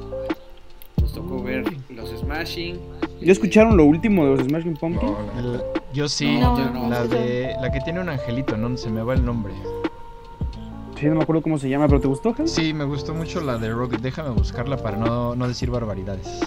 Nos 1.01 1.12
tocó 1.12 1.43
ver 1.43 1.65
los 1.91 2.11
Smashing. 2.11 2.79
¿Ya 3.21 3.33
escucharon 3.33 3.77
lo 3.77 3.85
último 3.85 4.25
de 4.27 4.37
los 4.37 4.47
Smashing 4.47 4.75
Pumpkins? 4.75 5.11
No, 5.11 5.62
yo 5.93 6.09
sí, 6.09 6.39
No, 6.39 6.57
yo 6.59 6.71
no. 6.71 6.89
la 6.89 7.07
de 7.07 7.55
la 7.61 7.73
que 7.73 7.81
tiene 7.81 8.01
un 8.01 8.09
angelito, 8.09 8.57
no 8.57 8.77
se 8.77 8.91
me 8.91 9.03
va 9.03 9.15
el 9.15 9.25
nombre. 9.25 9.53
Sí, 10.98 11.06
no 11.06 11.14
me 11.16 11.22
acuerdo 11.22 11.42
cómo 11.42 11.59
se 11.59 11.68
llama, 11.68 11.87
pero 11.88 12.00
¿te 12.00 12.09
gustó, 12.09 12.35
Hans? 12.38 12.50
Sí, 12.50 12.72
me 12.72 12.85
gustó 12.85 13.12
mucho 13.14 13.40
la 13.40 13.59
de 13.59 13.70
Rock. 13.70 13.98
Déjame 13.98 14.30
buscarla 14.30 14.76
para 14.78 14.96
no, 14.96 15.35
no 15.37 15.46
decir 15.46 15.70
barbaridades. 15.70 16.40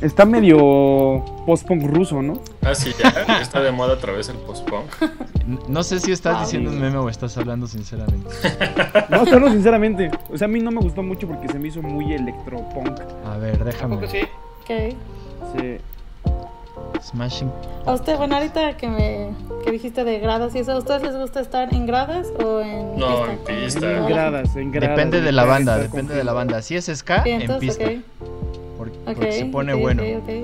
Está 0.00 0.24
medio 0.26 1.24
post-punk 1.46 1.84
ruso, 1.84 2.20
¿no? 2.20 2.40
Ah, 2.62 2.74
sí, 2.74 2.90
ya 2.98 3.38
está 3.40 3.60
de 3.62 3.70
moda 3.72 3.94
otra 3.94 4.12
vez 4.12 4.28
el 4.28 4.36
post-punk. 4.38 4.86
No 5.68 5.82
sé 5.82 6.00
si 6.00 6.10
estás 6.12 6.36
Ah, 6.38 6.40
diciendo 6.40 6.70
un 6.70 6.80
meme 6.80 6.96
o 6.98 7.08
estás 7.08 7.36
hablando 7.38 7.66
sinceramente. 7.66 8.28
No, 9.10 9.24
pero 9.24 9.48
sinceramente. 9.50 10.10
O 10.30 10.36
sea, 10.36 10.46
a 10.46 10.48
mí 10.48 10.58
no 10.60 10.70
me 10.70 10.80
gustó 10.80 11.02
mucho 11.02 11.26
porque 11.28 11.48
se 11.48 11.58
me 11.58 11.68
hizo 11.68 11.80
muy 11.82 12.12
electropunk. 12.12 12.98
A 13.24 13.36
ver, 13.36 13.62
déjame. 13.64 13.96
Tampoco 13.96 14.10
sí. 14.10 14.18
Ok. 14.62 14.96
Sí. 15.60 15.76
Smashing. 17.02 17.50
A 17.86 17.92
usted, 17.92 18.16
bueno, 18.16 18.36
ahorita 18.36 18.76
que 18.76 18.88
me 18.88 19.30
que 19.64 19.70
dijiste 19.70 20.04
de 20.04 20.18
gradas 20.18 20.54
y 20.54 20.58
eso, 20.60 20.72
¿a 20.72 20.78
ustedes 20.78 21.02
les 21.02 21.16
gusta 21.16 21.40
estar 21.40 21.72
en 21.72 21.86
gradas 21.86 22.28
o 22.44 22.60
en 22.60 22.96
No, 22.98 23.06
pista? 23.06 23.32
en 23.32 23.38
pista. 23.62 23.92
En 23.92 24.06
gradas, 24.08 24.56
en 24.56 24.72
gradas. 24.72 24.96
Depende 24.96 25.20
de 25.20 25.32
la 25.32 25.44
banda, 25.44 25.78
depende 25.78 26.14
de 26.14 26.24
la 26.24 26.32
banda. 26.32 26.62
Si 26.62 26.76
es 26.76 26.86
ska, 26.86 27.22
en 27.24 27.58
pista. 27.58 27.84
Porque 28.76 29.32
se 29.32 29.44
pone 29.46 29.74
bueno. 29.74 30.02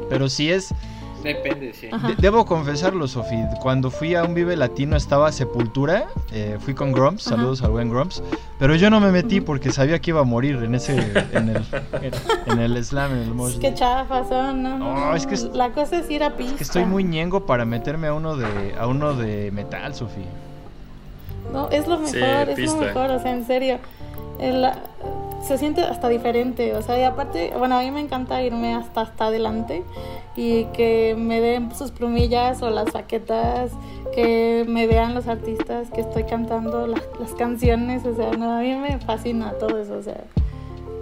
Pero 0.09 0.28
si 0.28 0.50
es 0.50 0.74
Depende, 1.22 1.72
sí. 1.72 1.87
De- 1.88 2.14
debo 2.18 2.44
confesarlo, 2.44 3.06
Sofi. 3.06 3.37
Cuando 3.61 3.90
fui 3.90 4.14
a 4.14 4.24
un 4.24 4.35
Vive 4.35 4.56
Latino 4.56 4.96
estaba 4.96 5.30
Sepultura. 5.32 6.06
eh, 6.32 6.56
fui 6.61 6.74
con 6.74 6.92
Grumps. 6.92 7.26
Ajá. 7.28 7.37
Saludos 7.37 7.62
al 7.62 7.70
buen 7.70 7.88
Grumps. 7.90 8.22
Pero 8.58 8.74
yo 8.74 8.90
no 8.90 9.00
me 9.00 9.11
metí 9.11 9.40
porque 9.40 9.70
sabía 9.72 9.98
que 10.00 10.11
iba 10.11 10.20
a 10.20 10.24
morir 10.24 10.56
en 10.62 10.74
ese. 10.74 10.96
En 11.32 11.48
el, 11.50 11.64
en, 12.02 12.12
en 12.52 12.58
el 12.58 12.85
slam, 12.85 13.12
en 13.12 13.18
el 13.22 13.35
mosh. 13.35 13.54
Es 13.54 13.58
que 13.61 13.74
chafas 13.74 14.28
son, 14.28 14.62
no, 14.62 14.78
no, 14.78 14.94
No, 14.94 15.14
es 15.14 15.26
que 15.26 15.35
es- 15.35 15.44
La 15.52 15.70
cosa 15.70 15.98
es 15.98 16.11
ir 16.11 16.22
a 16.24 16.37
pista. 16.37 16.52
Es 16.52 16.58
que 16.58 16.64
estoy 16.64 16.85
muy 16.85 17.04
ñengo 17.04 17.46
para 17.46 17.64
meterme 17.64 18.08
a 18.08 18.14
uno 18.14 18.37
de, 18.37 18.74
a 18.78 18.87
uno 18.87 19.14
de 19.14 19.50
metal, 19.52 19.94
Sofi. 19.94 20.22
No, 21.52 21.68
es 21.70 21.87
lo 21.87 21.98
mejor, 21.98 22.11
Sí, 22.56 22.62
es 22.62 22.72
lo 22.72 22.80
mejor, 22.80 23.11
o 23.11 23.20
sea, 23.20 23.32
en 23.32 23.46
serio. 23.46 23.78
El- 24.38 24.66
se 25.42 25.59
siente 25.59 25.83
hasta 25.83 26.09
diferente, 26.09 26.74
o 26.74 26.83
sea, 26.83 26.98
y 26.98 27.02
aparte, 27.02 27.52
bueno, 27.59 27.76
a 27.78 27.83
mí 27.83 27.90
me 27.90 28.00
encanta 28.00 28.42
irme 28.42 28.74
hasta 28.74 29.00
hasta 29.02 29.26
adelante 29.26 29.83
y 30.37 30.64
que 30.66 31.14
me 31.18 31.40
den 31.40 31.74
sus 31.74 31.90
plumillas 31.90 32.62
o 32.62 32.70
las 32.70 32.92
baquetas, 32.92 33.72
que 34.14 34.64
me 34.68 34.87
vean 34.87 35.14
los 35.14 35.26
artistas 35.26 35.88
que 35.90 36.00
estoy 36.02 36.24
cantando 36.24 36.87
la- 36.87 37.02
las 37.20 37.33
canciones, 37.35 38.05
o 38.07 38.14
sea, 38.14 38.31
no, 38.33 38.57
a 38.57 38.61
mí 38.61 38.74
me 38.76 38.98
fascina 39.00 39.52
todo 39.59 39.78
eso, 39.83 39.94
o 39.98 40.02
sea, 40.02 40.20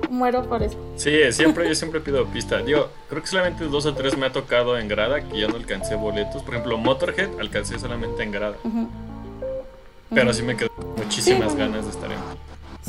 muero 0.09 0.43
por 0.49 0.63
eso. 0.63 0.77
Sí, 0.97 1.13
siempre, 1.33 1.69
yo 1.69 1.75
siempre 1.75 2.01
pido 2.01 2.25
pista. 2.27 2.59
Digo, 2.63 2.89
creo 3.09 3.21
que 3.23 3.29
solamente 3.29 3.65
dos 3.65 3.87
o 3.87 3.95
tres 3.95 4.17
me 4.19 4.27
ha 4.27 4.33
tocado 4.33 4.77
en 4.79 4.89
grada 4.89 5.21
que 5.21 5.39
ya 5.41 5.47
no 5.49 5.57
alcancé 5.57 5.95
boletos. 5.95 6.43
Por 6.43 6.55
ejemplo, 6.55 6.79
Motorhead 6.79 7.29
alcancé 7.39 7.79
solamente 7.79 8.23
en 8.25 8.33
grada. 8.33 8.57
Pero 10.13 10.31
Ujú. 10.31 10.35
sí 10.37 10.43
me 10.43 10.57
quedó 10.57 10.71
muchísimas 10.97 11.53
Sí, 11.53 11.57
bueno. 11.59 11.73
ganas 11.73 11.85
de 11.85 11.91
estar 11.93 12.11
en 12.11 12.19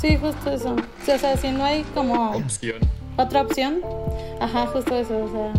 Sí, 0.02 0.18
justo 0.18 0.50
eso. 0.50 0.76
Sí, 1.06 1.12
o 1.12 1.18
sea, 1.20 1.38
si 1.38 1.52
no 1.52 1.64
hay 1.64 1.84
como 1.94 2.32
opción. 2.32 2.80
otra 3.18 3.44
opción, 3.44 3.82
ajá, 4.40 4.66
justo 4.66 4.96
eso, 4.96 5.16
o 5.16 5.30
sea, 5.30 5.54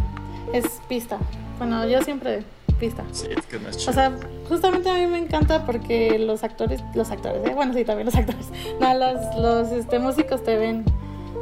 es 0.52 0.80
pista. 0.88 1.16
Bueno, 1.58 1.86
yo 1.86 2.02
siempre 2.02 2.42
pista. 2.80 3.04
Sí, 3.12 3.28
es 3.30 3.46
que 3.46 3.60
más 3.60 3.76
chido. 3.76 3.92
O 3.92 3.94
sea, 3.94 4.12
justamente 4.48 4.90
a 4.90 4.94
mí 4.94 5.06
me 5.06 5.18
encanta 5.18 5.64
porque 5.64 6.18
los 6.18 6.42
actores, 6.42 6.82
los 6.96 7.12
actores, 7.12 7.48
¿eh? 7.48 7.54
bueno, 7.54 7.72
sí, 7.72 7.84
también 7.84 8.06
los 8.06 8.14
actores, 8.16 8.48
no, 8.80 8.94
los, 8.94 9.36
los 9.36 9.70
este, 9.70 10.00
músicos 10.00 10.42
te 10.42 10.56
ven. 10.56 10.84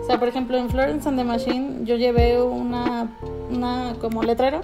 O 0.02 0.06
sea, 0.06 0.18
por 0.18 0.28
ejemplo, 0.28 0.58
en 0.58 0.68
Florence 0.68 1.08
and 1.08 1.16
the 1.16 1.24
Machine 1.24 1.86
yo 1.86 1.96
llevé 1.96 2.42
una, 2.42 3.08
una 3.48 3.94
como 3.98 4.22
letrero, 4.24 4.60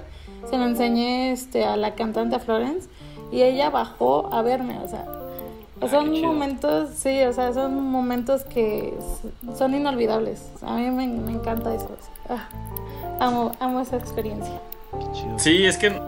se 0.50 0.58
lo 0.58 0.66
enseñé 0.66 1.32
este, 1.32 1.64
a 1.64 1.78
la 1.78 1.94
cantante 1.94 2.38
Florence 2.38 2.90
y 3.32 3.40
ella 3.40 3.70
bajó 3.70 4.28
a 4.30 4.42
verme, 4.42 4.78
o 4.84 4.88
sea, 4.88 5.06
Son 5.90 6.20
momentos, 6.22 6.90
sí, 6.96 7.22
o 7.22 7.32
sea, 7.32 7.52
son 7.52 7.74
momentos 7.90 8.44
que 8.44 8.94
son 9.56 9.74
inolvidables. 9.74 10.42
A 10.62 10.76
mí 10.76 10.90
me, 10.90 11.06
me 11.06 11.32
encanta 11.32 11.74
eso. 11.74 11.90
ah, 12.30 12.48
amo, 13.20 13.52
amo 13.60 13.80
esa 13.80 13.96
experiencia. 13.96 14.60
Qué 14.92 15.12
chido. 15.12 15.38
Sí, 15.38 15.64
es 15.66 15.76
que 15.76 15.90
no. 15.90 16.02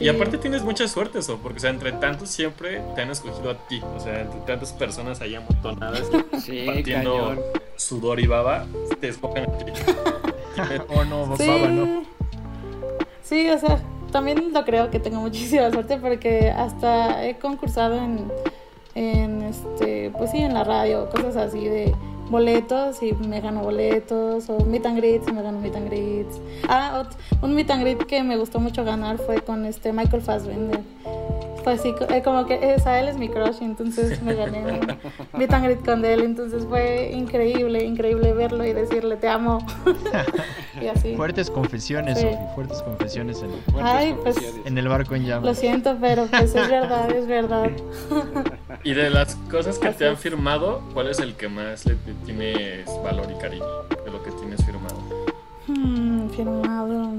Y 0.00 0.08
aparte 0.08 0.38
tienes 0.38 0.62
mucha 0.62 0.86
suerte 0.88 1.18
eso, 1.18 1.38
porque 1.42 1.58
o 1.58 1.60
sea, 1.60 1.70
entre 1.70 1.92
tantos 1.92 2.30
siempre 2.30 2.80
te 2.94 3.02
han 3.02 3.10
escogido 3.10 3.50
a 3.50 3.54
ti. 3.66 3.82
O 3.96 4.00
sea, 4.00 4.20
entre 4.20 4.38
tantas 4.40 4.72
personas 4.72 5.20
ahí 5.20 5.34
amontonadas 5.34 6.08
Sí, 6.40 6.62
partiendo 6.66 7.14
cañón. 7.28 7.40
sudor 7.76 8.20
y 8.20 8.26
baba, 8.28 8.66
te 9.00 9.08
escogen 9.08 9.44
a 9.50 9.58
ti. 9.58 9.64
Oh 10.94 11.04
no, 11.04 11.36
Sí. 11.36 11.46
baba, 11.46 11.68
no. 11.68 12.02
Sí, 13.22 13.48
o 13.50 13.58
sea, 13.58 13.80
también 14.10 14.52
lo 14.52 14.64
creo 14.64 14.90
que 14.90 14.98
tengo 15.00 15.20
muchísima 15.20 15.70
suerte 15.70 15.98
porque 15.98 16.50
hasta 16.50 17.24
he 17.26 17.38
concursado 17.38 17.96
en, 17.96 18.32
en 18.94 19.42
este, 19.42 20.10
pues 20.16 20.30
sí, 20.30 20.38
en 20.38 20.54
la 20.54 20.64
radio, 20.64 21.08
cosas 21.10 21.36
así 21.36 21.64
de 21.64 21.94
boletos 22.30 23.02
y 23.02 23.12
me 23.12 23.40
gano 23.40 23.62
boletos, 23.62 24.48
o 24.50 24.64
meet 24.64 24.86
and 24.86 24.98
greets 24.98 25.28
y 25.28 25.32
me 25.32 25.42
gano 25.42 25.58
meet 25.60 25.74
and 25.74 25.88
greets. 25.88 26.40
Ah, 26.68 27.04
un 27.42 27.54
meet 27.54 27.70
and 27.70 27.82
greet 27.82 28.04
que 28.06 28.22
me 28.22 28.36
gustó 28.36 28.60
mucho 28.60 28.84
ganar 28.84 29.18
fue 29.18 29.42
con 29.42 29.64
este 29.64 29.92
Michael 29.92 30.22
Fassbender. 30.22 30.80
Fue 31.64 31.72
así, 31.74 31.92
co- 31.92 32.06
eh, 32.08 32.22
como 32.22 32.46
que 32.46 32.74
esa, 32.74 32.98
él 33.00 33.08
es 33.08 33.16
mi 33.18 33.28
crush, 33.28 33.56
entonces 33.60 34.22
me 34.22 34.34
gané 34.34 34.62
un 34.64 35.38
meet 35.38 35.52
and 35.52 35.64
greet 35.64 35.84
con 35.84 36.04
él, 36.04 36.22
entonces 36.22 36.64
fue 36.66 37.10
increíble, 37.12 37.84
increíble 37.84 38.32
verlo 38.32 38.64
y 38.64 38.72
decirle 38.72 39.16
te 39.16 39.28
amo. 39.28 39.58
y 40.80 40.86
así. 40.86 41.16
Fuertes 41.16 41.50
confesiones, 41.50 42.18
Sí. 42.18 42.24
Sofi. 42.24 42.36
Fuertes 42.54 42.82
confesiones 42.82 43.42
en, 43.42 43.50
Fuertes 43.72 43.82
Ay, 43.92 44.16
pues, 44.22 44.36
en 44.64 44.78
el 44.78 44.88
barco 44.88 45.14
en 45.14 45.22
Lo 45.22 45.28
llamas. 45.28 45.58
siento, 45.58 45.96
pero 46.00 46.26
pues 46.26 46.54
es 46.54 46.68
verdad, 46.68 47.10
es 47.10 47.26
verdad. 47.26 47.70
Y 48.84 48.94
de 48.94 49.10
las 49.10 49.34
cosas 49.50 49.78
que 49.78 49.88
Así 49.88 49.98
te 49.98 50.08
han 50.08 50.16
firmado, 50.16 50.80
¿cuál 50.94 51.08
es 51.08 51.18
el 51.18 51.34
que 51.34 51.48
más 51.48 51.84
le 51.86 51.94
le 52.06 52.14
tienes 52.24 52.86
valor 53.02 53.26
y 53.34 53.38
cariño 53.40 53.64
de 54.04 54.10
lo 54.10 54.22
que 54.22 54.30
tienes 54.32 54.64
firmado? 54.64 54.96
Hmm, 55.66 56.28
firmado. 56.30 57.10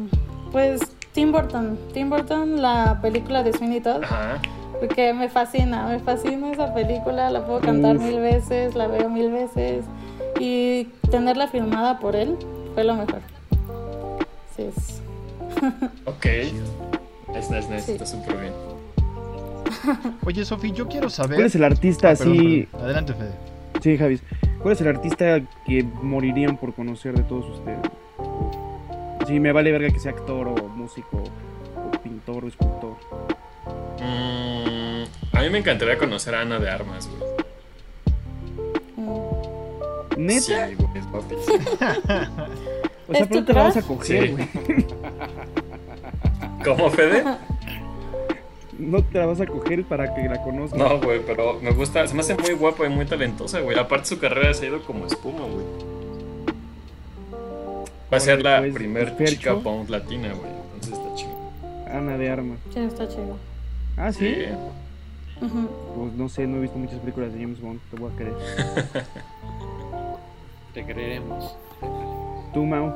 Pues 0.52 0.82
Tim 1.14 1.32
Burton. 1.32 1.78
Tim 1.94 2.10
Burton, 2.10 2.62
la 2.62 3.00
película 3.02 3.44
de 3.44 3.54
Sweeney 3.54 3.82
Todd. 3.82 4.04
Ajá. 4.04 4.40
Porque 4.80 5.14
me 5.14 5.28
fascina, 5.30 5.88
me 5.88 6.00
fascina 6.00 6.52
esa 6.52 6.74
película. 6.74 7.30
La 7.30 7.46
puedo 7.46 7.60
cantar 7.60 7.98
Uf. 7.98 8.04
mil 8.04 8.20
veces, 8.20 8.76
la 8.76 8.88
veo 8.88 9.10
mil 9.10 9.32
veces. 9.32 9.84
Y 10.40 10.86
tenerla 11.12 11.48
firmada 11.48 12.00
por 12.00 12.16
él 12.16 12.38
fue 12.74 12.84
lo 12.84 12.96
mejor. 12.96 13.20
Sí, 14.56 14.64
es. 14.64 15.02
Ok. 16.06 16.26
Es 17.36 17.50
nice, 17.52 17.70
nice, 17.70 17.82
Sí. 17.82 17.92
está 17.94 18.06
súper 18.06 18.38
bien. 18.38 18.54
Oye, 20.26 20.46
Sofi, 20.46 20.72
yo 20.72 20.88
quiero 20.88 21.10
saber. 21.10 21.36
¿Cuál 21.36 21.48
es 21.48 21.56
el 21.56 21.64
artista 21.64 22.10
Ah, 22.12 22.16
perdón, 22.18 22.38
así? 22.38 22.68
perdón. 22.72 22.86
Adelante, 22.86 23.14
Fede. 23.14 23.32
Sí, 23.82 23.98
Javis. 23.98 24.24
¿Cuál 24.62 24.74
es 24.74 24.82
el 24.82 24.88
artista 24.88 25.42
que 25.66 25.84
morirían 26.02 26.58
por 26.58 26.74
conocer 26.74 27.14
de 27.16 27.24
todos 27.24 27.46
ustedes? 27.50 27.80
Sí, 29.30 29.40
me 29.40 29.52
vale 29.52 29.72
verga 29.72 29.92
que 29.92 30.00
sea 30.00 30.12
actor 30.12 30.48
o 30.48 30.56
músico 30.70 31.22
o 31.22 31.92
pintor 32.02 32.46
o 32.46 32.48
escultor. 32.48 32.96
Mm, 34.00 35.04
a 35.38 35.42
mí 35.44 35.50
me 35.52 35.60
encantaría 35.60 36.00
conocer 36.00 36.34
a 36.34 36.42
Ana 36.42 36.58
de 36.58 36.68
Armas, 36.68 37.08
güey. 37.08 37.22
mm. 38.98 40.26
¿Neta? 40.26 40.68
Sí, 40.70 40.76
güey, 40.80 40.90
es. 40.96 41.06
O 43.08 43.12
sea, 43.14 43.22
¿Es 43.22 43.28
pero 43.28 43.40
tu 43.42 43.46
te 43.46 43.54
la 43.54 43.64
vas 43.64 43.78
a 43.78 43.82
coger, 43.84 44.28
Sí. 44.28 44.32
güey. 44.34 44.86
¿Cómo, 46.66 46.90
Fede? 46.90 47.24
No 48.80 49.04
te 49.04 49.20
la 49.20 49.26
vas 49.28 49.42
a 49.42 49.46
coger 49.46 49.84
para 49.84 50.16
que 50.16 50.24
la 50.24 50.42
conozcas. 50.42 50.80
No, 50.80 51.00
güey, 51.02 51.20
pero 51.24 51.60
me 51.62 51.70
gusta, 51.72 52.08
se 52.08 52.16
me 52.16 52.22
hace 52.22 52.34
muy 52.36 52.54
guapa 52.54 52.86
y 52.88 52.90
muy 52.90 53.06
talentosa, 53.06 53.60
güey. 53.60 53.78
Aparte 53.78 54.06
su 54.06 54.18
carrera 54.20 54.54
se 54.56 54.66
ha 54.66 54.70
ido 54.70 54.82
como 54.86 55.06
espuma, 55.06 55.42
güey. 55.46 55.66
Va 58.12 58.18
a 58.18 58.20
ser 58.20 58.42
la 58.42 58.60
Pues, 58.60 58.74
primer 58.74 59.12
Fercho. 59.16 59.36
chica 59.36 59.56
pound 59.60 59.90
latina, 59.90 60.34
güey. 60.34 60.52
Entonces 60.76 60.94
está 60.98 61.16
chido. 61.16 61.36
Ana 61.94 62.18
de 62.18 62.30
Armas. 62.30 62.60
Sí, 62.74 62.80
está 62.80 63.08
chido. 63.08 63.38
Ah, 63.98 64.12
sí. 64.12 64.36
Pues 65.40 66.14
no 66.14 66.28
sé, 66.28 66.48
no 66.48 66.58
he 66.58 66.62
visto 66.62 66.78
muchas 66.78 67.00
películas 67.00 67.34
de 67.34 67.40
James 67.42 67.62
Bond. 67.62 67.80
Te 67.92 67.98
voy 67.98 68.12
a 68.12 68.16
creer. 68.16 68.34
Te 70.74 70.86
creeremos. 70.86 71.56
Tú, 72.54 72.66
Mau. 72.66 72.94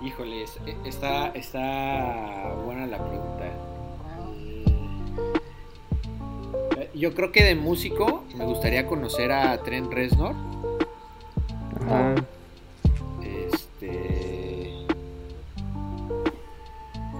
Híjoles, 0.00 0.58
e- 0.66 0.88
está, 0.88 1.28
está 1.30 2.54
buena 2.64 2.86
la 2.86 2.98
pregunta. 2.98 3.44
Eh, 6.78 6.90
Yo 6.94 7.14
creo 7.14 7.32
que 7.32 7.42
de 7.44 7.54
músico 7.54 8.24
me 8.36 8.44
gustaría 8.44 8.86
conocer 8.86 9.32
a 9.32 9.56
Trent 9.62 9.92
Reznor. 9.92 10.34
Ajá. 11.86 12.14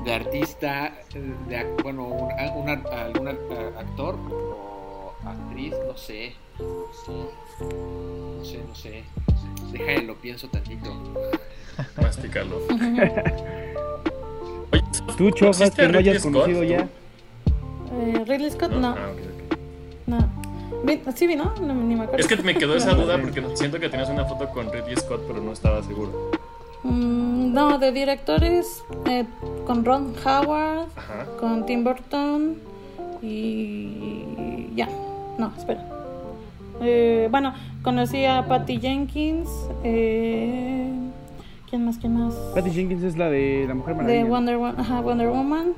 De 0.08 0.14
artista, 0.14 0.90
de, 1.12 1.66
bueno, 1.82 2.04
un, 2.06 2.32
a- 2.32 2.52
un 2.54 2.66
algún 2.70 3.28
actor 3.28 4.16
o 4.32 5.12
actriz, 5.22 5.74
no 5.86 5.94
sé. 5.98 6.32
No 6.58 8.42
sé, 8.42 8.58
no 8.66 8.74
sé. 8.74 9.04
Déjale, 9.70 10.04
lo 10.04 10.14
pienso 10.14 10.48
tantito. 10.48 10.90
Mastícalo. 12.00 12.56
Tú, 15.18 15.30
Chofas, 15.32 15.58
¿conociste 15.72 15.82
que 15.82 15.88
no 15.92 15.98
hayas 15.98 16.22
Scott, 16.22 16.32
conocido 16.32 16.60
tú? 16.60 16.66
ya. 16.66 16.88
Eh, 17.92 18.24
Ridley 18.26 18.50
Scott, 18.50 18.70
no. 18.70 18.88
Ah, 18.88 19.10
ok, 19.12 19.18
ok. 19.18 19.58
No. 20.06 21.12
Sí, 21.14 21.26
vi, 21.26 21.36
¿no? 21.36 21.52
No, 21.60 21.74
ni 21.74 21.96
me 21.96 22.04
acuerdo. 22.04 22.24
Es 22.24 22.28
que 22.28 22.36
me 22.42 22.54
quedó 22.54 22.76
esa 22.76 22.94
No, 22.94 23.02
duda 23.02 23.20
porque 23.20 23.44
siento 23.56 23.78
que 23.78 23.90
tenías 23.90 24.08
una 24.08 24.24
foto 24.24 24.48
con 24.48 24.72
Ridley 24.72 24.96
Scott, 24.96 25.20
pero 25.28 25.42
no 25.42 25.52
estaba 25.52 25.82
seguro. 25.82 26.30
Mm, 26.88 27.52
no, 27.52 27.78
de 27.78 27.92
directores 27.92 28.82
eh, 29.06 29.24
con 29.66 29.84
Ron 29.84 30.14
Howard, 30.24 30.88
Ajá. 30.96 31.26
con 31.40 31.66
Tim 31.66 31.84
Burton 31.84 32.56
y 33.22 34.68
ya. 34.74 34.88
No, 35.38 35.52
espera. 35.56 35.84
Eh, 36.80 37.28
bueno, 37.30 37.52
conocí 37.82 38.24
a 38.24 38.46
Patty 38.46 38.78
Jenkins. 38.80 39.48
Eh, 39.84 40.92
¿Quién 41.68 41.84
más? 41.84 41.98
¿Quién 41.98 42.14
más? 42.18 42.34
Patty 42.54 42.70
Jenkins 42.70 43.02
es 43.02 43.16
la 43.16 43.28
de 43.28 43.64
La 43.68 43.74
Mujer 43.74 43.94
Maravilla. 43.94 44.18
De 44.24 44.28
Wonder, 44.28 44.56
Wo- 44.56 44.74
ajá, 44.78 45.00
Wonder 45.00 45.28
Woman. 45.28 45.72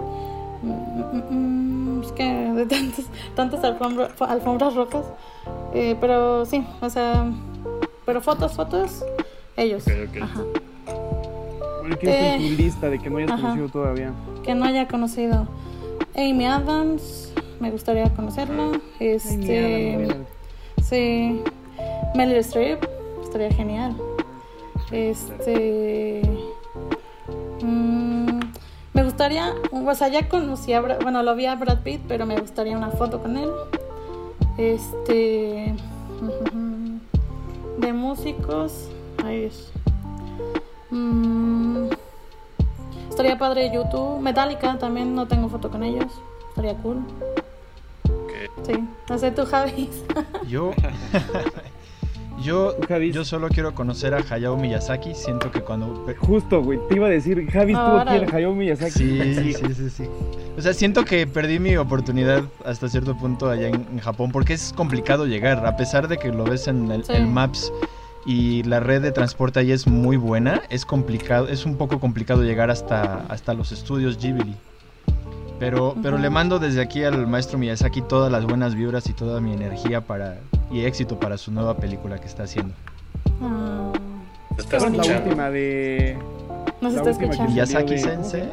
Mm, 0.63 1.35
mm, 1.35 2.03
es 2.03 2.13
que 2.13 2.25
de 2.25 2.67
tantas, 2.67 3.07
tantas 3.35 3.65
alfombra- 3.65 4.11
alfombras 4.21 4.75
rojas. 4.75 5.05
Eh, 5.75 5.97
pero 6.01 6.45
sí, 6.47 6.65
o 6.81 6.91
sea, 6.91 7.25
pero 8.05 8.21
fotos, 8.21 8.53
fotos, 8.53 9.05
ellos. 9.57 9.85
Ok, 9.87 9.93
ok. 10.17 10.23
Ajá. 10.23 10.41
Bueno, 11.81 11.97
¿quién 11.99 12.13
está 12.13 12.35
en 12.35 12.43
Eh, 12.43 12.49
tu 12.57 12.63
lista 12.63 12.91
de 12.91 12.99
que 12.99 13.11
no 13.11 13.19
hayas 13.19 13.31
ajá. 13.31 13.41
conocido 13.43 13.69
todavía? 13.69 14.13
Que 14.43 14.55
no 14.55 14.65
haya 14.65 14.87
conocido. 14.89 15.47
Amy 16.17 16.47
Adams, 16.47 17.33
me 17.61 17.71
gustaría 17.71 18.05
conocerla. 18.15 18.73
Este, 18.99 19.65
Ay, 19.65 19.97
mira, 19.97 20.15
mira. 20.15 20.17
sí. 20.83 21.41
Meryl 22.15 22.37
Streep, 22.39 22.83
estaría 23.23 23.51
genial. 23.53 23.97
Este. 24.91 26.23
mm, 27.63 28.41
me 28.95 29.05
gustaría. 29.05 29.55
O 29.73 29.95
sea, 29.95 30.09
ya 30.09 30.29
conocí 30.29 30.73
a. 30.73 30.81
Brad- 30.83 31.03
Bueno, 31.03 31.23
lo 31.23 31.35
vi 31.37 31.47
a 31.47 31.55
Brad 31.55 31.79
Pitt, 31.83 32.01
pero 32.09 32.27
me 32.27 32.39
gustaría 32.41 32.77
una 32.77 32.91
foto 32.91 33.21
con 33.23 33.37
él. 33.37 33.51
Este. 34.59 35.75
De 37.79 37.93
músicos. 37.93 38.89
Ay, 39.25 39.41
Dios. 39.43 39.73
Mm, 40.91 41.89
estaría 43.09 43.39
padre 43.39 43.71
YouTube. 43.73 44.21
Metallica 44.21 44.79
también 44.79 45.15
no 45.15 45.27
tengo 45.27 45.49
foto 45.49 45.71
con 45.71 45.83
ellos. 45.83 46.07
Estaría 46.51 46.75
cool. 46.79 46.99
Ok. 48.05 48.33
Sí. 48.67 48.85
No 49.09 49.19
sé, 49.19 49.31
tú, 49.31 49.45
Javis. 49.47 50.05
Yo. 50.49 50.73
yo, 52.43 52.75
Javis. 52.89 53.15
yo 53.15 53.25
solo 53.25 53.49
quiero 53.49 53.75
conocer 53.75 54.15
a 54.15 54.19
Hayao 54.29 54.57
Miyazaki. 54.57 55.15
Siento 55.15 55.51
que 55.51 55.61
cuando. 55.61 56.07
Justo, 56.19 56.63
güey. 56.63 56.79
Te 56.89 56.97
iba 56.97 57.07
a 57.07 57.11
decir, 57.11 57.49
Javi 57.51 57.73
estuvo 57.73 57.99
aquí 57.99 58.09
Órale. 58.11 58.25
en 58.25 58.35
Hayao 58.35 58.55
Miyazaki. 58.55 58.91
Sí, 59.41 59.53
sí, 59.55 59.75
sí, 59.75 59.91
sí. 59.91 60.05
O 60.59 60.61
sea, 60.63 60.75
siento 60.75 61.05
que 61.05 61.27
perdí 61.27 61.59
mi 61.59 61.77
oportunidad 61.77 62.43
hasta 62.65 62.89
cierto 62.89 63.17
punto 63.17 63.49
allá 63.49 63.69
en, 63.69 63.87
en 63.93 63.99
Japón 64.01 64.31
porque 64.33 64.55
es 64.55 64.73
complicado 64.75 65.25
llegar, 65.27 65.65
a 65.65 65.77
pesar 65.77 66.09
de 66.09 66.19
que 66.19 66.29
lo 66.33 66.45
ves 66.45 66.67
en 66.67 66.91
el, 66.91 67.05
Sí. 67.05 67.13
el 67.13 67.27
Maps 67.29 67.73
y 68.31 68.63
la 68.63 68.79
red 68.79 69.03
de 69.03 69.11
transporte 69.11 69.59
ahí 69.59 69.73
es 69.73 69.89
muy 69.89 70.17
buena, 70.17 70.63
es 70.71 70.87
complicado, 70.87 71.49
es 71.49 71.67
un 71.67 71.77
poco 71.77 71.99
complicado 71.99 72.45
llegar 72.45 72.71
hasta, 72.71 73.25
hasta 73.29 73.55
los 73.55 73.73
estudios 73.73 74.19
Ghibli. 74.19 74.55
Pero, 75.59 75.97
pero 76.01 76.17
le 76.17 76.31
mando 76.31 76.59
desde 76.61 76.81
aquí 76.81 77.03
al 77.03 77.27
maestro 77.27 77.59
Miyazaki 77.59 78.03
todas 78.03 78.31
las 78.31 78.45
buenas 78.47 78.77
vibras 78.77 79.09
y 79.09 79.15
toda 79.15 79.41
mi 79.41 79.53
energía 79.53 80.01
para 80.01 80.39
y 80.71 80.85
éxito 80.85 81.19
para 81.19 81.37
su 81.39 81.51
nueva 81.51 81.77
película 81.77 82.19
que 82.19 82.29
está 82.29 82.45
haciendo. 82.45 82.73
Ah, 83.43 83.91
Te 84.57 84.63
está 84.63 84.79
¿Cuál 84.79 84.95
es 85.01 85.07
la 85.09 85.19
última 85.19 85.51
de. 85.51 86.17
no 86.81 86.89
se 86.91 86.97
La 86.97 87.03
está 87.03 87.11
escuchando. 87.11 87.51
Miyazaki 87.53 87.95
de- 87.95 87.99
Sensei. 87.99 88.49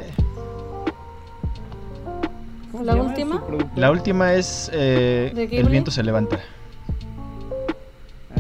¿Cómo 2.72 2.84
¿La 2.84 2.96
última? 2.96 3.44
La 3.76 3.92
última 3.92 4.34
es 4.34 4.70
eh, 4.74 5.32
¿De 5.36 5.44
El 5.60 5.70
viento 5.70 5.92
se 5.92 6.02
levanta. 6.04 6.40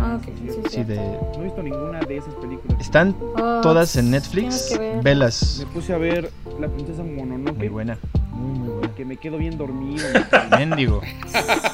Ah, 0.07 0.19
sí, 0.23 0.61
sí, 0.69 0.83
de, 0.83 0.95
No 0.95 1.41
he 1.41 1.43
visto 1.43 1.61
ninguna 1.63 1.99
de 1.99 2.17
esas 2.17 2.33
películas. 2.35 2.79
están 2.79 3.15
Oh, 3.37 3.59
todas 3.61 3.95
en 3.97 4.11
Netflix. 4.11 4.77
Velas. 5.03 5.65
Me 5.65 5.73
puse 5.73 5.93
a 5.93 5.97
ver 5.97 6.31
La 6.59 6.67
Princesa 6.67 7.03
Mononoke. 7.03 7.57
Muy 7.57 7.67
buena. 7.67 7.97
Muy, 8.31 8.59
muy 8.59 8.69
buena. 8.69 8.95
Que 8.95 9.03
me 9.05 9.17
quedo 9.17 9.37
bien 9.37 9.57
dormido. 9.57 10.05
Mendigo. 10.57 11.01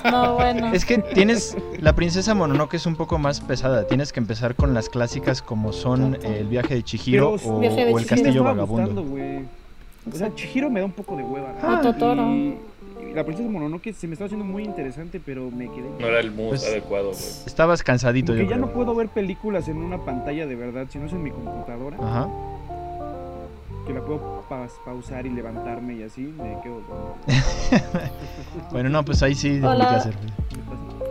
No, 0.10 0.36
bueno. 0.36 0.74
Es 0.74 0.86
que 0.86 0.98
tienes. 1.00 1.56
La 1.80 1.94
princesa 1.94 2.34
Mononoke 2.34 2.76
es 2.76 2.86
un 2.86 2.96
poco 2.96 3.18
más 3.18 3.40
pesada. 3.42 3.86
Tienes 3.88 4.12
que 4.14 4.20
empezar 4.20 4.56
con 4.56 4.74
las 4.74 4.90
clásicas 4.90 5.42
como 5.42 5.74
son 5.74 6.16
eh, 6.16 6.38
El 6.40 6.48
viaje 6.48 6.76
de 6.76 6.84
Chihiro 6.84 7.36
Pero 7.38 7.54
o, 7.56 7.60
Viaje 7.60 7.86
de 7.86 7.94
o 7.94 8.00
El 8.00 8.06
Chihiro. 8.06 8.24
castillo 8.24 8.44
vagabundo. 8.44 9.04
gustando. 9.04 9.48
O 10.12 10.16
sea, 10.18 10.34
Chihiro 10.36 10.70
me 10.70 10.80
da 10.82 10.86
un 10.86 10.92
poco 10.92 11.16
de 11.16 11.24
hueva. 11.24 11.54
Ah, 11.62 11.80
Totoro. 11.82 12.24
Y, 12.34 12.36
y 12.36 12.58
la 13.14 13.24
princesa 13.24 13.50
Mononoke 13.50 13.94
se 13.94 14.08
me 14.08 14.14
estaba 14.14 14.28
haciendo 14.28 14.46
muy 14.46 14.64
interesante, 14.64 15.20
pero 15.24 15.50
me 15.52 15.66
quedé. 15.72 15.90
No 16.00 16.08
era 16.08 16.20
el 16.20 16.32
mood 16.32 16.50
Pues- 16.50 16.66
adecuado, 16.68 17.10
güey. 17.12 17.24
Estabas 17.46 17.84
cansadito, 17.84 18.28
Porque 18.34 18.44
yo 18.44 18.50
ya 18.50 18.56
creo. 18.56 18.68
no 18.68 18.74
puedo 18.74 18.96
ver 18.96 19.10
películas 19.10 19.68
en 19.68 19.78
una 19.78 19.98
pantalla 20.04 20.46
de 20.48 20.56
verdad, 20.56 20.88
si 20.90 20.98
no 21.00 21.06
es 21.08 21.14
en 21.14 21.24
mi 21.24 21.32
computadora, 21.32 21.98
Ajá. 22.02 22.28
que 23.88 23.94
la 23.94 24.02
puedo 24.02 24.44
pa- 24.50 24.68
pausar 24.86 25.26
y 25.26 25.30
levantarme 25.30 25.96
y 25.96 26.04
así, 26.04 26.22
me 26.38 26.58
quedo. 26.62 26.82
Bueno, 28.72 28.90
no, 28.90 29.04
pues 29.04 29.22
ahí 29.24 29.36
sí, 29.36 29.60
Hola. 29.64 29.90
¿qué 29.90 29.96
hacer? 29.96 30.14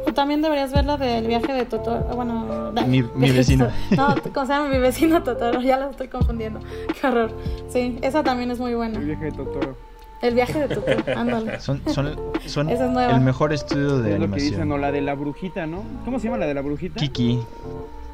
Tú 0.07 0.13
también 0.13 0.43
deberías 0.43 0.73
ver 0.73 0.85
la 0.85 0.97
del 0.97 1.27
viaje 1.27 1.53
de 1.53 1.65
Totoro. 1.65 2.03
Bueno, 2.15 2.73
Mi- 2.87 3.03
mi 3.15 3.31
vecino. 3.31 3.69
No, 3.97 4.15
¿cómo 4.35 4.47
se 4.47 4.53
llama 4.53 4.69
mi 4.69 4.79
vecino 4.79 5.23
Totoro? 5.23 5.61
Ya 5.61 5.79
lo 5.79 5.91
estoy 5.91 6.09
confundiendo. 6.09 6.61
Qué 7.01 7.07
horror. 7.07 7.33
Sí, 7.69 7.99
esa 8.03 8.23
también 8.23 8.51
es 8.51 8.59
muy 8.59 8.71
El 8.73 8.77
buena. 8.79 8.99
viaje 8.99 9.27
de 9.27 9.33
Totoro. 9.33 9.77
El 10.23 10.35
viaje 10.35 10.67
de 10.67 10.75
Totoro, 10.75 11.03
ándale. 11.19 11.61
Son, 11.61 11.83
son, 11.87 12.17
son 12.47 12.71
es 12.71 12.81
el 12.81 13.21
mejor 13.21 13.53
estudio 13.53 13.99
de 13.99 14.15
es 14.15 14.21
lo 14.21 14.29
que 14.31 14.35
dicen, 14.37 14.61
animación. 14.61 14.73
o 14.73 14.79
la 14.79 14.93
de 14.93 15.01
la 15.01 15.15
brujita, 15.15 15.67
¿no? 15.67 15.83
¿Cómo 16.05 16.19
se 16.19 16.27
llama 16.27 16.39
la 16.39 16.47
de 16.47 16.55
la 16.55 16.63
brujita? 16.63 16.95
Kiki. 17.01 17.41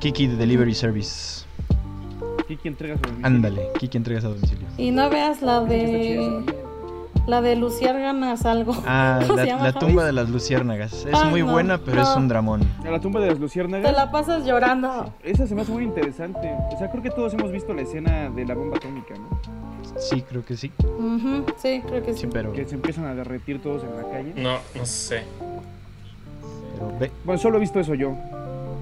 Kiki 0.01 0.27
de 0.27 0.37
Delivery 0.37 0.75
Service. 0.75 1.45
Kiki 2.47 2.69
entrega 2.69 2.95
su 2.97 3.03
domicilio. 3.03 3.27
Ándale, 3.27 3.69
Kiki 3.79 3.97
entregas 3.99 4.25
a 4.25 4.29
domicilio. 4.29 4.67
Y 4.79 4.91
no 4.91 5.11
veas 5.11 5.43
la 5.43 5.61
de. 5.61 6.45
La 7.27 7.43
de 7.43 7.57
Luciérganas 7.57 8.47
algo. 8.47 8.75
Ah, 8.87 9.19
¿Cómo 9.27 9.35
la, 9.37 9.43
se 9.43 9.49
llama, 9.51 9.65
la 9.65 9.73
tumba 9.75 10.05
de 10.07 10.13
las 10.15 10.31
luciérnagas. 10.31 11.05
Es 11.05 11.13
Ay, 11.13 11.29
muy 11.29 11.43
no, 11.43 11.53
buena, 11.53 11.77
pero 11.77 12.01
es 12.01 12.09
un 12.17 12.27
dramón. 12.27 12.63
A 12.87 12.91
la 12.91 13.01
tumba 13.01 13.21
de 13.21 13.27
las 13.27 13.35
Te 13.37 13.43
luciérnagas. 13.43 13.93
la 13.93 14.11
pasas 14.11 14.47
llorando. 14.47 15.13
Esa 15.23 15.47
se 15.47 15.55
me 15.55 15.61
hace 15.61 15.73
muy 15.73 15.85
interesante. 15.85 16.51
O 16.73 16.79
sea, 16.79 16.91
creo 16.91 17.03
que 17.03 17.11
todos 17.11 17.35
hemos 17.35 17.53
visto 17.53 17.75
la 17.75 17.83
escena 17.83 18.31
de 18.31 18.47
la 18.47 18.55
bomba 18.55 18.79
atómica, 18.79 19.15
¿no? 19.15 19.29
Sí, 19.99 20.23
creo 20.23 20.45
que 20.45 20.57
sí. 20.57 20.71
Sí, 21.61 21.83
creo 21.87 22.03
que 22.05 22.13
sí. 22.15 22.21
Sí, 22.21 22.29
pero, 22.33 22.53
Que 22.53 22.65
se 22.65 22.75
empiezan 22.77 23.07
a 23.07 23.15
derretir 23.15 23.61
todos 23.63 23.83
en 23.83 23.97
la 23.97 24.03
calle. 24.11 24.33
No, 24.37 24.59
no 24.75 24.87
sé. 24.87 25.23
pero 26.75 26.93
ve- 27.01 27.11
Bueno, 27.25 27.41
solo 27.41 27.57
he 27.57 27.61
visto 27.61 27.81
eso 27.81 27.95
yo. 27.95 28.13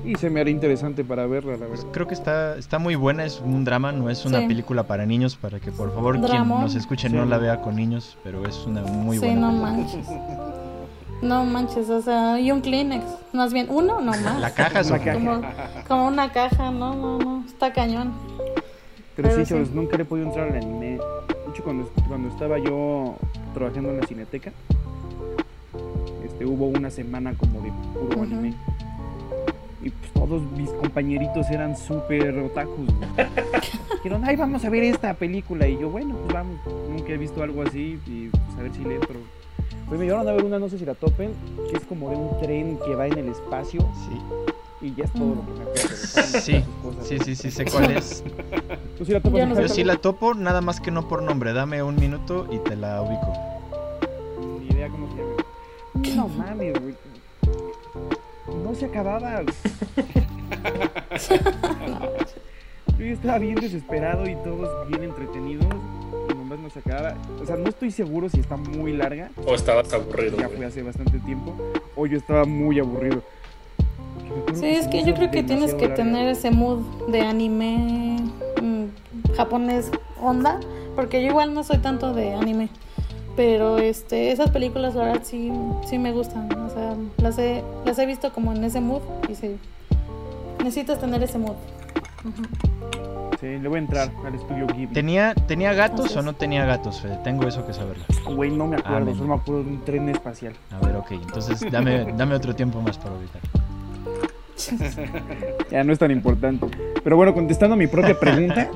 Y 0.04 0.14
se 0.16 0.30
me 0.30 0.40
hará 0.40 0.50
interesante 0.50 1.02
para 1.02 1.26
verla, 1.26 1.56
la 1.56 1.66
verdad. 1.66 1.84
creo 1.92 2.06
que 2.06 2.14
está, 2.14 2.56
está 2.58 2.78
muy 2.78 2.94
buena, 2.94 3.24
es 3.24 3.40
un 3.44 3.64
drama, 3.64 3.90
no 3.90 4.08
es 4.08 4.24
una 4.24 4.40
Sí. 4.40 4.46
película 4.46 4.84
para 4.84 5.04
niños, 5.04 5.34
para 5.34 5.58
que 5.58 5.72
por 5.72 5.92
favor 5.94 6.20
quien 6.20 6.46
nos 6.48 6.74
escuche 6.76 7.08
no 7.08 7.24
Sí. 7.24 7.28
la 7.30 7.38
vea 7.38 7.60
con 7.60 7.74
niños, 7.74 8.16
pero 8.22 8.46
es 8.46 8.64
una 8.66 8.82
muy 8.82 9.16
sí, 9.18 9.24
buena. 9.26 9.50
no 9.50 9.64
película. 9.64 9.72
manches. 9.72 10.06
No 11.22 11.44
manches, 11.46 11.88
o 11.90 12.02
sea, 12.02 12.38
y 12.38 12.52
un 12.52 12.60
Kleenex. 12.60 13.02
Más 13.32 13.52
bien, 13.52 13.66
uno, 13.70 14.00
no 14.00 14.12
más. 14.12 14.38
La 14.40 14.50
caja 14.52 14.80
es 14.80 14.90
Una 14.90 14.98
caja. 15.00 15.14
Como, 15.14 15.40
como 15.88 16.06
una 16.08 16.30
caja, 16.30 16.70
no, 16.70 16.94
no, 16.94 17.18
no. 17.18 17.44
Está 17.46 17.72
cañón. 17.72 18.12
Pero 19.16 19.28
sí, 19.30 19.34
Pero 19.36 19.46
chavos, 19.46 19.68
sí. 19.68 19.74
nunca 19.74 19.96
le 19.96 20.02
he 20.02 20.06
podido 20.06 20.26
entrar 20.28 20.48
al 20.48 20.56
anime. 20.56 20.98
De 20.98 21.50
hecho, 21.50 21.64
cuando, 21.64 21.90
cuando 22.06 22.28
estaba 22.28 22.58
yo 22.58 23.16
trabajando 23.54 23.90
en 23.90 24.00
la 24.00 24.06
cineteca, 24.06 24.52
este, 26.24 26.44
hubo 26.44 26.66
una 26.66 26.90
semana 26.90 27.34
como 27.34 27.60
de 27.62 27.72
puro 27.94 28.22
anime. 28.22 28.54
Y 29.82 29.90
pues 29.90 30.12
todos 30.12 30.42
mis 30.52 30.68
compañeritos 30.70 31.48
eran 31.50 31.76
súper 31.76 32.36
otakus. 32.38 32.88
Dijeron, 34.02 34.22
ay, 34.24 34.36
vamos 34.36 34.64
a 34.64 34.70
ver 34.70 34.84
esta 34.84 35.14
película. 35.14 35.66
Y 35.66 35.78
yo, 35.78 35.88
bueno, 35.88 36.16
pues 36.16 36.34
vamos. 36.34 36.58
Nunca 36.88 37.12
he 37.12 37.16
visto 37.16 37.42
algo 37.42 37.62
así 37.62 37.98
y 38.06 38.28
pues 38.28 38.58
a 38.58 38.62
ver 38.62 38.72
si 38.74 38.84
le 38.84 38.96
entro. 38.96 39.18
Pues 39.88 40.00
me 40.00 40.06
llevaron 40.06 40.28
a 40.28 40.32
ver 40.32 40.44
una, 40.44 40.58
no 40.58 40.68
sé 40.68 40.78
si 40.78 40.84
la 40.84 40.94
topen, 40.94 41.32
que 41.70 41.76
es 41.76 41.84
como 41.84 42.10
de 42.10 42.16
un 42.16 42.40
tren 42.40 42.78
que 42.84 42.94
va 42.96 43.06
en 43.06 43.18
el 43.18 43.28
espacio 43.28 43.80
Sí, 43.94 44.20
y 44.80 44.94
ya 44.94 45.04
es 45.04 45.12
todo 45.12 45.34
lo 45.34 45.44
que 45.46 45.52
me 45.52 45.60
acuerdo. 45.62 45.78
Sí, 46.36 46.64
sí, 47.02 47.18
sí, 47.24 47.34
sí, 47.36 47.50
sé 47.50 47.64
cuál 47.64 47.96
es. 47.96 48.22
¿Tú 48.98 49.04
sí 49.04 49.12
la 49.12 49.20
topas, 49.20 49.40
Yo 49.40 49.46
no 49.46 49.60
Yo 49.60 49.68
sí 49.68 49.84
la 49.84 49.96
topo, 49.96 50.34
nada 50.34 50.60
más 50.60 50.80
que 50.80 50.90
no 50.90 51.08
por 51.08 51.22
nombre. 51.22 51.52
Dame 51.52 51.82
un 51.82 51.96
minuto 51.96 52.46
y 52.50 52.58
te 52.58 52.76
la 52.76 53.02
ubico. 53.02 53.32
Ni 54.60 54.68
idea 54.68 54.88
cómo 54.88 55.08
se 55.10 55.16
llama. 55.16 55.34
No 56.16 56.28
mames, 56.28 56.74
güey. 56.80 56.94
No 58.62 58.74
se 58.74 58.86
acababa. 58.86 59.42
Yo 62.98 63.04
ya 63.04 63.12
estaba 63.12 63.38
bien 63.38 63.56
desesperado 63.56 64.28
y 64.28 64.34
todos 64.36 64.88
bien 64.88 65.04
entretenidos. 65.04 65.66
Y 66.30 66.34
nomás 66.34 66.58
no 66.58 66.70
se 66.70 66.78
acababa. 66.80 67.16
O 67.40 67.46
sea, 67.46 67.56
no 67.56 67.68
estoy 67.68 67.90
seguro 67.90 68.28
si 68.28 68.40
está 68.40 68.56
muy 68.56 68.92
larga. 68.92 69.30
O 69.46 69.54
estabas 69.54 69.92
aburrido, 69.92 70.36
Ya 70.38 70.48
fue 70.48 70.64
hace 70.66 70.82
bastante 70.82 71.18
tiempo. 71.20 71.54
O 71.94 72.06
yo 72.06 72.18
estaba 72.18 72.44
muy 72.44 72.78
aburrido. 72.78 73.22
Sí, 74.54 74.66
es 74.66 74.88
que 74.88 75.04
yo 75.04 75.14
creo 75.14 75.30
que 75.30 75.42
tienes 75.42 75.74
que 75.74 75.88
larga. 75.88 75.96
tener 75.96 76.28
ese 76.28 76.50
mood 76.50 76.80
de 77.08 77.20
anime 77.22 78.16
mm, 78.62 79.34
japonés 79.36 79.90
onda, 80.20 80.60
porque 80.94 81.22
yo 81.22 81.28
igual 81.28 81.54
no 81.54 81.62
soy 81.64 81.78
tanto 81.78 82.12
de 82.14 82.34
anime, 82.34 82.68
pero 83.36 83.78
este 83.78 84.32
esas 84.32 84.50
películas 84.50 84.94
la 84.94 85.04
verdad 85.04 85.22
sí 85.24 85.52
sí 85.86 85.98
me 85.98 86.12
gustan, 86.12 86.50
o 86.58 86.70
sea, 86.70 86.94
las 87.18 87.38
he 87.38 87.62
las 87.84 87.98
he 87.98 88.06
visto 88.06 88.32
como 88.32 88.52
en 88.52 88.64
ese 88.64 88.80
mood 88.80 89.02
y 89.28 89.34
sí 89.34 89.58
necesitas 90.58 90.98
tener 90.98 91.22
ese 91.22 91.38
mood. 91.38 91.54
Sí, 93.40 93.46
le 93.58 93.68
voy 93.68 93.76
a 93.76 93.80
entrar 93.80 94.10
al 94.24 94.34
estudio 94.34 94.66
Ghibli. 94.66 94.94
¿Tenía, 94.94 95.34
¿tenía 95.34 95.74
gatos 95.74 96.16
o 96.16 96.22
no 96.22 96.32
tenía 96.32 96.64
gatos, 96.64 97.02
Fede? 97.02 97.18
Tengo 97.22 97.46
eso 97.46 97.66
que 97.66 97.74
saberlo. 97.74 98.02
Güey, 98.34 98.50
no 98.50 98.66
me 98.66 98.76
acuerdo, 98.76 99.14
solo 99.14 99.28
me 99.28 99.34
acuerdo 99.34 99.62
de 99.62 99.70
un 99.70 99.84
tren 99.84 100.08
espacial. 100.08 100.54
A 100.72 100.84
ver, 100.84 100.96
ok. 100.96 101.12
Entonces 101.12 101.70
dame, 101.70 102.12
dame 102.14 102.34
otro 102.34 102.54
tiempo 102.54 102.80
más 102.80 102.96
para 102.96 103.14
ubicar. 103.14 103.42
Ya 105.70 105.84
no 105.84 105.92
es 105.92 105.98
tan 105.98 106.10
importante. 106.10 106.66
Pero 107.02 107.16
bueno, 107.16 107.34
contestando 107.34 107.74
a 107.74 107.76
mi 107.76 107.86
propia 107.86 108.18
pregunta, 108.18 108.70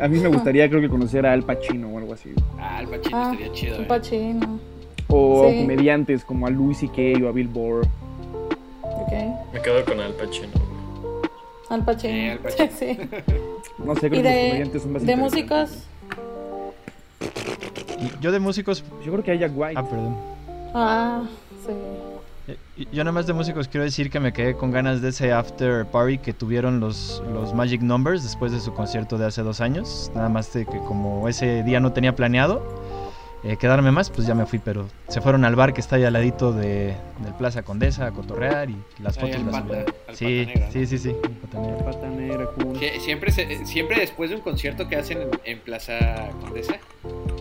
a 0.00 0.08
mí 0.08 0.18
me 0.18 0.28
gustaría 0.28 0.68
creo 0.68 0.80
que 0.80 0.88
conocer 0.88 1.26
a 1.26 1.32
Al 1.32 1.42
Pacino 1.42 1.88
o 1.88 1.98
algo 1.98 2.14
así. 2.14 2.30
Ah, 2.58 2.80
el 2.80 2.88
Pacino 2.88 3.16
Ah, 3.16 3.30
estaría 3.32 3.52
chido. 3.52 3.76
un 3.78 3.82
¿eh? 3.84 3.86
pachino. 3.86 4.60
O 5.08 5.48
Sí. 5.50 5.60
comediantes 5.60 6.24
como 6.24 6.46
a 6.46 6.50
Louis 6.50 6.78
C.K. 6.78 7.24
o 7.24 7.28
a 7.28 7.32
Bill 7.32 7.48
Burr. 7.48 7.84
Ok. 8.82 9.12
Me 9.52 9.60
quedo 9.60 9.84
con 9.84 10.00
Al 10.00 10.12
Pacino. 10.14 10.48
Al 11.68 11.84
Pacino. 11.84 12.12
Sí, 12.14 12.28
Al 12.28 12.38
Pacino. 12.38 12.70
Sí. 12.78 12.98
No 13.84 13.94
sé, 13.96 14.08
creo 14.10 14.20
¿Y 14.20 14.22
que 14.22 14.28
los 14.30 14.42
comediantes 14.48 14.82
son 14.82 14.92
más 14.92 15.06
de 15.06 15.16
músicos? 15.16 15.84
Yo 18.20 18.30
de 18.32 18.38
músicos... 18.40 18.84
Yo 19.04 19.12
creo 19.12 19.24
que 19.24 19.30
hay 19.32 19.38
Jack 19.38 19.52
White. 19.54 19.74
Ah, 19.76 19.82
perdón. 19.88 20.16
Ah, 20.74 21.22
sí. 21.66 21.72
Yo 22.92 23.04
nada 23.04 23.12
más 23.12 23.26
de 23.26 23.32
músicos 23.32 23.68
quiero 23.68 23.84
decir 23.84 24.10
que 24.10 24.20
me 24.20 24.32
quedé 24.32 24.54
con 24.54 24.70
ganas 24.70 25.02
de 25.02 25.10
ese 25.10 25.32
after 25.32 25.84
party 25.86 26.18
que 26.18 26.32
tuvieron 26.32 26.80
los, 26.80 27.22
los 27.32 27.52
Magic 27.54 27.82
Numbers 27.82 28.22
después 28.22 28.52
de 28.52 28.60
su 28.60 28.72
concierto 28.74 29.18
de 29.18 29.26
hace 29.26 29.42
dos 29.42 29.60
años. 29.60 30.10
Nada 30.14 30.28
más 30.28 30.52
de 30.52 30.64
que 30.66 30.78
como 30.78 31.28
ese 31.28 31.62
día 31.62 31.80
no 31.80 31.92
tenía 31.92 32.14
planeado 32.16 32.62
eh, 33.42 33.56
quedarme 33.56 33.90
más, 33.90 34.10
pues 34.10 34.26
ya 34.26 34.34
me 34.34 34.44
fui, 34.44 34.58
pero 34.58 34.86
se 35.08 35.22
fueron 35.22 35.46
al 35.46 35.56
bar 35.56 35.72
que 35.72 35.80
está 35.80 35.96
ahí 35.96 36.04
al 36.04 36.12
ladito 36.12 36.52
de, 36.52 36.94
del 37.24 37.34
Plaza 37.38 37.62
Condesa 37.62 38.04
a 38.06 38.10
cotorrear 38.12 38.68
y 38.68 38.76
las 39.02 39.16
Ahí 39.16 39.32
fotos 39.32 39.36
al 39.36 39.46
las 39.46 39.54
Pata- 39.54 39.64
subieron. 39.66 39.94
al 40.08 40.16
Sí, 40.16 40.24
Pata 40.44 40.52
Negra, 40.52 40.66
¿no? 40.66 40.72
sí, 40.72 40.86
sí, 40.86 40.98
sí, 40.98 41.08
el 41.08 41.30
Pata 41.30 41.58
Negra. 41.60 41.84
Pata 41.84 42.08
Negra, 42.08 42.46
cool. 42.56 42.76
Sie- 42.78 43.00
Siempre, 43.00 43.32
se- 43.32 43.64
siempre 43.66 44.00
después 44.00 44.28
de 44.28 44.36
un 44.36 44.42
concierto 44.42 44.88
que 44.88 44.96
hacen 44.96 45.22
en, 45.22 45.28
en 45.44 45.58
Plaza 45.60 46.28
Condesa, 46.42 46.74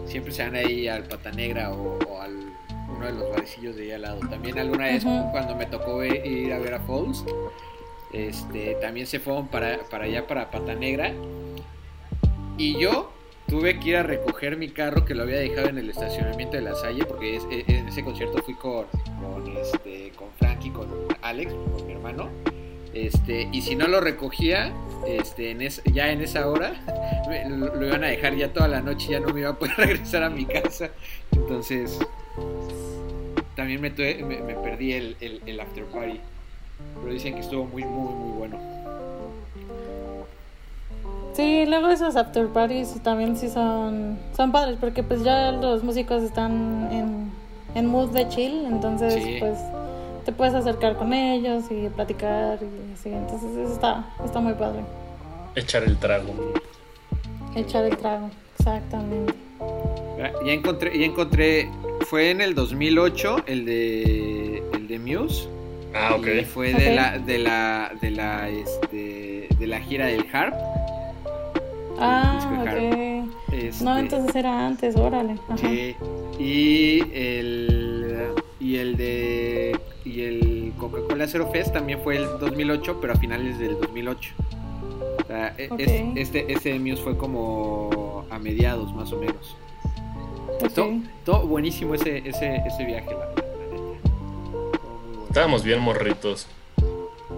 siempre 0.06 0.32
se 0.32 0.44
van 0.44 0.56
ahí 0.56 0.88
al 0.88 1.04
Pata 1.04 1.32
Negra 1.32 1.72
o, 1.74 2.00
o 2.08 2.22
al 2.22 2.49
uno 2.96 3.06
de 3.06 3.14
los 3.14 3.30
barecillos 3.30 3.76
de 3.76 3.84
ahí 3.84 3.92
al 3.92 4.02
lado. 4.04 4.20
También 4.30 4.58
alguna 4.60 4.86
vez 4.86 5.04
cuando 5.32 5.56
me 5.56 5.66
tocó 5.66 6.04
ir 6.04 6.54
a 6.54 6.60
ver 6.60 6.74
a 6.76 6.80
Falls, 6.80 7.24
este, 8.14 8.76
también 8.82 9.08
se 9.08 9.20
fueron 9.20 9.48
para, 9.48 9.80
para 9.90 10.06
allá, 10.06 10.26
para 10.28 10.50
Pata 10.52 10.76
Negra. 10.76 11.12
Y 12.58 12.78
yo 12.80 13.12
tuve 13.48 13.80
que 13.80 13.90
ir 13.90 13.96
a 13.98 14.04
recoger 14.04 14.58
mi 14.58 14.70
carro 14.70 15.06
que 15.06 15.16
lo 15.16 15.24
había 15.24 15.38
dejado 15.38 15.70
en 15.70 15.78
el 15.78 15.90
estacionamiento 15.90 16.56
de 16.58 16.62
la 16.64 16.76
Salle, 16.76 17.06
porque 17.06 17.36
es- 17.38 17.46
en 17.50 17.88
ese 17.88 18.04
concierto 18.04 18.42
fui 18.44 18.54
con, 18.56 18.86
con, 19.22 19.58
este, 19.58 20.12
con 20.16 20.28
Frankie, 20.38 20.70
con 20.72 20.88
Alex, 21.22 21.54
con 21.54 21.86
mi 21.88 21.94
hermano. 21.94 22.30
Este, 22.94 23.48
y 23.52 23.62
si 23.62 23.76
no 23.76 23.88
lo 23.88 24.02
recogía, 24.02 24.74
este, 25.08 25.52
en 25.52 25.62
es- 25.62 25.82
ya 25.86 26.12
en 26.12 26.22
esa 26.22 26.48
hora, 26.50 26.74
lo, 27.50 27.76
lo 27.76 27.88
iban 27.88 28.04
a 28.04 28.08
dejar 28.08 28.36
ya 28.36 28.52
toda 28.52 28.68
la 28.68 28.82
noche, 28.82 29.10
ya 29.12 29.20
no 29.20 29.34
me 29.34 29.40
iba 29.42 29.50
a 29.52 29.58
poder 29.58 29.74
regresar 29.78 30.24
a 30.24 30.30
mi 30.30 30.46
casa. 30.46 30.90
Entonces, 31.32 31.98
también 33.56 33.82
me, 33.82 33.92
tuve- 33.94 34.24
me, 34.24 34.40
me 34.42 34.54
perdí 34.56 34.94
el, 34.94 35.16
el, 35.22 35.42
el 35.46 35.60
after 35.60 35.84
party. 35.86 36.20
Pero 37.02 37.14
dicen 37.14 37.34
que 37.34 37.42
estuvo 37.42 37.66
muy, 37.66 37.84
muy, 37.84 38.14
muy 38.14 38.38
bueno. 38.38 38.58
Sí, 41.34 41.66
luego 41.68 41.88
esos 41.90 42.16
after 42.16 42.48
parties 42.48 43.02
también 43.04 43.38
sí 43.38 43.50
son, 43.50 44.18
son 44.36 44.52
padres 44.52 44.78
porque 44.80 45.04
pues 45.04 45.24
ya 45.24 45.52
los 45.52 45.84
músicos 45.84 46.24
están 46.24 46.90
en, 46.92 47.32
en 47.76 47.86
mood 47.86 48.10
de 48.10 48.28
chill, 48.28 48.66
entonces 48.66 49.14
Sí. 49.14 49.38
pues 49.40 49.58
te 50.26 50.32
puedes 50.34 50.54
acercar 50.54 50.98
con 50.98 51.14
ellos 51.14 51.64
y 51.72 51.88
platicar 51.90 52.60
y 52.62 52.94
así, 52.94 53.10
entonces 53.10 53.56
eso 53.56 53.74
está, 53.74 54.06
está 54.26 54.40
muy 54.42 54.54
padre. 54.54 54.82
Echar 55.56 55.84
el 55.84 55.98
trago. 55.98 56.34
Echar 57.56 57.86
el 57.86 57.96
trago, 57.98 58.30
exactamente. 58.58 59.34
Ya 60.46 60.52
encontré, 60.52 60.98
ya 61.00 61.06
encontré, 61.06 61.70
fue 62.10 62.32
en 62.32 62.42
el 62.42 62.56
2008 62.56 63.44
el 63.46 63.66
de, 63.66 64.64
el 64.74 64.88
de 64.88 65.00
Muse. 65.00 65.48
Ah, 65.94 66.16
ok. 66.16 66.28
Y 66.42 66.46
fue 66.46 66.74
de 66.74 66.94
la, 66.96 67.18
de 67.18 67.40
la, 67.40 67.92
de 68.02 68.12
la, 68.12 68.50
este, 68.50 69.48
de 69.58 69.68
la 69.68 69.80
gira 69.80 70.06
del 70.08 70.26
Harp. 70.32 70.54
Ah, 72.00 72.62
ok. 72.62 73.54
Este, 73.54 73.84
No, 73.84 73.98
entonces 73.98 74.36
era 74.36 74.68
antes, 74.68 74.96
órale. 74.96 75.36
Ajá. 75.50 75.58
Sí. 75.58 75.96
Y 76.40 77.02
el 77.14 78.34
y 78.60 78.76
el 78.78 78.96
de 78.98 79.80
y 80.06 80.22
el 80.22 80.74
Coca-Cola 80.78 81.28
Zero 81.28 81.50
Fest 81.52 81.74
también 81.74 82.00
fue 82.02 82.18
el 82.18 82.26
2008, 82.40 83.00
pero 83.02 83.14
a 83.14 83.16
finales 83.18 83.58
del 83.60 83.80
2008. 83.80 84.32
O 85.24 85.28
sea, 85.28 85.54
e- 85.58 85.70
es- 85.78 86.18
este 86.18 86.52
este 86.54 86.74
de 86.74 86.80
Muse 86.80 87.02
fue 87.04 87.18
como 87.18 88.26
a 88.30 88.40
mediados 88.40 88.94
más 88.94 89.12
o 89.12 89.18
menos. 89.20 89.56
Ok. 90.62 90.74
Todo, 90.74 90.92
todo 91.26 91.48
buenísimo 91.48 91.96
ese 91.96 92.18
ese 92.20 92.62
ese 92.66 92.86
viaje, 92.86 93.12
la, 93.12 93.28
bueno. 93.28 93.50
Estábamos 95.28 95.64
bien 95.64 95.80
morritos. 95.80 96.48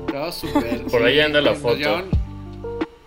Todo 0.07 0.32
súper. 0.32 0.86
Por 0.91 1.03
ahí 1.03 1.20
anda 1.20 1.41
la 1.41 1.55
foto. 1.55 2.03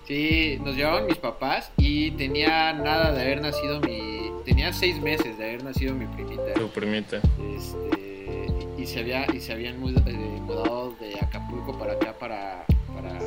sí, 0.06 0.58
nos 0.62 0.76
llevaban 0.76 1.06
mis 1.06 1.16
papás 1.16 1.72
y 1.76 2.10
tenía 2.12 2.72
nada 2.72 3.12
de 3.12 3.22
haber 3.22 3.40
nacido 3.40 3.80
mi. 3.80 4.30
Tenía 4.44 4.72
seis 4.72 5.00
meses 5.00 5.38
de 5.38 5.44
haber 5.44 5.64
nacido 5.64 5.94
mi 5.94 6.06
primita. 6.06 6.52
Tu 6.54 6.68
primita. 6.68 7.20
Este, 7.56 8.46
y, 8.78 8.82
y 8.82 8.86
se 8.86 9.00
había 9.00 9.26
y 9.32 9.40
se 9.40 9.52
habían 9.52 9.76
eh, 9.76 10.40
mudado 10.42 10.94
de 11.00 11.18
Acapulco 11.20 11.78
para 11.78 11.94
acá 11.94 12.12
para 12.18 12.66
para 12.94 13.18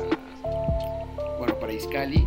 bueno 1.38 1.58
para 1.58 1.72
Izcali 1.72 2.26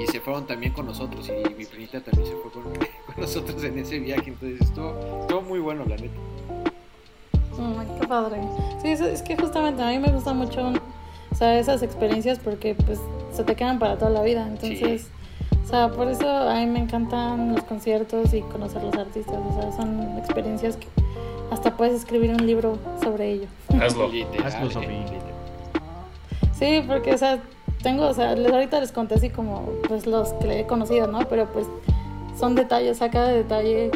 y 0.00 0.06
se 0.06 0.20
fueron 0.20 0.46
también 0.46 0.72
con 0.72 0.86
nosotros 0.86 1.28
y 1.28 1.54
mi 1.54 1.64
primita 1.64 2.00
también 2.00 2.28
se 2.28 2.36
fue 2.36 2.50
con, 2.50 2.62
con 3.06 3.16
nosotros 3.18 3.62
en 3.64 3.78
ese 3.78 3.98
viaje 3.98 4.30
entonces 4.30 4.60
estuvo, 4.60 5.20
estuvo 5.20 5.42
muy 5.42 5.60
bueno 5.60 5.84
la 5.84 5.96
neta 5.96 6.18
Ay, 7.78 7.86
qué 8.00 8.06
padre. 8.06 8.40
Sí, 8.80 8.88
es, 8.88 9.00
es 9.00 9.22
que 9.22 9.36
justamente 9.36 9.82
a 9.82 9.88
mí 9.90 9.98
me 9.98 10.10
gustan 10.10 10.38
mucho 10.38 10.72
o 11.32 11.34
sea, 11.34 11.58
esas 11.58 11.82
experiencias 11.82 12.38
porque 12.38 12.74
pues 12.74 13.00
se 13.32 13.42
te 13.44 13.54
quedan 13.56 13.78
para 13.78 13.96
toda 13.96 14.10
la 14.10 14.22
vida. 14.22 14.46
Entonces, 14.46 15.08
o 15.64 15.66
sea, 15.66 15.90
por 15.90 16.08
eso 16.08 16.28
a 16.28 16.54
mí 16.56 16.66
me 16.66 16.80
encantan 16.80 17.54
los 17.54 17.64
conciertos 17.64 18.34
y 18.34 18.42
conocer 18.42 18.82
los 18.82 18.94
artistas. 18.94 19.36
O 19.36 19.60
sea, 19.60 19.72
son 19.72 20.18
experiencias 20.18 20.76
que 20.76 20.88
hasta 21.50 21.76
puedes 21.76 21.94
escribir 21.94 22.30
un 22.30 22.46
libro 22.46 22.78
sobre 23.02 23.32
ello. 23.32 23.46
Hazlo. 23.80 24.10
Hazlo, 24.44 24.82
eh. 24.82 25.04
Sí, 26.58 26.84
porque, 26.86 27.14
o 27.14 27.18
sea, 27.18 27.42
tengo, 27.82 28.06
o 28.06 28.14
sea, 28.14 28.34
les, 28.34 28.50
ahorita 28.52 28.80
les 28.80 28.92
conté 28.92 29.14
así 29.16 29.30
como, 29.30 29.66
pues, 29.88 30.06
los 30.06 30.32
que 30.34 30.46
le 30.46 30.60
he 30.60 30.66
conocido, 30.66 31.06
¿no? 31.06 31.20
Pero, 31.28 31.46
pues, 31.52 31.66
son 32.38 32.54
detalles, 32.54 33.02
a 33.02 33.10
cada 33.10 33.28
detalle, 33.28 33.90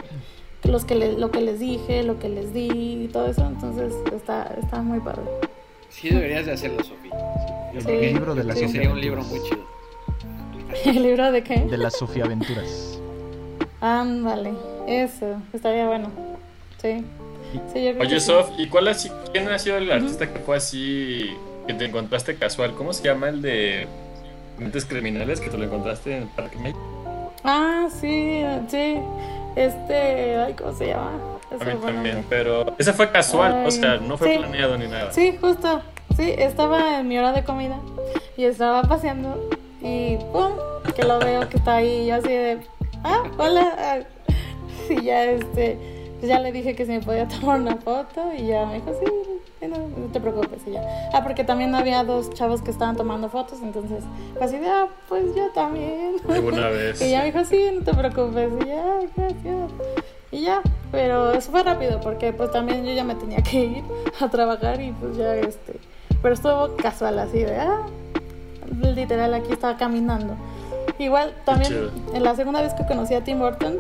los 0.64 0.84
que 0.84 0.95
le- 0.95 1.12
lo 1.18 1.30
que 1.30 1.41
les 1.41 1.59
dije, 1.61 2.03
lo 2.03 2.18
que 2.18 2.28
les 2.28 2.53
di 2.53 2.68
y 3.05 3.09
todo 3.09 3.26
eso, 3.26 3.47
entonces 3.47 3.95
está, 4.14 4.55
está 4.61 4.82
muy 4.82 5.01
padre. 5.01 5.22
sí 5.89 6.11
deberías 6.11 6.45
de 6.45 6.53
hacerlo 6.53 6.82
Sofía 6.84 7.12
Yo 7.72 7.80
Sí. 7.80 7.87
creo 7.87 8.01
que- 8.01 8.07
El 8.09 8.14
libro 8.14 8.34
de 8.34 8.43
creo 8.43 8.55
que 8.55 8.68
sería 8.68 8.91
un 8.91 9.01
libro 9.01 9.22
muy 9.22 9.41
chido 9.43 9.64
¿El 10.84 11.03
libro 11.03 11.30
de 11.32 11.43
qué? 11.43 11.61
De 11.61 11.78
las 11.78 11.97
Sofía 11.97 12.24
Aventuras. 12.24 13.01
Ándale, 13.80 14.53
eso, 14.87 15.37
estaría 15.53 15.87
bueno. 15.87 16.11
Sí. 16.82 17.05
Sí, 17.72 17.84
yo 17.84 17.91
creo 17.93 17.99
que 18.01 18.07
Oye, 18.07 18.20
sí. 18.20 18.26
Sof, 18.26 18.51
¿y 18.59 18.66
cuál 18.68 18.89
ha 18.89 18.95
sido, 18.95 19.14
quién 19.32 19.49
ha 19.49 19.59
sido 19.59 19.76
el 19.78 19.91
artista 19.91 20.30
que 20.32 20.41
fue 20.41 20.57
así, 20.57 21.30
que 21.67 21.75
te 21.75 21.85
encontraste 21.87 22.37
casual? 22.37 22.75
¿Cómo 22.75 22.93
se 22.93 23.05
llama 23.05 23.29
el 23.29 23.43
de 23.43 23.87
Mentes 24.59 24.85
Criminales 24.85 25.41
que 25.41 25.51
te 25.51 25.59
lo 25.59 25.64
encontraste 25.64 26.17
en 26.17 26.23
el 26.23 26.29
Parque 26.29 26.57
México? 26.59 27.33
Ah, 27.45 27.89
sí, 28.01 28.43
sí. 28.69 28.99
Este, 29.57 30.37
ay, 30.37 30.55
¿cómo 30.55 30.73
se 30.77 30.89
llama? 30.89 31.12
A 31.51 31.64
mí 31.64 31.71
también, 31.81 31.93
nombre. 32.17 32.25
pero 32.29 32.75
ese 32.79 32.93
fue 32.93 33.11
casual, 33.11 33.55
Ay, 33.61 33.67
o 33.67 33.71
sea, 33.71 33.97
no 33.99 34.19
fue 34.19 34.33
sí. 34.33 34.39
planeado 34.39 34.77
ni 34.77 34.87
nada. 34.89 35.12
Sí, 35.12 35.37
justo. 35.41 35.81
Sí, 36.17 36.35
estaba 36.37 36.99
en 37.01 37.09
mi 37.09 37.19
hora 37.19 37.33
de 37.33 37.45
comida 37.45 37.79
y 38.37 38.45
estaba 38.45 38.83
paseando 38.83 39.49
y 39.83 40.17
¡pum! 40.33 40.53
Que 40.95 41.05
lo 41.05 41.19
veo 41.19 41.49
que 41.49 41.59
está 41.59 41.77
ahí 41.77 42.03
y 42.03 42.07
yo 42.07 42.17
así 42.17 42.29
de, 42.29 42.59
ah, 43.05 43.23
hola. 43.39 43.75
ah. 43.79 43.99
Y 44.91 45.03
ya 45.03 45.25
este, 45.25 45.77
ya 46.27 46.39
le 46.39 46.53
dije 46.53 46.74
que 46.74 46.87
si 46.87 46.93
me 46.93 47.01
podía 47.01 47.27
tomar 47.41 47.61
una 47.61 47.77
foto 47.77 48.33
y 48.37 48.47
ya 48.47 48.66
me 48.66 48.74
dijo, 48.74 48.93
sí, 49.01 49.66
no, 49.66 49.77
no 49.77 50.07
te 50.12 50.20
preocupes 50.20 50.61
y 50.66 50.72
ya. 50.72 51.11
Ah, 51.12 51.22
porque 51.22 51.45
también 51.45 51.74
había 51.74 52.05
dos 52.05 52.31
chavos 52.35 52.62
que 52.62 52.70
estaban 52.70 52.97
tomando 52.97 53.29
fotos, 53.29 53.61
entonces 53.62 54.05
pues 54.35 54.45
así 54.45 54.59
de, 54.59 54.68
ah, 54.68 54.89
pues 55.09 55.35
yo 55.35 55.51
también. 55.55 56.16
Alguna 56.29 56.68
vez. 56.70 57.01
Y 57.01 57.11
ya 57.11 57.20
me 57.20 57.27
dijo, 57.27 57.45
sí, 57.45 57.70
no 57.72 57.83
te 57.83 57.95
preocupes. 57.95 58.51
Y 58.64 58.68
ya, 58.68 58.99
gracias. 59.16 59.70
Y 60.31 60.43
ya, 60.43 60.61
pero 60.91 61.33
eso 61.33 61.51
fue 61.51 61.62
rápido 61.62 62.01
porque 62.01 62.33
pues 62.33 62.51
también 62.51 62.85
yo 62.85 62.93
ya 62.93 63.05
me 63.05 63.14
tenía 63.14 63.43
que 63.43 63.64
ir 63.64 63.85
a 64.20 64.29
trabajar 64.29 64.81
y 64.81 64.93
pues 64.93 65.16
ya 65.16 65.35
este... 65.37 65.79
Pero 66.22 66.35
estuvo 66.35 66.77
casual 66.77 67.18
así 67.18 67.39
de, 67.39 67.57
ah, 67.57 67.87
literal 68.81 69.35
aquí 69.35 69.53
estaba 69.53 69.77
caminando. 69.77 70.37
Igual 70.99 71.35
también 71.45 71.91
en 72.14 72.24
la 72.24 72.35
segunda 72.35 72.62
vez 72.62 72.72
que 72.74 72.87
conocí 72.87 73.14
a 73.14 73.22
Tim 73.22 73.39
Burton, 73.39 73.79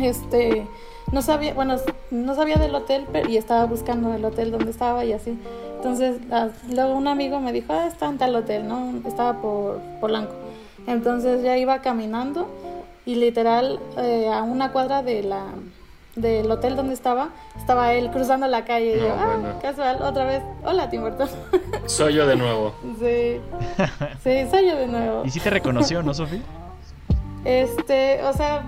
este, 0.00 0.66
no 1.12 1.22
sabía, 1.22 1.54
bueno, 1.54 1.76
no 2.10 2.34
sabía 2.34 2.56
del 2.56 2.74
hotel 2.74 3.06
pero, 3.12 3.28
y 3.28 3.36
estaba 3.36 3.64
buscando 3.66 4.14
el 4.14 4.24
hotel 4.24 4.50
donde 4.50 4.70
estaba 4.70 5.04
y 5.04 5.12
así. 5.12 5.38
Entonces, 5.76 6.18
ah, 6.30 6.48
luego 6.72 6.94
un 6.94 7.08
amigo 7.08 7.40
me 7.40 7.52
dijo, 7.52 7.72
ah, 7.72 7.86
está 7.86 8.08
en 8.08 8.18
tal 8.18 8.36
hotel, 8.36 8.68
¿no? 8.68 8.92
Estaba 9.06 9.40
por 9.40 9.80
Polanco. 10.00 10.34
Entonces 10.86 11.42
ya 11.42 11.56
iba 11.56 11.80
caminando 11.80 12.48
y 13.06 13.14
literal 13.16 13.80
eh, 13.96 14.28
a 14.32 14.42
una 14.42 14.72
cuadra 14.72 15.02
de 15.02 15.22
la 15.22 15.46
del 16.16 16.50
hotel 16.50 16.74
donde 16.74 16.92
estaba, 16.92 17.28
estaba 17.56 17.94
él 17.94 18.10
cruzando 18.10 18.46
la 18.48 18.64
calle 18.64 18.96
y 18.96 19.00
No, 19.00 19.06
yo, 19.06 19.14
ah, 19.14 19.36
bueno. 19.40 19.58
casual, 19.62 20.02
otra 20.02 20.24
vez, 20.24 20.42
hola 20.64 20.90
Tim 20.90 21.02
Burton. 21.02 21.28
Soy 21.86 22.14
yo 22.14 22.26
de 22.26 22.36
nuevo. 22.36 22.74
sí, 22.98 23.40
sí, 24.24 24.46
soy 24.50 24.66
yo 24.66 24.76
de 24.76 24.86
nuevo. 24.86 25.22
Y 25.24 25.30
sí 25.30 25.40
te 25.40 25.50
reconoció, 25.50 26.02
¿no, 26.02 26.12
Sofi? 26.12 26.42
Este, 27.44 28.22
o 28.24 28.32
sea, 28.32 28.64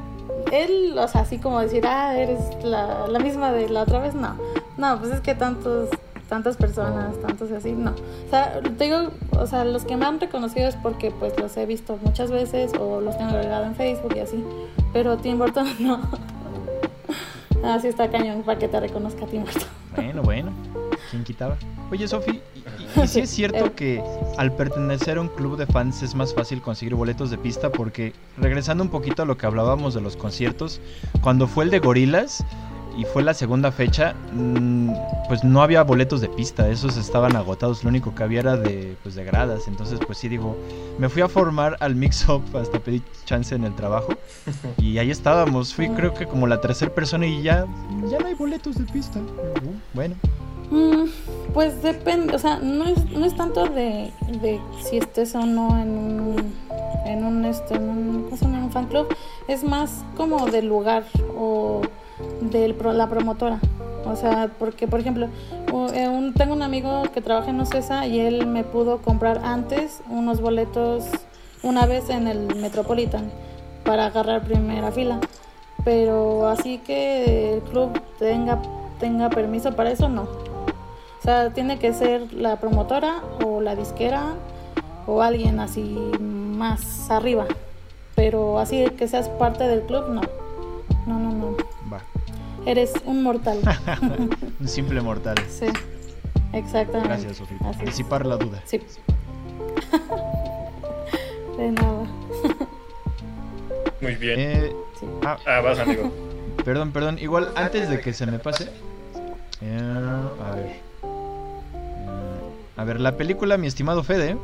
él, 0.51 0.97
o 0.99 1.09
sea, 1.09 1.23
así 1.23 1.39
como 1.39 1.61
decir, 1.61 1.87
ah, 1.87 2.17
eres 2.17 2.41
la, 2.65 3.07
la 3.09 3.19
misma 3.19 3.53
de 3.53 3.69
la 3.69 3.83
otra 3.83 4.01
vez, 4.01 4.15
no. 4.15 4.37
No, 4.77 4.99
pues 4.99 5.13
es 5.13 5.21
que 5.21 5.35
tantos, 5.35 5.89
tantas 6.29 6.57
personas, 6.57 7.21
tantos 7.21 7.51
así, 7.53 7.73
no. 7.73 7.91
O 7.91 8.31
sea, 8.31 8.61
te 8.61 8.85
digo, 8.85 9.11
o 9.39 9.47
sea, 9.47 9.65
los 9.65 9.85
que 9.85 9.97
me 9.97 10.07
han 10.07 10.19
reconocido 10.19 10.69
es 10.69 10.77
porque 10.77 11.11
pues 11.11 11.39
los 11.39 11.57
he 11.57 11.67
visto 11.67 11.99
muchas 12.03 12.31
veces 12.31 12.73
o 12.79 13.01
los 13.01 13.17
tengo 13.19 13.33
agregado 13.33 13.65
en 13.67 13.75
Facebook 13.75 14.15
y 14.17 14.21
así. 14.21 14.45
Pero 14.93 15.19
Tim 15.19 15.39
Burton 15.39 15.69
no. 15.81 16.01
Así 17.63 17.89
está 17.89 18.11
cañón 18.11 18.43
para 18.43 18.59
que 18.59 18.69
te 18.69 18.81
reconozca 18.81 19.27
Tim 19.27 19.45
Burton. 19.45 19.63
Bueno, 19.95 20.23
bueno. 20.23 20.53
¿Quién 21.13 21.25
quitaba? 21.25 21.59
Oye, 21.91 22.09
Sofi, 22.09 22.41
¿y, 22.55 22.59
y, 22.59 23.03
y 23.03 23.07
sí 23.07 23.21
es 23.21 23.29
cierto 23.29 23.75
que 23.75 24.03
al 24.39 24.51
pertenecer 24.57 25.19
a 25.19 25.21
un 25.21 25.29
club 25.29 25.59
de 25.59 25.67
fans 25.67 26.03
es 26.03 26.15
más 26.15 26.35
fácil 26.35 26.63
conseguir 26.63 26.95
boletos 26.95 27.31
de 27.31 27.37
pista? 27.37 27.71
Porque, 27.71 28.15
regresando 28.39 28.83
un 28.83 28.89
poquito 28.89 29.23
a 29.23 29.27
lo 29.27 29.37
que 29.37 29.45
hablábamos 29.45 29.93
de 29.93 30.01
los 30.01 30.17
conciertos, 30.17 30.81
cuando 31.21 31.47
fue 31.47 31.65
el 31.65 31.71
de 31.71 31.81
Gorilas 31.81 32.43
y 32.97 33.05
fue 33.05 33.23
la 33.23 33.35
segunda 33.35 33.71
fecha, 33.73 34.15
mmm, 34.33 34.91
pues 35.29 35.45
no 35.45 35.63
había 35.63 35.83
boletos 35.83 36.23
de 36.23 36.31
pista, 36.31 36.69
esos 36.71 36.97
estaban 36.97 37.37
agotados, 37.37 37.85
lo 37.85 37.91
único 37.91 38.15
que 38.15 38.23
había 38.23 38.41
era 38.41 38.57
de, 38.57 38.97
pues, 39.03 39.15
de 39.15 39.25
gradas. 39.25 39.69
Entonces, 39.69 40.01
pues 40.07 40.17
sí, 40.17 40.31
digo, 40.31 40.57
me 40.99 41.11
fui 41.11 41.21
a 41.21 41.29
formar 41.29 41.77
al 41.81 41.95
mix-up 41.95 42.43
hasta 42.57 42.79
pedí 42.79 43.03
chance 43.27 43.55
en 43.55 43.65
el 43.65 43.75
trabajo 43.75 44.15
y 44.79 44.97
ahí 44.97 45.11
estábamos. 45.11 45.75
Fui, 45.75 45.91
creo 45.91 46.15
que 46.15 46.27
como 46.27 46.47
la 46.47 46.63
tercera 46.63 46.95
persona 46.95 47.27
y 47.27 47.43
ya, 47.43 47.67
ya 48.11 48.19
no 48.19 48.27
hay 48.29 48.35
boletos 48.35 48.77
de 48.77 48.85
pista. 48.91 49.21
Bueno. 49.93 50.15
Mm, 50.73 51.05
pues 51.53 51.83
depende, 51.83 52.35
o 52.35 52.39
sea, 52.39 52.59
no 52.59 52.87
es, 52.87 53.11
no 53.11 53.27
es 53.27 53.37
tanto 53.37 53.67
de, 53.67 54.11
si 54.83 54.97
estés 54.97 55.35
o 55.35 55.45
no 55.45 55.79
en 55.79 55.91
un, 55.91 56.55
en 57.05 57.25
un, 57.27 57.45
este, 57.45 57.75
en 57.75 57.91
un, 57.91 58.71
fan 58.73 58.87
club, 58.87 59.07
es 59.49 59.65
más 59.65 60.03
como 60.17 60.47
del 60.47 60.69
lugar 60.69 61.05
o 61.37 61.83
de 62.41 62.75
la 62.95 63.07
promotora. 63.07 63.61
O 64.07 64.17
sea, 64.17 64.51
porque 64.59 64.89
por 64.89 65.01
ejemplo, 65.01 65.29
un, 65.71 66.33
tengo 66.33 66.55
un 66.55 66.63
amigo 66.63 67.03
que 67.13 67.21
trabaja 67.21 67.51
en 67.51 67.61
Ocesa 67.61 68.07
y 68.07 68.21
él 68.21 68.47
me 68.47 68.65
pudo 68.65 69.03
comprar 69.03 69.43
antes 69.45 70.01
unos 70.09 70.41
boletos 70.41 71.05
una 71.63 71.85
vez 71.85 72.09
en 72.09 72.29
el 72.29 72.57
Metropolitan 72.57 73.31
para 73.85 74.07
agarrar 74.07 74.43
primera 74.43 74.91
fila. 74.91 75.21
Pero 75.85 76.47
así 76.47 76.79
que 76.79 77.53
el 77.55 77.61
club 77.61 77.91
tenga, 78.19 78.63
tenga 78.99 79.29
permiso 79.29 79.77
para 79.77 79.91
eso, 79.91 80.09
no. 80.09 80.52
O 81.23 81.25
sea, 81.25 81.51
tiene 81.51 81.79
que 81.79 81.93
ser 81.93 82.33
la 82.33 82.59
promotora 82.59 83.23
o 83.45 83.61
la 83.61 83.77
disquera 83.77 84.35
o 85.07 85.23
alguien 85.23 85.61
así 85.61 85.97
más 86.19 87.09
arriba. 87.13 87.47
Pero 88.17 88.59
así 88.59 88.85
que 88.99 89.07
seas 89.07 89.29
parte 89.29 89.63
del 89.63 89.83
club, 89.83 90.09
no. 90.09 90.21
No, 91.07 91.21
no, 91.21 91.33
no. 91.33 91.57
Va. 91.93 92.01
Eres 92.67 92.93
un 93.05 93.23
mortal. 93.23 93.61
un 94.61 94.69
simple 94.69 95.01
mortal. 95.01 95.37
Sí, 95.49 95.67
exactamente. 96.53 97.09
Gracias, 97.09 97.37
Sofía. 97.37 97.59
Por 97.61 97.85
disipar 97.85 98.27
la 98.27 98.37
duda. 98.37 98.61
Sí. 98.65 98.79
De 101.57 101.71
nada. 101.71 102.05
Muy 104.01 104.17
bien. 104.17 104.41
Eh, 104.41 104.73
sí. 104.99 105.07
ah, 105.25 105.37
ah, 105.47 105.61
vas, 105.61 105.79
amigo. 105.79 106.11
Perdón, 106.65 106.91
perdón. 106.91 107.21
Igual 107.21 107.53
antes 107.55 107.89
de 107.89 108.01
que 108.01 108.13
se 108.13 108.27
me 108.27 108.41
pase. 108.41 108.71
Eh, 109.61 109.81
a 110.45 110.57
ver. 110.57 110.92
A 112.83 112.85
ver, 112.85 113.01
la 113.01 113.17
película, 113.17 113.57
mi 113.59 113.69
estimado 113.69 114.03
Fede. 114.03 114.37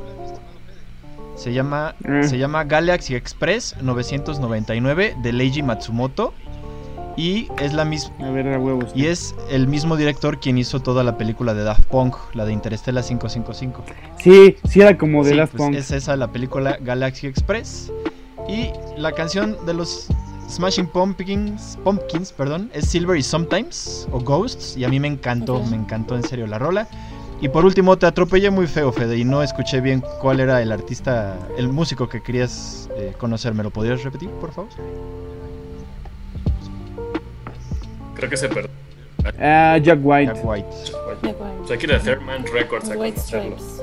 Se 1.34 1.52
llama, 1.52 1.96
Mm. 2.04 2.22
se 2.22 2.38
llama 2.38 2.62
Galaxy 2.62 3.16
Express 3.16 3.74
999 3.82 5.16
de 5.20 5.32
Leiji 5.32 5.64
Matsumoto. 5.64 6.32
Y 7.16 7.48
es 7.60 7.72
la 7.72 7.84
misma. 7.84 8.14
A 8.20 8.30
ver, 8.30 8.46
a 8.54 8.60
huevos. 8.60 8.92
Y 8.94 9.06
es 9.06 9.34
el 9.50 9.66
mismo 9.66 9.96
director 9.96 10.38
quien 10.38 10.56
hizo 10.56 10.78
toda 10.80 11.02
la 11.02 11.16
película 11.18 11.52
de 11.52 11.64
Daft 11.64 11.84
Punk, 11.86 12.14
la 12.34 12.44
de 12.44 12.52
Interstellar 12.52 13.02
555. 13.02 13.82
Sí, 14.22 14.56
sí 14.68 14.80
era 14.82 14.96
como 14.96 15.24
de 15.24 15.32
Sí, 15.32 15.36
Daft 15.36 15.56
pues 15.56 15.62
Punk. 15.66 15.74
es 15.74 15.90
esa 15.90 16.14
la 16.14 16.28
película 16.30 16.78
Galaxy 16.80 17.26
Express. 17.26 17.90
Y 18.48 18.70
la 18.96 19.10
canción 19.10 19.56
de 19.66 19.74
los 19.74 20.06
Smashing 20.48 20.86
Pumpkins, 20.86 21.76
Pumpkins 21.82 22.32
perdón, 22.32 22.70
es 22.72 22.86
Silver 22.88 23.16
y 23.16 23.22
Sometimes 23.24 24.06
o 24.12 24.20
Ghosts. 24.20 24.76
Y 24.76 24.84
a 24.84 24.88
mí 24.88 25.00
me 25.00 25.08
encantó, 25.08 25.56
Ok. 25.56 25.66
me 25.70 25.76
encantó 25.76 26.14
en 26.14 26.22
serio 26.22 26.46
la 26.46 26.60
rola. 26.60 26.86
Y 27.40 27.48
por 27.48 27.64
último, 27.64 27.96
te 27.96 28.06
atropellé 28.06 28.50
muy 28.50 28.66
feo, 28.66 28.90
Fede, 28.90 29.16
y 29.16 29.24
no 29.24 29.42
escuché 29.42 29.80
bien 29.80 30.02
cuál 30.20 30.40
era 30.40 30.60
el 30.60 30.72
artista, 30.72 31.38
el 31.56 31.68
músico 31.68 32.08
que 32.08 32.20
querías 32.20 32.88
eh, 32.96 33.14
conocer. 33.16 33.54
¿Me 33.54 33.62
lo 33.62 33.70
podrías 33.70 34.02
repetir, 34.02 34.28
por 34.30 34.52
favor? 34.52 34.70
Creo 38.14 38.28
que 38.30 38.36
se 38.36 38.48
perdió. 38.48 38.70
Ah, 39.40 39.78
Jack 39.80 40.00
White. 40.02 40.34
Jack 40.34 40.44
White. 40.44 40.68
De 41.22 41.30
acuerdo. 41.30 41.62
O 41.62 41.66
sea, 41.66 41.74
hay 41.74 41.78
que 41.78 41.86
ir 41.86 41.92
a 41.92 42.00
Thurman 42.00 42.44
Records 42.52 42.90
a 42.90 42.96
White. 42.96 43.20
Stripes. 43.20 43.82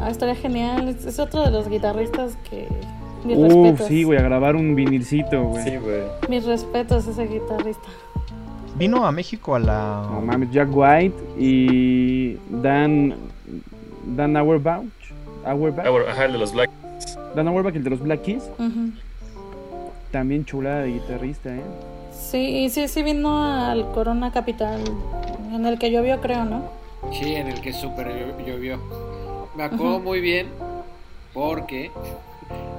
Ah, 0.00 0.10
estaría 0.10 0.34
genial. 0.34 0.88
Es, 0.88 1.04
es 1.06 1.18
otro 1.18 1.42
de 1.44 1.50
los 1.50 1.68
guitarristas 1.68 2.36
que. 2.50 2.66
Mis 3.24 3.36
Uf, 3.38 3.44
respetos. 3.52 3.86
sí, 3.88 4.04
güey, 4.04 4.18
a 4.18 4.22
grabar 4.22 4.54
un 4.54 4.74
vinilcito, 4.74 5.42
güey. 5.44 5.64
Sí, 5.64 5.76
güey. 5.76 6.02
Mis 6.28 6.44
respetos 6.44 7.06
a 7.08 7.10
ese 7.10 7.26
guitarrista. 7.26 7.88
Vino 8.78 9.06
a 9.06 9.12
México 9.12 9.54
a 9.54 9.58
la... 9.58 10.06
No 10.12 10.20
mames, 10.20 10.50
Jack 10.50 10.68
White 10.70 11.16
y 11.38 12.36
Dan 12.50 13.14
Dan 14.04 14.36
Auerbach. 14.36 14.82
Auerbach. 15.44 15.86
Ajá, 16.08 16.26
el 16.26 16.32
de 16.32 16.38
los 16.38 16.52
Black. 16.52 16.70
Dan 17.34 17.48
Auerbach, 17.48 17.74
el 17.74 17.84
de 17.84 17.90
los 17.90 18.00
Black 18.00 18.22
Keys. 18.22 18.44
También 20.10 20.44
chulada 20.44 20.80
de 20.82 20.92
guitarrista, 20.92 21.54
¿eh? 21.54 21.62
Sí, 22.12 22.68
sí, 22.70 22.88
sí 22.88 23.02
vino 23.02 23.44
al 23.44 23.90
Corona 23.92 24.32
Capital, 24.32 24.80
en 25.52 25.64
el 25.66 25.78
que 25.78 25.90
llovió, 25.90 26.20
creo, 26.20 26.44
¿no? 26.44 26.62
Sí, 27.12 27.34
en 27.34 27.46
el 27.48 27.60
que 27.60 27.72
súper 27.72 28.08
llo- 28.08 28.44
llovió. 28.46 28.78
Me 29.56 29.62
acuerdo 29.64 30.00
muy 30.00 30.20
bien 30.20 30.48
porque 31.32 31.90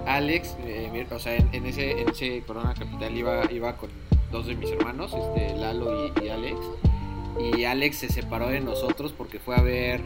Alex, 0.05 0.57
eh, 0.65 1.05
o 1.11 1.19
sea, 1.19 1.35
en, 1.35 1.47
en 1.53 1.65
ese, 1.65 2.01
en 2.01 2.09
ese 2.09 2.41
Corona 2.45 2.73
Capital 2.77 3.15
iba, 3.15 3.51
iba 3.51 3.73
con 3.73 3.89
dos 4.31 4.47
de 4.47 4.55
mis 4.55 4.71
hermanos, 4.71 5.13
este, 5.13 5.55
Lalo 5.55 6.07
y, 6.21 6.29
Alex. 6.29 6.57
Y 7.55 7.63
Alex 7.65 7.97
se 7.97 8.09
separó 8.09 8.47
de 8.49 8.59
nosotros 8.59 9.13
porque 9.15 9.39
fue 9.39 9.55
a 9.55 9.61
ver, 9.61 10.01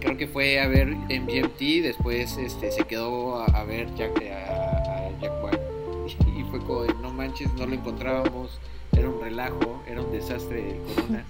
creo 0.00 0.16
que 0.16 0.26
fue 0.26 0.60
a 0.60 0.68
ver 0.68 0.88
MGMT, 0.88 1.82
después 1.82 2.36
este, 2.36 2.70
se 2.70 2.84
quedó 2.84 3.42
a, 3.42 3.64
ver 3.64 3.92
Jack, 3.94 4.22
a, 4.22 5.06
a 5.06 5.20
Jack 5.20 5.32
White. 5.44 5.60
Y 6.38 6.44
fue 6.44 6.60
como, 6.60 6.84
no 7.00 7.12
manches, 7.12 7.52
no 7.54 7.66
lo 7.66 7.74
encontrábamos, 7.74 8.58
era 8.92 9.08
un 9.08 9.20
relajo, 9.20 9.82
era 9.86 10.02
un 10.02 10.10
desastre 10.12 10.72
el 10.72 10.78
Corona. 10.94 11.24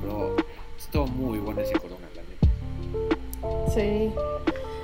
Pero 0.00 0.36
estuvo 0.78 1.06
muy 1.06 1.38
bueno 1.38 1.60
ese 1.60 1.74
Corona, 1.74 2.06
la 2.14 2.22
neta. 2.22 3.74
Sí. 3.74 4.12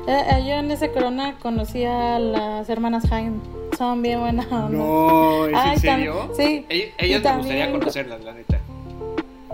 Eh, 0.07 0.20
eh, 0.30 0.44
yo 0.46 0.55
en 0.55 0.70
ese 0.70 0.90
Corona 0.90 1.36
conocí 1.40 1.84
a 1.84 2.18
las 2.18 2.68
hermanas 2.68 3.05
Jaime. 3.09 3.36
Son 3.78 4.03
bien 4.03 4.20
buenas. 4.20 4.48
No, 4.50 5.46
¿es 5.46 5.55
Ay, 5.57 5.74
en 5.74 5.80
serio? 5.80 6.30
Sí. 6.36 6.66
Ellas 6.68 6.92
me 6.98 7.07
gustaría 7.07 7.22
también- 7.22 7.72
conocerlas, 7.72 8.24
la 8.24 8.32
neta. 8.34 8.59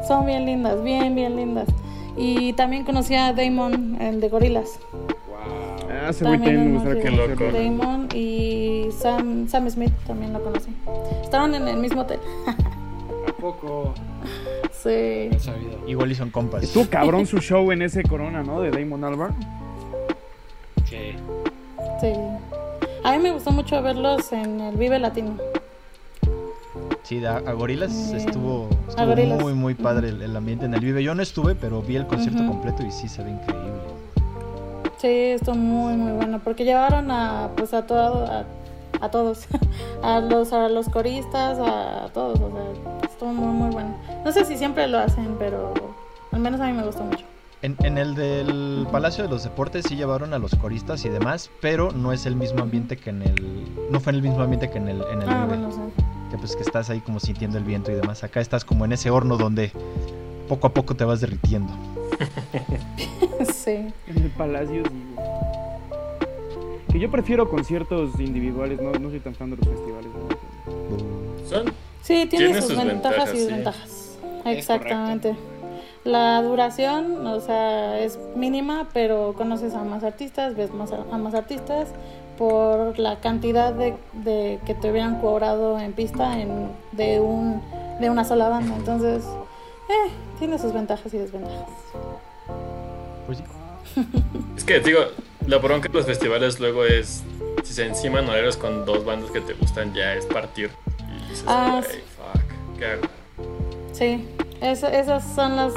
Son 0.07 0.25
bien 0.27 0.47
lindas, 0.47 0.83
bien, 0.83 1.15
bien 1.15 1.37
lindas. 1.37 1.69
Y 2.17 2.53
también 2.55 2.85
conocí 2.85 3.15
a 3.15 3.33
Damon, 3.33 3.97
el 4.01 4.21
de 4.21 4.29
Gorilas. 4.29 4.81
Wow. 4.93 5.89
Ah, 5.91 6.11
güey 6.21 6.33
También 6.33 6.73
me 6.75 6.79
Qué 6.95 7.11
conocerlo. 7.11 7.27
loco. 7.29 7.45
Damon 7.53 8.09
y 8.15 8.89
Sam, 8.99 9.49
Sam 9.49 9.69
Smith 9.71 9.93
también 10.07 10.33
lo 10.33 10.43
conocí. 10.43 10.71
Estaban 11.23 11.55
en 11.55 11.69
el 11.69 11.77
mismo 11.77 12.01
hotel. 12.03 12.19
¿A 12.47 13.33
poco? 13.41 13.95
Sí. 14.73 15.29
No. 15.31 15.89
Igual 15.89 16.11
y 16.11 16.15
son 16.15 16.31
compas. 16.31 16.63
Estuvo 16.63 16.87
cabrón 16.89 17.27
su 17.27 17.39
show 17.39 17.71
en 17.71 17.83
ese 17.83 18.03
Corona, 18.03 18.43
¿no? 18.43 18.61
De 18.61 18.71
Damon 18.71 19.05
Albarn. 19.05 19.35
Sí. 20.89 21.15
Sí. 22.01 22.13
A 23.05 23.13
mí 23.13 23.19
me 23.19 23.33
gustó 23.33 23.51
mucho 23.51 23.81
verlos 23.83 24.33
en 24.33 24.61
el 24.61 24.77
Vive 24.77 24.99
Latino. 24.99 25.37
Sí, 27.03 27.25
a, 27.25 27.37
a 27.37 27.53
Gorilas 27.53 28.13
estuvo, 28.13 28.69
A 28.97 29.07
muy, 29.07 29.55
muy 29.55 29.75
padre 29.75 30.11
el, 30.11 30.21
el 30.21 30.37
ambiente 30.37 30.67
en 30.67 30.75
el 30.75 30.81
Vive. 30.81 31.03
Yo 31.03 31.15
no 31.15 31.23
estuve, 31.23 31.55
pero 31.55 31.81
vi 31.81 31.97
el 31.97 32.07
concierto 32.07 32.47
completo 32.47 32.83
y 32.85 32.91
sí 32.91 33.09
se 33.09 33.23
ve 33.23 33.31
increíble. 33.31 33.69
Sí, 34.99 35.09
estuvo 35.09 35.55
muy, 35.55 35.95
muy 35.95 36.13
bueno. 36.13 36.41
Porque 36.43 36.65
llevaron 36.65 37.11
a, 37.11 37.51
pues, 37.57 37.73
a, 37.73 37.87
todo, 37.87 38.27
a, 38.27 38.45
a 39.01 39.11
todos. 39.11 39.47
A 40.01 40.21
los, 40.21 40.53
a 40.53 40.69
los 40.69 40.89
coristas, 40.89 41.59
a 41.59 42.09
todos. 42.15 42.39
O 42.39 42.53
sea, 42.53 43.09
estuvo 43.09 43.33
muy, 43.33 43.53
muy 43.53 43.71
bueno. 43.71 43.97
No 44.25 44.31
sé 44.31 44.45
si 44.45 44.57
siempre 44.57 44.87
lo 44.87 44.99
hacen, 44.99 45.35
pero 45.37 45.75
al 46.31 46.39
menos 46.39 46.61
a 46.61 46.67
mí 46.67 46.73
me 46.73 46.85
gustó 46.85 47.03
mucho. 47.03 47.25
En, 47.61 47.77
en 47.83 47.99
el 47.99 48.15
del 48.15 48.87
Palacio 48.93 49.25
de 49.25 49.31
los 49.31 49.43
Deportes 49.43 49.85
sí 49.89 49.97
llevaron 49.97 50.33
a 50.33 50.39
los 50.39 50.55
coristas 50.55 51.05
y 51.05 51.09
demás, 51.09 51.51
pero 51.61 51.91
no 51.91 52.13
es 52.13 52.25
el 52.27 52.37
mismo 52.37 52.63
ambiente 52.63 52.97
que 52.97 53.11
en 53.11 53.23
el. 53.23 53.67
No 53.91 53.99
fue 53.99 54.11
en 54.13 54.17
el 54.17 54.23
mismo 54.23 54.43
ambiente 54.43 54.71
que 54.71 54.79
en 54.79 54.89
el, 54.89 55.03
en 55.11 55.23
el 55.23 55.29
Ah, 55.29 55.45
bueno, 55.47 55.73
sí. 55.73 55.81
Que 56.31 56.39
pues 56.39 56.55
que 56.55 56.63
estás 56.63 56.89
ahí 56.91 57.01
como 57.01 57.19
sintiendo 57.19 57.59
el 57.59 57.65
viento 57.65 57.91
y 57.91 57.95
demás. 57.97 58.23
Acá 58.23 58.41
estás 58.41 58.65
como 58.65 58.85
en 58.85 58.93
ese 58.93 59.11
horno 59.11 59.37
donde 59.37 59.73
poco 60.47 60.69
a 60.69 60.73
poco 60.75 60.95
te 60.95 61.05
vas 61.05 61.21
derritiendo. 61.21 61.73
Sí. 63.55 63.87
En 64.09 64.17
el 64.17 64.31
Palacio, 64.31 64.83
sí. 64.85 65.15
Que 66.91 66.99
yo 66.99 67.09
prefiero 67.11 67.49
conciertos 67.49 68.19
individuales, 68.19 68.81
no, 68.81 68.91
no 68.93 69.11
soy 69.11 69.21
tan 69.21 69.35
fan 69.35 69.51
de 69.51 69.57
los 69.59 69.69
festivales. 69.69 70.09
¿no? 70.13 71.47
Son 71.49 71.67
Sí, 72.03 72.27
tiene, 72.29 72.47
Tiene 72.47 72.61
sus, 72.63 72.71
sus 72.73 72.85
ventajas, 72.85 72.95
ventajas, 73.03 73.35
y 73.35 73.37
sí. 73.37 73.45
desventajas. 73.45 74.19
Exactamente. 74.47 75.37
La 76.09 76.41
duración, 76.41 77.27
o 77.27 77.39
sea, 77.41 77.99
es 78.01 78.19
mínima, 78.35 78.89
pero 78.95 79.35
conoces 79.37 79.75
a 79.75 79.85
más 79.85 80.03
artistas, 80.05 80.57
ves 80.57 80.73
más 80.73 80.91
a, 80.91 81.01
a 81.13 81.19
más 81.19 81.35
artistas 81.35 81.89
por 82.39 82.99
la 82.99 83.21
cantidad 83.21 83.75
de, 83.75 83.95
de 84.15 84.59
que 84.65 84.73
te 84.75 84.91
hubieran 84.91 85.21
cobrado 85.21 85.79
en 85.79 85.93
pista 85.93 86.41
en, 86.41 86.71
de 86.93 87.21
un 87.21 87.61
de 88.01 88.09
una 88.09 88.25
sola 88.25 88.49
banda. 88.49 88.75
Entonces, 88.77 89.23
eh, 89.91 90.11
tiene 90.39 90.59
sus 90.59 90.73
ventajas 90.73 91.13
y 91.13 91.19
desventajas. 91.19 91.69
Pues 93.27 93.39
sí. 93.39 93.45
Es 94.57 94.65
que 94.65 94.81
digo, 94.81 95.01
la 95.47 95.59
bronca 95.59 95.89
de 95.89 95.95
los 95.95 96.07
festivales 96.07 96.59
luego 96.59 96.85
es 96.87 97.23
si 97.65 97.75
se 97.75 97.85
enciman 97.85 98.27
horarios 98.27 98.57
con 98.57 98.87
dos 98.87 99.05
bandas 99.05 99.31
que 99.31 99.43
te 99.43 99.53
gustan 99.53 99.93
ya 99.93 100.15
es 100.15 100.25
partir. 100.25 100.71
Y 101.07 101.29
dices, 101.29 101.45
Ah, 101.47 101.83
"Güey, 101.85 101.97
sí. 101.97 102.03
fuck, 102.17 102.79
¿qué 102.79 102.87
hago?". 102.87 103.03
Sí, 103.93 104.27
esas 104.63 105.35
son 105.35 105.57
las 105.57 105.75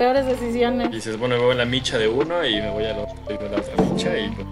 peores 0.00 0.24
Y 0.26 0.30
decisiones. 0.30 0.90
dices, 0.90 1.18
bueno, 1.18 1.36
me 1.36 1.42
voy 1.42 1.52
a 1.52 1.56
la 1.58 1.64
micha 1.66 1.98
de 1.98 2.08
uno 2.08 2.42
y 2.46 2.54
me 2.54 2.70
voy 2.70 2.84
a 2.86 2.94
la, 2.96 3.06
me 3.28 3.34
a 3.34 3.50
la 3.50 3.56
otra 3.58 3.84
micha 3.84 4.18
y 4.18 4.30
pues, 4.30 4.46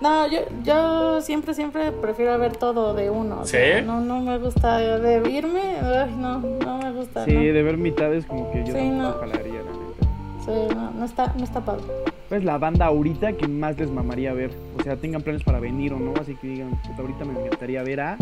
No, 0.00 0.28
yo, 0.28 0.38
yo 0.62 1.20
siempre, 1.22 1.54
siempre 1.54 1.90
prefiero 1.90 2.38
ver 2.38 2.56
todo 2.56 2.94
de 2.94 3.10
uno. 3.10 3.40
o 3.40 3.44
¿Sí? 3.44 3.50
sea, 3.56 3.82
no, 3.82 4.00
no 4.00 4.20
me 4.20 4.38
gusta 4.38 4.78
de 4.78 5.28
irme, 5.28 5.60
ay, 5.82 6.14
no, 6.16 6.38
no 6.38 6.78
me 6.78 6.92
gusta. 6.92 7.24
Sí, 7.24 7.32
no. 7.34 7.40
de 7.40 7.62
ver 7.64 7.76
mitades 7.78 8.26
como 8.26 8.52
que 8.52 8.60
yo 8.64 8.74
Sí, 8.76 8.88
no 8.90 9.10
no. 9.10 9.12
jalaría, 9.18 9.54
la 9.54 9.72
neta. 9.72 10.44
Sí, 10.44 10.74
no, 10.76 10.90
no 10.92 11.04
está, 11.04 11.32
no 11.36 11.42
está 11.42 11.60
padre. 11.64 11.82
Pues 12.28 12.44
la 12.44 12.56
banda 12.56 12.86
ahorita 12.86 13.32
que 13.32 13.48
más 13.48 13.76
les 13.78 13.90
mamaría 13.90 14.32
ver. 14.34 14.52
O 14.78 14.82
sea, 14.84 14.94
tengan 14.96 15.22
planes 15.22 15.42
para 15.42 15.58
venir 15.58 15.92
o 15.94 15.98
no, 15.98 16.12
así 16.20 16.36
que 16.36 16.46
digan, 16.46 16.70
puta, 16.86 17.00
ahorita 17.02 17.24
me 17.24 17.40
encantaría 17.40 17.82
ver 17.82 18.00
a 18.02 18.16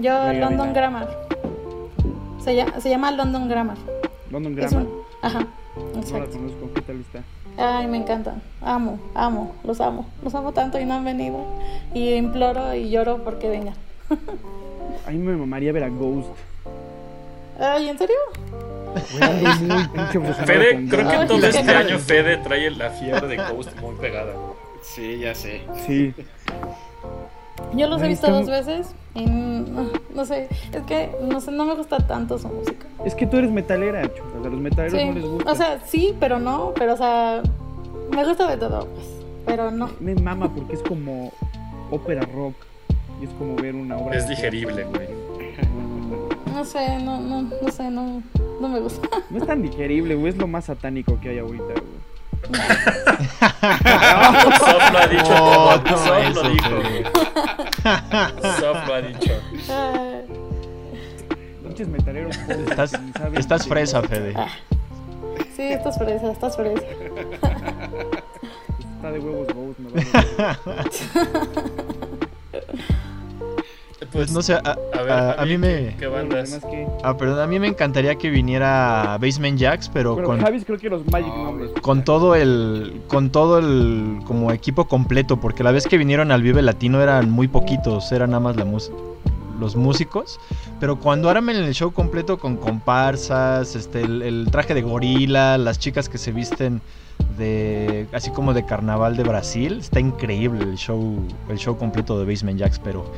Yo, 0.00 0.32
London. 0.32 0.72
Grammar. 0.72 1.06
Se 2.42 2.56
llama, 2.56 2.80
se 2.80 2.88
llama 2.88 3.10
London 3.10 3.46
Grammar. 3.46 3.76
London 4.30 4.54
Grammar. 4.56 4.82
un- 4.84 5.02
ajá, 5.20 5.46
No 5.76 5.92
la 5.94 6.00
exacto. 6.00 6.36
conozco, 6.36 6.70
¿qué 6.74 6.80
tal 6.82 7.00
está? 7.00 7.22
Ay, 7.56 7.86
me 7.86 7.98
encantan. 7.98 8.42
Amo, 8.60 8.98
amo, 9.14 9.54
los 9.64 9.80
amo. 9.80 10.06
Los 10.22 10.34
amo 10.34 10.52
tanto 10.52 10.78
y 10.78 10.84
no 10.84 10.94
han 10.94 11.04
venido. 11.04 11.44
Y 11.94 12.14
imploro 12.14 12.74
y 12.74 12.90
lloro 12.90 13.24
porque 13.24 13.48
vengan. 13.48 13.74
A 15.06 15.10
mí 15.10 15.18
me 15.18 15.36
mamaría 15.36 15.72
ver 15.72 15.84
a 15.84 15.88
Ghost. 15.88 16.28
Ay, 17.58 17.88
¿en 17.88 17.98
serio? 17.98 18.16
Fede, 20.44 20.86
creo 20.88 21.08
que 21.08 21.26
todo 21.26 21.46
este 21.46 21.70
año 21.70 21.98
Fede 21.98 22.36
trae 22.38 22.70
la 22.70 22.90
fiebre 22.90 23.26
de 23.28 23.36
Ghost 23.36 23.74
muy 23.80 23.94
pegada. 23.96 24.34
Sí, 24.82 25.18
ya 25.20 25.34
sé. 25.34 25.62
Sí. 25.86 26.14
Yo 27.74 27.86
los 27.88 28.02
he 28.02 28.08
visto 28.08 28.26
está 28.26 28.38
dos 28.38 28.48
veces 28.48 28.94
y 29.14 29.26
no, 29.26 29.90
no 30.14 30.24
sé, 30.24 30.48
es 30.72 30.82
que 30.82 31.10
no 31.22 31.40
sé, 31.40 31.50
no 31.50 31.64
me 31.64 31.74
gusta 31.74 31.98
tanto 32.06 32.38
su 32.38 32.48
música. 32.48 32.86
Es 33.04 33.14
que 33.14 33.26
tú 33.26 33.36
eres 33.38 33.50
metalera, 33.50 34.02
chupas. 34.02 34.44
A 34.44 34.48
los 34.48 34.60
metaleros 34.60 34.98
Sí, 35.00 35.06
no 35.06 35.12
les 35.12 35.24
gusta. 35.24 35.52
o 35.52 35.54
sea, 35.54 35.80
sí, 35.86 36.14
pero 36.18 36.38
no, 36.38 36.72
pero 36.74 36.94
o 36.94 36.96
sea, 36.96 37.42
me 38.10 38.24
gusta 38.24 38.50
de 38.50 38.56
todo, 38.56 38.86
pues, 38.86 39.06
pero 39.46 39.70
no. 39.70 39.90
me 40.00 40.14
mama 40.14 40.52
porque 40.52 40.74
es 40.74 40.82
como 40.82 41.32
ópera 41.90 42.22
rock. 42.22 42.54
Y 43.20 43.24
es 43.26 43.30
como 43.38 43.54
ver 43.56 43.74
una 43.76 43.96
obra. 43.96 44.16
Es 44.16 44.28
digerible, 44.28 44.84
güey. 44.84 45.06
No 46.52 46.64
sé, 46.64 46.98
no, 46.98 47.20
no, 47.20 47.42
no 47.42 47.70
sé, 47.70 47.90
no, 47.90 48.22
no 48.60 48.68
me 48.68 48.80
gusta. 48.80 49.08
No 49.30 49.38
es 49.38 49.46
tan 49.46 49.62
digerible, 49.62 50.14
güey. 50.16 50.30
Es 50.32 50.36
lo 50.36 50.46
más 50.46 50.64
satánico 50.66 51.18
que 51.20 51.30
hay 51.30 51.38
ahorita, 51.38 51.64
güey. 51.64 51.91
Sof 54.58 54.92
lo 54.92 54.98
ha 54.98 55.06
dicho. 55.06 55.34
Oh, 55.40 55.80
todo. 55.80 55.90
no, 55.90 55.96
Sof 55.98 56.18
eso, 56.18 56.42
lo 56.42 56.48
dijo. 56.50 56.70
Sof 58.60 58.86
lo 58.86 58.94
ha 58.94 59.00
dicho. 59.02 59.32
Ay, 59.68 60.24
Pinches 61.62 61.88
metaleros 61.88 62.36
Estás, 62.36 62.92
estás 63.34 63.66
fresa, 63.66 64.02
Fede. 64.02 64.34
sí, 65.56 65.62
estás 65.62 65.96
fresa, 65.98 66.32
estás 66.32 66.56
fresa. 66.56 66.82
Está 68.96 69.10
de 69.10 69.18
huevos 69.18 69.48
Ghost, 69.54 69.78
me 69.80 69.90
va 69.90 70.50
a 70.50 70.56
Pues 74.12 74.30
no 74.32 74.42
sé, 74.42 74.54
a, 74.54 74.58
A 74.58 75.02
ver, 75.02 75.10
a- 75.10 75.32
a 75.42 75.46
mí 75.46 75.56
me... 75.56 75.96
¿qué, 75.98 76.06
bandas? 76.06 76.60
Ah, 77.02 77.16
perdón, 77.16 77.40
a 77.40 77.46
mí 77.46 77.58
me 77.58 77.66
encantaría 77.68 78.14
que 78.16 78.28
viniera 78.30 79.16
Basement 79.20 79.58
Jacks, 79.58 79.88
pero 79.88 80.14
Pero 80.16 80.26
con, 80.28 80.40
Javis 80.40 80.64
creo 80.66 80.78
que 80.78 80.90
los 80.90 81.06
Magic 81.06 81.34
Numbers. 81.34 81.72
con 81.80 82.04
todo 82.04 82.34
el 82.34 83.00
con 83.08 83.30
todo 83.30 83.58
el 83.58 84.20
como 84.26 84.52
equipo 84.52 84.86
completo, 84.86 85.38
porque 85.40 85.64
la 85.64 85.72
vez 85.72 85.86
que 85.86 85.96
vinieron 85.96 86.30
al 86.30 86.42
Vive 86.42 86.60
Latino 86.62 87.00
eran 87.00 87.30
muy 87.30 87.48
poquitos, 87.48 88.12
eran 88.12 88.30
nada 88.30 88.40
más 88.40 88.56
la 88.56 88.64
mus- 88.66 88.92
los 89.58 89.76
músicos, 89.76 90.38
pero 90.80 90.98
cuando 90.98 91.30
armen 91.30 91.56
el 91.56 91.72
show 91.72 91.92
completo 91.92 92.38
con 92.38 92.56
comparsas, 92.56 93.76
este 93.76 94.02
el, 94.02 94.22
el 94.22 94.48
traje 94.50 94.74
de 94.74 94.82
gorila, 94.82 95.56
las 95.56 95.78
chicas 95.78 96.08
que 96.08 96.18
se 96.18 96.32
visten 96.32 96.82
de 97.38 98.08
así 98.12 98.30
como 98.30 98.52
de 98.52 98.66
carnaval 98.66 99.16
de 99.16 99.22
Brasil, 99.22 99.78
está 99.80 100.00
increíble 100.00 100.64
el 100.64 100.76
show 100.76 101.16
el 101.48 101.58
show 101.58 101.78
completo 101.78 102.18
de 102.18 102.26
Basement 102.26 102.58
Jacks, 102.58 102.78
pero 102.78 103.10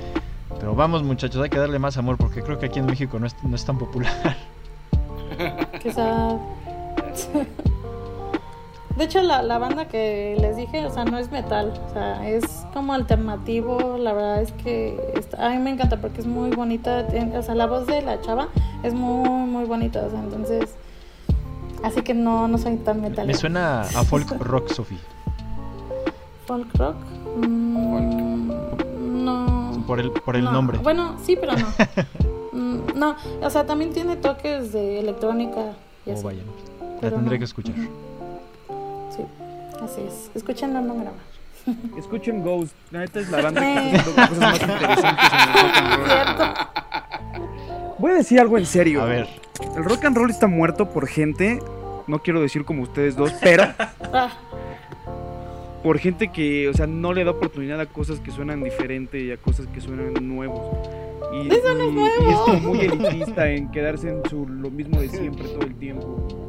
pero 0.59 0.75
vamos 0.75 1.03
muchachos, 1.03 1.43
hay 1.43 1.51
que 1.51 1.59
darle 1.59 1.79
más 1.79 1.97
amor 1.97 2.17
porque 2.17 2.43
creo 2.43 2.59
que 2.59 2.67
aquí 2.67 2.79
en 2.79 2.87
México 2.87 3.19
no 3.19 3.27
es, 3.27 3.35
no 3.43 3.55
es 3.57 3.65
tan 3.65 3.79
popular. 3.79 4.13
Quizá. 5.83 6.37
De 8.97 9.05
hecho, 9.05 9.21
la, 9.23 9.43
la 9.43 9.59
banda 9.59 9.89
que 9.89 10.37
les 10.41 10.57
dije, 10.57 10.87
o 10.87 10.91
sea, 10.91 11.05
no 11.05 11.19
es 11.19 11.33
metal, 11.33 11.73
o 11.91 11.93
sea, 11.93 12.29
es 12.29 12.45
como 12.73 12.93
alternativo. 12.93 13.97
La 13.99 14.13
verdad 14.13 14.41
es 14.43 14.53
que 14.53 14.97
está- 15.17 15.47
a 15.47 15.51
mí 15.51 15.59
me 15.59 15.71
encanta 15.71 15.97
porque 16.01 16.21
es 16.21 16.27
muy 16.29 16.51
bonita. 16.51 17.05
O 17.37 17.43
sea, 17.43 17.57
la 17.57 17.67
voz 17.67 17.87
de 17.89 18.03
la 18.03 18.21
chava 18.21 18.49
es 18.85 18.95
muy, 18.95 19.29
muy 19.29 19.65
bonita, 19.65 20.01
o 20.07 20.11
sea, 20.11 20.21
entonces. 20.21 20.77
Así 21.83 22.03
que 22.03 22.15
no, 22.15 22.47
no 22.47 22.57
soy 22.57 22.77
tan 22.77 23.01
metal. 23.03 23.27
Me 23.27 23.35
suena 23.35 23.81
a 23.81 24.05
folk 24.05 24.31
rock, 24.41 24.69
Sophie. 24.71 24.99
¿Folk 26.47 26.69
rock? 26.79 26.95
Mm, 27.45 28.51
no. 29.25 29.64
Por 29.87 30.01
el, 30.01 30.11
por 30.11 30.37
el 30.37 30.45
No, 30.45 30.53
nombre. 30.53 30.79
Bueno, 30.79 31.17
sí, 31.25 31.37
pero 31.41 31.53
no. 31.57 31.67
Mm, 32.55 32.97
no, 32.97 33.17
o 33.43 33.51
sea, 33.51 33.67
también 33.67 33.93
tiene 33.93 34.15
toques 34.15 34.73
de 34.73 35.01
electrónica. 35.01 35.73
Y 36.07 36.11
Oh, 36.11 36.15
así. 36.15 36.23
vaya. 36.23 36.43
La 36.81 37.01
pero 37.01 37.17
tendré 37.17 37.35
no. 37.35 37.39
que 37.41 37.45
escuchar. 37.47 37.75
Sí, 37.75 39.23
así 39.83 40.01
es. 40.07 40.31
Escuchen 40.37 40.73
London 40.73 41.01
Grammar. 41.01 41.21
Escuchen 41.99 42.45
Ghost. 42.45 42.73
La 42.93 43.01
neta 43.01 43.19
es 43.19 43.29
la 43.31 43.43
banda 43.43 43.61
que 43.61 43.97
está 43.97 43.99
haciendo 43.99 44.29
cosas 44.29 44.39
más 44.39 44.61
interesantes 44.63 45.33
en 45.33 45.41
el 45.41 45.53
rock 45.57 45.77
and 45.77 45.97
roll. 45.97 46.07
Cierto. 46.07 47.95
Voy 47.99 48.11
a 48.13 48.15
decir 48.15 48.39
algo 48.41 48.57
en 48.59 48.67
serio. 48.67 49.03
A 49.03 49.07
ver, 49.07 49.29
El 49.77 49.85
rock 49.85 50.05
and 50.05 50.17
roll 50.17 50.31
está 50.31 50.47
muerto 50.47 50.89
por 50.91 51.09
gente. 51.09 51.59
No 52.07 52.21
quiero 52.21 52.41
decir 52.41 52.65
como 52.65 52.83
ustedes 52.85 53.17
dos, 53.17 53.33
pero 53.43 53.65
Ah, 54.13 54.31
por 55.85 55.99
gente 55.99 56.33
que, 56.33 56.69
o 56.69 56.75
sea, 56.75 56.87
no 56.89 57.13
le 57.13 57.23
da 57.25 57.31
oportunidad 57.31 57.79
a 57.81 57.87
cosas 57.87 58.19
que 58.19 58.31
suenan 58.33 58.65
diferente 58.65 59.21
y 59.21 59.31
a 59.31 59.37
cosas 59.37 59.67
que 59.69 59.81
suenan 59.81 60.15
nuevos. 60.27 60.61
Y, 61.33 61.49
Eso 61.53 61.75
no 61.75 61.85
es 61.85 61.93
nuevo. 61.93 62.25
y 62.27 62.31
es 62.33 62.37
como 62.39 62.59
muy 62.61 62.81
elitista 62.81 63.51
en 63.51 63.71
quedarse 63.71 64.09
en 64.09 64.23
su, 64.29 64.47
lo 64.49 64.71
mismo 64.71 65.01
de 65.01 65.09
siempre 65.11 65.45
todo 65.49 65.63
el 65.63 65.75
tiempo. 65.77 66.49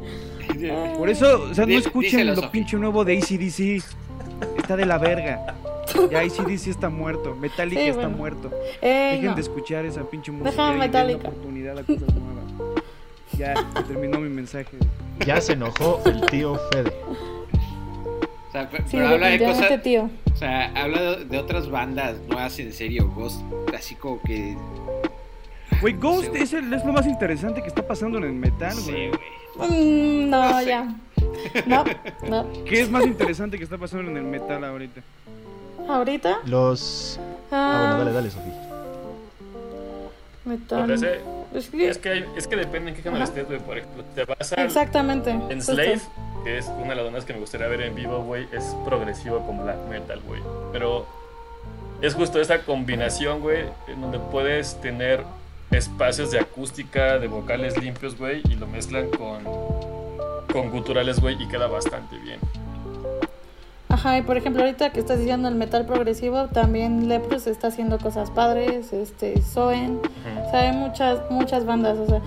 Por 0.98 1.08
eso, 1.10 1.48
o 1.50 1.54
sea, 1.54 1.66
no 1.66 1.72
escuchen 1.74 2.10
díselo, 2.12 2.30
lo 2.34 2.40
Sofi. 2.42 2.48
pinche 2.50 2.76
nuevo 2.78 3.04
de 3.04 3.18
ACDC. 3.18 3.84
Está 4.58 4.74
de 4.76 4.86
la 4.86 4.98
verga. 4.98 5.54
Ya 6.10 6.20
ACDC 6.20 6.68
está 6.68 6.88
muerto. 6.88 7.36
Metallica 7.36 7.80
Sí, 7.80 7.86
está 7.88 8.02
bueno. 8.02 8.16
muerto. 8.16 8.50
ey, 8.80 9.12
Dejen 9.16 9.26
no. 9.26 9.34
de 9.34 9.40
escuchar 9.42 9.84
esa 9.84 10.02
pinche 10.08 10.32
música 10.32 10.50
Deja 10.50 10.66
y 10.66 10.70
den 10.70 10.78
Metallica. 10.78 11.28
oportunidad 11.28 11.78
a 11.78 11.82
cosas 11.82 12.14
nuevas. 12.14 12.82
Ya, 13.38 13.54
terminó 13.86 14.18
mi 14.18 14.28
mensaje. 14.30 14.76
ya 15.26 15.40
se 15.40 15.52
enojó 15.52 16.00
el 16.06 16.22
tío 16.26 16.58
Fede. 16.72 16.92
Sí, 18.86 18.98
habla 18.98 19.28
de 19.28 19.38
cosas. 19.44 19.82
tío. 19.82 20.10
O 20.32 20.36
sea, 20.36 20.72
habla 20.74 21.00
de, 21.00 21.24
de 21.24 21.38
otras 21.38 21.70
bandas 21.70 22.16
nuevas 22.28 22.58
en 22.58 22.72
serio, 22.72 23.10
Ghost. 23.14 23.40
Así 23.76 23.94
como 23.94 24.20
que. 24.22 24.56
Güey, 25.80 25.94
Ghost 25.94 26.28
Sí, 26.34 26.42
es, 26.42 26.52
el- 26.54 26.72
es 26.72 26.84
lo 26.84 26.92
más 26.92 27.06
interesante 27.06 27.60
que 27.62 27.68
está 27.68 27.86
pasando 27.86 28.18
en 28.18 28.24
el 28.24 28.32
metal, 28.32 28.72
Sí, 28.74 28.90
güey. 28.90 29.10
güey. 29.56 29.70
Mm, 29.70 30.30
no, 30.30 30.50
No 30.50 30.58
sé. 30.60 30.66
ya. 30.66 30.94
No, 31.66 31.84
no. 32.28 32.46
¿Qué 32.64 32.80
es 32.80 32.90
más 32.90 33.06
interesante 33.06 33.56
que 33.58 33.64
está 33.64 33.78
pasando 33.78 34.10
en 34.10 34.16
el 34.16 34.22
metal 34.24 34.62
ahorita? 34.64 35.00
Ahorita. 35.88 36.38
Los. 36.46 37.18
Ah, 37.50 37.52
Ah, 37.52 37.86
bueno, 37.96 37.98
dale, 38.04 38.12
dale, 38.12 38.30
Sofía. 38.30 38.52
metal. 40.44 40.90
Es 40.90 41.68
que- 41.70 41.88
Es 41.88 41.98
que, 41.98 42.08
hay- 42.08 42.24
es 42.36 42.46
que 42.46 42.56
depende 42.56 42.90
en 42.90 42.96
qué 42.96 43.02
cámara 43.02 43.24
estés, 43.24 43.46
güey. 43.46 43.58
Por 43.60 43.78
ejemplo, 43.78 44.04
te 44.14 44.24
vas 44.24 44.52
al 44.52 44.64
Exactamente. 44.66 45.30
en 45.30 45.40
justo. 45.56 45.72
Que 46.46 46.58
es 46.58 46.68
una 46.68 46.90
de 46.90 46.94
las 46.94 47.04
bandas 47.06 47.24
que 47.24 47.32
me 47.32 47.40
gustaría 47.40 47.66
ver 47.66 47.80
en 47.80 47.96
vivo, 47.96 48.22
güey, 48.22 48.46
es 48.52 48.62
progresivo 48.84 49.44
con 49.44 49.64
black 49.64 49.78
metal, 49.90 50.20
güey. 50.28 50.40
Pero 50.70 51.04
es 52.00 52.14
justo 52.14 52.40
esa 52.40 52.60
combinación, 52.62 53.40
güey, 53.40 53.64
en 53.88 54.00
donde 54.00 54.20
puedes 54.20 54.80
tener 54.80 55.24
espacios 55.72 56.30
de 56.30 56.38
acústica, 56.38 57.18
de 57.18 57.26
vocales 57.26 57.76
limpios, 57.82 58.16
güey, 58.16 58.42
y 58.48 58.54
lo 58.54 58.68
mezclan 58.68 59.10
con, 59.10 59.42
con 60.52 60.70
guturales, 60.70 61.18
güey, 61.18 61.34
y 61.42 61.48
queda 61.48 61.66
bastante 61.66 62.16
bien. 62.18 62.38
Ajá, 63.88 64.18
y 64.18 64.22
por 64.22 64.36
ejemplo, 64.36 64.62
ahorita 64.62 64.90
que 64.90 65.00
estás 65.00 65.18
diciendo 65.18 65.48
el 65.48 65.54
metal 65.54 65.86
progresivo, 65.86 66.46
también 66.48 67.08
Leprous 67.08 67.46
está 67.46 67.68
haciendo 67.68 67.98
cosas 67.98 68.30
padres, 68.30 68.92
este, 68.92 69.40
Soen, 69.42 70.00
o 70.46 70.50
sea, 70.50 70.60
hay 70.70 70.76
muchas, 70.76 71.20
muchas 71.30 71.64
bandas, 71.64 71.96
o 71.98 72.06
sea, 72.06 72.20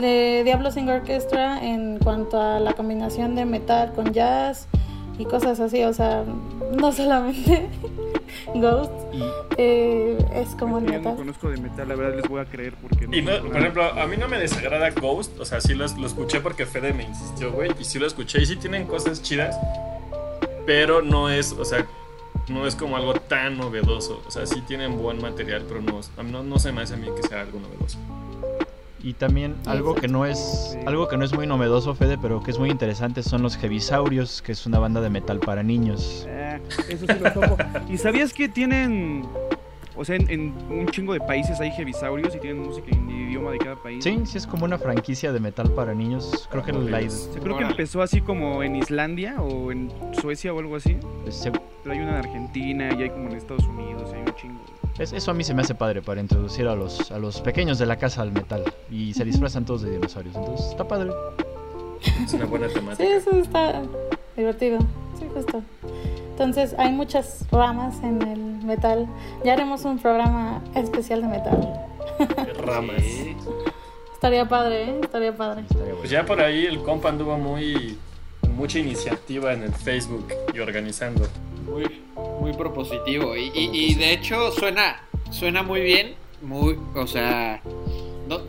de 0.00 0.42
Diablo 0.44 0.70
Sing 0.72 0.88
Orchestra 0.88 1.64
en 1.64 1.98
cuanto 1.98 2.40
a 2.40 2.58
la 2.60 2.72
combinación 2.74 3.34
de 3.34 3.44
metal 3.44 3.92
con 3.94 4.12
jazz 4.12 4.66
y 5.18 5.24
cosas 5.24 5.60
así, 5.60 5.82
o 5.84 5.92
sea, 5.92 6.24
no 6.76 6.92
solamente 6.92 7.68
Ghost 8.54 8.92
eh, 9.56 10.18
es 10.34 10.54
como 10.56 10.78
el 10.78 10.84
Yo 10.86 10.92
no 10.92 10.98
metal. 10.98 11.16
conozco 11.16 11.48
de 11.48 11.56
metal, 11.58 11.88
la 11.88 11.94
verdad 11.94 12.16
les 12.16 12.28
voy 12.28 12.40
a 12.40 12.44
creer 12.44 12.74
porque 12.74 13.04
Y 13.16 13.22
no, 13.22 13.30
por 13.46 13.56
ejemplo, 13.56 13.84
a 13.84 14.06
mí 14.06 14.16
no 14.18 14.28
me 14.28 14.38
desagrada 14.38 14.90
Ghost, 14.90 15.38
o 15.40 15.44
sea, 15.44 15.60
sí 15.60 15.74
lo, 15.74 15.86
lo 15.86 16.06
escuché 16.06 16.40
porque 16.40 16.66
Fede 16.66 16.92
me 16.92 17.04
insistió, 17.04 17.52
güey, 17.52 17.70
y 17.80 17.84
sí 17.84 17.98
lo 18.00 18.06
escuché, 18.06 18.42
y 18.42 18.46
sí 18.46 18.56
tienen 18.56 18.86
cosas 18.86 19.22
chidas, 19.22 19.56
pero 20.66 21.00
no 21.00 21.30
es, 21.30 21.52
o 21.52 21.64
sea, 21.64 21.86
no 22.48 22.66
es 22.66 22.74
como 22.76 22.96
algo 22.96 23.14
tan 23.14 23.56
novedoso, 23.56 24.22
o 24.26 24.30
sea, 24.30 24.46
sí 24.46 24.60
tienen 24.62 24.98
buen 24.98 25.20
material, 25.20 25.64
pero 25.66 25.80
no, 25.80 26.00
no, 26.22 26.42
no 26.42 26.58
se 26.58 26.72
me 26.72 26.82
hace 26.82 26.94
a 26.94 26.96
mí 26.96 27.08
que 27.16 27.26
sea 27.26 27.40
algo 27.40 27.60
novedoso. 27.60 27.98
Y 29.02 29.12
también 29.14 29.54
algo 29.66 29.94
que 29.94 30.08
no 30.08 30.26
es 30.26 30.76
algo 30.84 31.06
que 31.06 31.16
no 31.16 31.24
es 31.24 31.32
muy 31.32 31.46
novedoso, 31.46 31.94
Fede, 31.94 32.18
pero 32.20 32.42
que 32.42 32.50
es 32.50 32.58
muy 32.58 32.70
interesante 32.70 33.22
son 33.22 33.40
los 33.40 33.56
Heavisaurios, 33.56 34.42
que 34.42 34.50
es 34.50 34.66
una 34.66 34.80
banda 34.80 35.00
de 35.00 35.10
metal 35.10 35.38
para 35.38 35.62
niños. 35.62 36.26
Ah, 36.28 36.58
eso 36.88 37.06
sí 37.06 37.18
lo 37.20 37.32
topo. 37.32 37.56
¿Y 37.88 37.98
sabías 37.98 38.32
que 38.32 38.48
tienen, 38.48 39.24
o 39.96 40.04
sea, 40.04 40.16
en, 40.16 40.30
en 40.30 40.54
un 40.70 40.86
chingo 40.88 41.12
de 41.12 41.20
países 41.20 41.60
hay 41.60 41.70
heavisaurios 41.70 42.34
y 42.34 42.38
tienen 42.38 42.62
música 42.62 42.88
en 42.90 43.08
el 43.10 43.28
idioma 43.28 43.50
de 43.50 43.58
cada 43.58 43.76
país? 43.76 44.02
Sí, 44.04 44.18
sí 44.24 44.38
es 44.38 44.46
como 44.46 44.64
una 44.64 44.78
franquicia 44.78 45.32
de 45.32 45.40
metal 45.40 45.70
para 45.72 45.94
niños. 45.94 46.48
Creo 46.50 46.62
que 46.62 46.72
la 46.72 47.00
sea, 47.10 47.40
creo 47.42 47.56
que 47.58 47.64
empezó 47.64 48.02
así 48.02 48.20
como 48.20 48.62
en 48.62 48.76
Islandia 48.76 49.40
o 49.40 49.72
en 49.72 49.90
Suecia 50.20 50.52
o 50.52 50.58
algo 50.58 50.76
así. 50.76 50.96
se- 51.30 51.50
Pero 51.50 51.94
hay 51.94 51.98
una 52.00 52.10
en 52.18 52.26
Argentina 52.26 52.90
y 52.98 53.02
hay 53.02 53.10
como 53.10 53.28
en 53.28 53.36
Estados 53.36 53.64
Unidos, 53.64 54.10
hay 54.12 54.20
un 54.20 54.34
chingo. 54.34 54.60
es- 54.98 55.12
eso 55.12 55.30
a 55.30 55.34
mí 55.34 55.44
se 55.44 55.54
me 55.54 55.62
hace 55.62 55.74
padre 55.74 56.02
para 56.02 56.20
introducir 56.20 56.66
a 56.66 56.74
los 56.74 57.10
a 57.10 57.18
los 57.18 57.40
pequeños 57.40 57.78
de 57.78 57.86
la 57.86 57.96
casa 57.96 58.22
al 58.22 58.32
metal 58.32 58.64
y 58.90 59.12
se 59.14 59.24
disfrazan 59.24 59.64
todos 59.64 59.82
de 59.82 59.90
dinosaurios. 59.92 60.34
Entonces, 60.36 60.66
está 60.70 60.86
padre. 60.86 61.10
Es 62.24 62.32
una 62.34 62.44
buena 62.46 62.68
Sí, 62.68 62.74
temática. 62.74 63.04
eso 63.16 63.30
está 63.32 63.82
divertido, 64.36 64.78
sí, 65.18 65.26
justo. 65.34 65.62
Entonces, 66.36 66.74
hay 66.78 66.92
muchas 66.92 67.46
ramas 67.50 67.96
en 68.02 68.20
el 68.20 68.38
metal. 68.62 69.06
Ya 69.42 69.54
haremos 69.54 69.86
un 69.86 69.98
programa 69.98 70.62
especial 70.74 71.22
de 71.22 71.28
metal. 71.28 71.80
Ramas. 72.62 73.02
Sí. 73.02 73.34
Estaría 74.12 74.46
padre, 74.46 74.84
¿eh? 74.84 75.00
Estaría 75.02 75.34
padre. 75.34 75.64
Pues 75.98 76.10
ya 76.10 76.26
por 76.26 76.42
ahí 76.42 76.66
el 76.66 76.82
compa 76.82 77.08
anduvo 77.08 77.38
muy 77.38 77.96
con 78.42 78.54
mucha 78.54 78.78
iniciativa 78.78 79.54
en 79.54 79.62
el 79.62 79.72
Facebook 79.72 80.28
y 80.52 80.58
organizando. 80.58 81.26
Muy, 81.64 82.02
muy 82.38 82.52
propositivo. 82.52 83.34
Y, 83.34 83.50
y- 83.54 83.70
y 83.72 83.94
de 83.94 84.12
hecho 84.12 84.52
suena, 84.52 85.00
suena 85.30 85.62
muy 85.62 85.80
bien. 85.80 86.16
Muy, 86.42 86.78
o 86.94 87.06
sea, 87.06 87.62
no, 88.28 88.40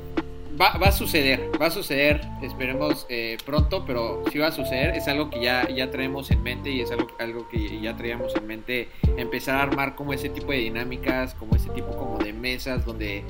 va, 0.60 0.78
va 0.78 0.88
a 0.88 0.92
suceder, 0.92 1.52
va 1.62 1.68
a 1.68 1.72
suceder. 1.72 2.22
Esperemos 2.42 3.06
eh, 3.10 3.38
pronto, 3.46 3.86
pero 3.86 4.24
sí 4.32 4.40
va 4.40 4.48
a 4.48 4.52
suceder. 4.52 4.96
Es 4.96 5.08
algo 5.08 5.30
que 5.30 5.42
ya, 5.42 5.68
ya 5.70 5.92
traemos 5.92 6.32
en 6.32 6.44
mente 6.44 6.72
y 6.72 6.82
es 6.82 6.92
algo, 6.92 7.08
algo 7.20 7.48
que 7.50 7.80
ya 7.80 7.96
traíamos 7.96 8.36
en 8.36 8.48
mente. 8.48 8.90
Empezar 9.18 9.56
a 9.56 9.64
armar 9.64 9.96
como 9.96 10.14
ese 10.14 10.30
tipo 10.30 10.52
de 10.52 10.60
dinámicas, 10.60 11.34
como 11.36 11.56
ese 11.56 11.70
tipo 11.70 11.96
como 11.96 12.18
de 12.18 12.34
mesas 12.34 12.86
donde 12.86 13.24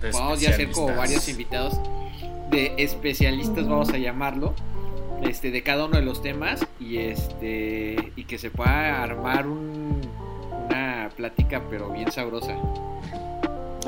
de 0.00 0.10
Vamos 0.12 0.40
ya 0.40 0.50
a 0.50 0.52
hacer 0.52 0.70
como 0.70 0.94
varios 0.96 1.28
invitados 1.28 1.78
de 2.50 2.74
especialistas, 2.78 3.68
vamos 3.68 3.90
a 3.90 3.98
llamarlo, 3.98 4.54
este, 5.22 5.50
de 5.50 5.62
cada 5.62 5.84
uno 5.84 5.96
de 5.96 6.02
los 6.02 6.22
temas 6.22 6.66
y 6.80 6.98
este 6.98 8.12
y 8.16 8.24
que 8.24 8.38
se 8.38 8.50
pueda 8.50 9.02
armar 9.02 9.46
un, 9.46 10.00
una 10.66 11.10
plática 11.14 11.62
pero 11.68 11.90
bien 11.90 12.10
sabrosa. 12.10 12.56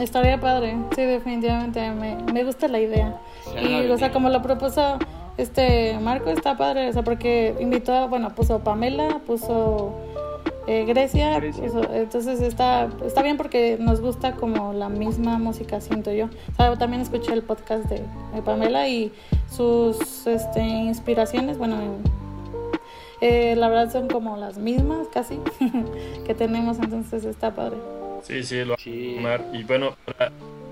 Estaría 0.01 0.41
padre, 0.41 0.77
sí, 0.95 1.03
definitivamente. 1.03 1.91
Me, 1.91 2.17
me 2.33 2.45
gusta 2.45 2.67
la 2.69 2.81
idea. 2.81 3.17
Y, 3.63 3.89
o 3.91 3.99
sea, 3.99 4.11
como 4.13 4.31
lo 4.31 4.41
propuso 4.43 4.99
este 5.37 5.99
Marco, 6.01 6.31
está 6.31 6.57
padre. 6.57 6.89
O 6.89 6.93
sea, 6.93 7.03
porque 7.03 7.55
invitó, 7.61 7.93
a- 7.93 8.07
bueno, 8.07 8.31
puso 8.35 8.61
Pamela, 8.61 9.21
puso 9.27 9.93
eh, 10.67 10.85
Grecia. 10.87 11.37
Grecia. 11.39 11.65
puso- 11.67 11.93
entonces 11.93 12.41
está, 12.41 12.89
está 13.05 13.23
bien 13.23 13.37
porque 13.37 13.77
nos 13.79 14.01
gusta 14.01 14.33
como 14.33 14.73
la 14.73 14.89
misma 14.89 15.39
música, 15.39 15.81
siento 15.81 16.11
yo. 16.13 16.27
O 16.53 16.57
sea, 16.57 16.77
también 16.79 17.03
escuché 17.03 17.33
el 17.35 17.43
podcast 17.43 17.85
de, 17.85 18.03
de 18.35 18.43
Pamela 18.43 18.89
y 18.89 19.13
sus 19.51 20.27
este, 20.27 20.63
inspiraciones, 20.63 21.59
bueno, 21.59 21.77
eh, 23.21 23.55
la 23.57 23.69
verdad 23.69 23.93
son 23.93 24.09
como 24.09 24.37
las 24.37 24.57
mismas 24.59 25.07
casi 25.13 25.39
que 26.27 26.35
tenemos, 26.35 26.79
entonces 26.79 27.25
está 27.25 27.55
padre. 27.55 27.77
Sí, 28.23 28.43
sí, 28.45 28.65
lo 28.65 28.77
Sí. 28.79 29.15
vamos 29.17 29.31
a 29.31 29.35
armar. 29.35 29.55
Y 29.55 29.65
bueno, 29.65 29.97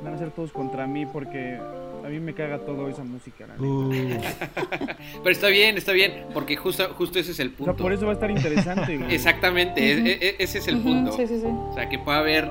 Van 0.04 0.14
a 0.14 0.18
ser 0.18 0.30
todos 0.30 0.50
contra 0.52 0.86
mí 0.86 1.04
porque 1.04 1.58
a 2.04 2.08
mí 2.08 2.18
me 2.20 2.32
caga 2.32 2.58
todo 2.60 2.88
esa 2.88 3.04
música. 3.04 3.44
Uh, 3.58 3.90
Pero 5.22 5.30
está 5.30 5.48
bien, 5.48 5.76
está 5.76 5.92
bien, 5.92 6.24
porque 6.32 6.56
justo, 6.56 6.88
justo 6.94 7.18
ese 7.18 7.32
es 7.32 7.38
el 7.40 7.48
O 7.48 7.52
punto. 7.52 7.72
sea, 7.74 7.82
por 7.82 7.92
eso 7.92 8.04
va 8.06 8.12
a 8.12 8.14
estar 8.14 8.30
interesante. 8.30 8.96
güey. 8.96 9.14
Exactamente, 9.14 9.96
Ujú. 9.98 10.06
e- 10.06 10.12
e- 10.12 10.36
ese 10.38 10.58
es 10.58 10.68
el 10.68 10.78
punto. 10.80 11.12
Sí, 11.12 11.26
sí, 11.26 11.38
sí. 11.40 11.46
O 11.46 11.72
sea, 11.74 11.88
que 11.90 11.98
pueda 11.98 12.18
haber, 12.20 12.50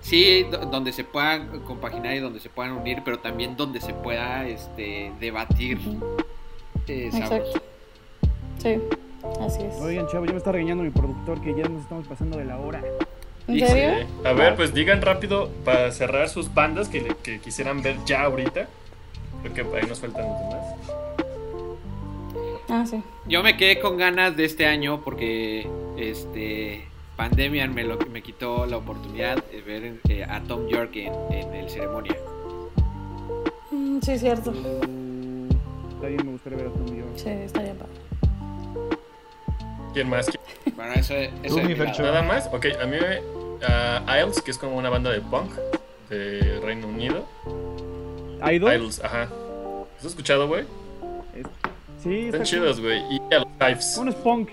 sí, 0.00 0.44
do- 0.50 0.66
donde 0.66 0.92
se 0.92 1.04
puedan 1.04 1.60
compaginar 1.60 2.14
y 2.16 2.18
donde 2.18 2.40
se 2.40 2.48
puedan 2.48 2.72
unir, 2.72 3.02
pero 3.04 3.20
también 3.20 3.56
donde 3.56 3.80
se 3.80 3.94
pueda 3.94 4.44
este, 4.48 5.12
debatir 5.20 5.78
eh. 6.88 7.10
Exacto. 7.12 7.62
Sí, 8.58 8.78
así 9.40 9.62
es. 9.62 9.76
Oigan, 9.80 10.08
chavo, 10.08 10.24
ya 10.26 10.32
me 10.32 10.38
está 10.38 10.50
regañando 10.50 10.82
mi 10.82 10.90
productor 10.90 11.40
que 11.40 11.54
ya 11.54 11.68
nos 11.68 11.82
estamos 11.82 12.08
pasando 12.08 12.36
de 12.36 12.44
la 12.46 12.58
hora. 12.58 12.82
¿En 13.50 13.58
Sí, 13.60 13.66
serio? 13.66 14.06
a 14.24 14.32
ver, 14.32 14.54
pues 14.56 14.72
digan 14.74 15.02
rápido 15.02 15.50
para 15.64 15.90
cerrar 15.92 16.28
sus 16.28 16.52
bandas 16.54 16.88
que, 16.88 17.00
le- 17.00 17.16
que 17.22 17.40
quisieran 17.40 17.82
ver 17.82 17.96
ya 18.06 18.22
ahorita. 18.22 18.68
Creo 19.42 19.54
que 19.54 19.76
ahí 19.78 19.86
nos 19.88 20.00
faltan 20.00 20.28
los 20.28 20.38
demás. 20.40 20.66
Ah, 22.68 22.84
sí. 22.88 23.02
Yo 23.26 23.42
me 23.42 23.56
quedé 23.56 23.80
con 23.80 23.96
ganas 23.96 24.36
de 24.36 24.44
este 24.44 24.66
año 24.66 25.00
porque 25.04 25.66
este 25.98 26.84
pandemia 27.16 27.66
me 27.66 27.84
lo 27.84 27.98
me 28.12 28.22
quitó 28.22 28.64
la 28.66 28.76
oportunidad 28.76 29.42
de 29.44 29.60
ver 29.62 29.94
eh, 30.08 30.24
a 30.24 30.40
Tom 30.40 30.68
York 30.68 30.90
en, 30.94 31.12
en 31.32 31.54
el 31.54 31.68
ceremonia. 31.68 32.16
Mm, 33.70 33.98
sí, 34.00 34.18
cierto. 34.18 34.52
Está 34.52 36.06
bien, 36.06 36.24
me 36.24 36.32
gustaría 36.32 36.58
ver 36.58 36.68
a 36.68 36.70
Tom 36.70 36.86
York. 36.96 37.10
Sí, 37.16 37.28
estaría 37.28 37.74
padre. 37.74 37.92
¿Quién 39.92 40.08
más? 40.08 40.30
Bueno, 40.76 40.92
eso, 40.94 41.14
eso 41.42 41.56
lado. 41.58 41.76
Fercho. 41.76 42.02
Nada 42.02 42.22
más. 42.22 42.48
Ok, 42.52 42.66
a 42.80 42.86
mí 42.86 42.96
me. 43.00 43.66
a 43.66 44.18
Isles, 44.20 44.40
que 44.42 44.50
es 44.50 44.58
como 44.58 44.76
una 44.76 44.88
banda 44.90 45.10
de 45.10 45.20
punk 45.20 45.50
de 46.08 46.60
Reino 46.64 46.86
Unido. 46.88 47.24
¿Idol? 48.50 48.74
Isles, 48.74 49.02
ajá. 49.04 49.28
¿Has 49.98 50.04
escuchado, 50.04 50.48
güey? 50.48 50.62
Es- 51.34 51.46
Sí, 52.02 52.14
está 52.26 52.38
Están 52.38 52.42
chidos, 52.44 52.80
güey. 52.80 53.02
Y 53.10 53.34
a 53.34 53.40
los 53.40 53.48
Hives. 53.60 53.98
Uno 54.00 54.10
es 54.10 54.16
punk. 54.16 54.48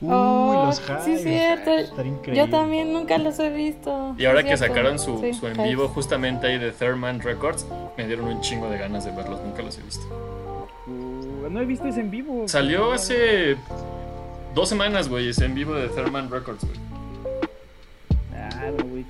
Uy, 0.00 0.08
Oh, 0.10 0.64
los 0.66 0.76
sí, 1.04 1.10
Hives. 1.12 1.22
cierto. 1.22 1.70
Estaría 1.70 2.10
increíble. 2.10 2.44
Yo 2.44 2.50
también 2.50 2.92
nunca 2.92 3.16
los 3.18 3.38
he 3.38 3.50
visto. 3.50 4.16
Y 4.18 4.24
ahora 4.24 4.40
Sí, 4.40 4.48
que 4.48 4.56
cierto. 4.56 4.74
sacaron 4.74 4.98
su, 4.98 5.20
Sí, 5.20 5.32
su 5.34 5.46
en 5.46 5.54
Hives. 5.54 5.68
vivo 5.68 5.86
justamente 5.88 6.48
ahí 6.48 6.58
de 6.58 6.72
Thurman 6.72 7.20
Records, 7.20 7.64
me 7.96 8.08
dieron 8.08 8.24
un 8.26 8.40
chingo 8.40 8.68
de 8.68 8.78
ganas 8.78 9.04
de 9.04 9.12
verlos. 9.12 9.40
Nunca 9.42 9.62
los 9.62 9.78
he 9.78 9.82
visto. 9.82 10.04
Uh, 10.88 11.48
no 11.48 11.60
he 11.60 11.64
visto 11.64 11.86
ese 11.86 12.00
en 12.00 12.10
vivo. 12.10 12.48
Salió 12.48 12.90
hace 12.92 13.56
dos 14.54 14.68
semanas, 14.68 15.08
güey, 15.08 15.28
ese 15.28 15.44
en 15.46 15.54
vivo 15.54 15.74
de 15.74 15.88
Thurman 15.88 16.30
Records, 16.30 16.64
güey. 16.64 16.78
Ah, 18.34 18.70
no, 18.78 18.84
güey. 18.84 19.04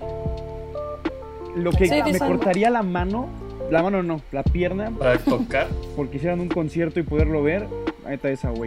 Lo 1.57 1.71
que 1.73 1.87
Sí, 1.87 2.01
me 2.13 2.19
cortaría 2.19 2.71
la 2.71 2.83
mano, 2.83 3.29
la 3.71 3.83
mano 3.83 4.03
no, 4.03 4.21
la 4.33 4.43
pierna, 4.43 4.91
Para 4.91 5.19
tocar. 5.19 5.69
porque 5.97 6.17
hicieran 6.17 6.41
un 6.41 6.49
concierto 6.49 6.99
y 7.01 7.03
poderlo 7.03 7.43
ver, 7.43 7.67
ahí 8.07 8.15
está 8.15 8.31
esa. 8.31 8.51
Ok. 8.53 8.65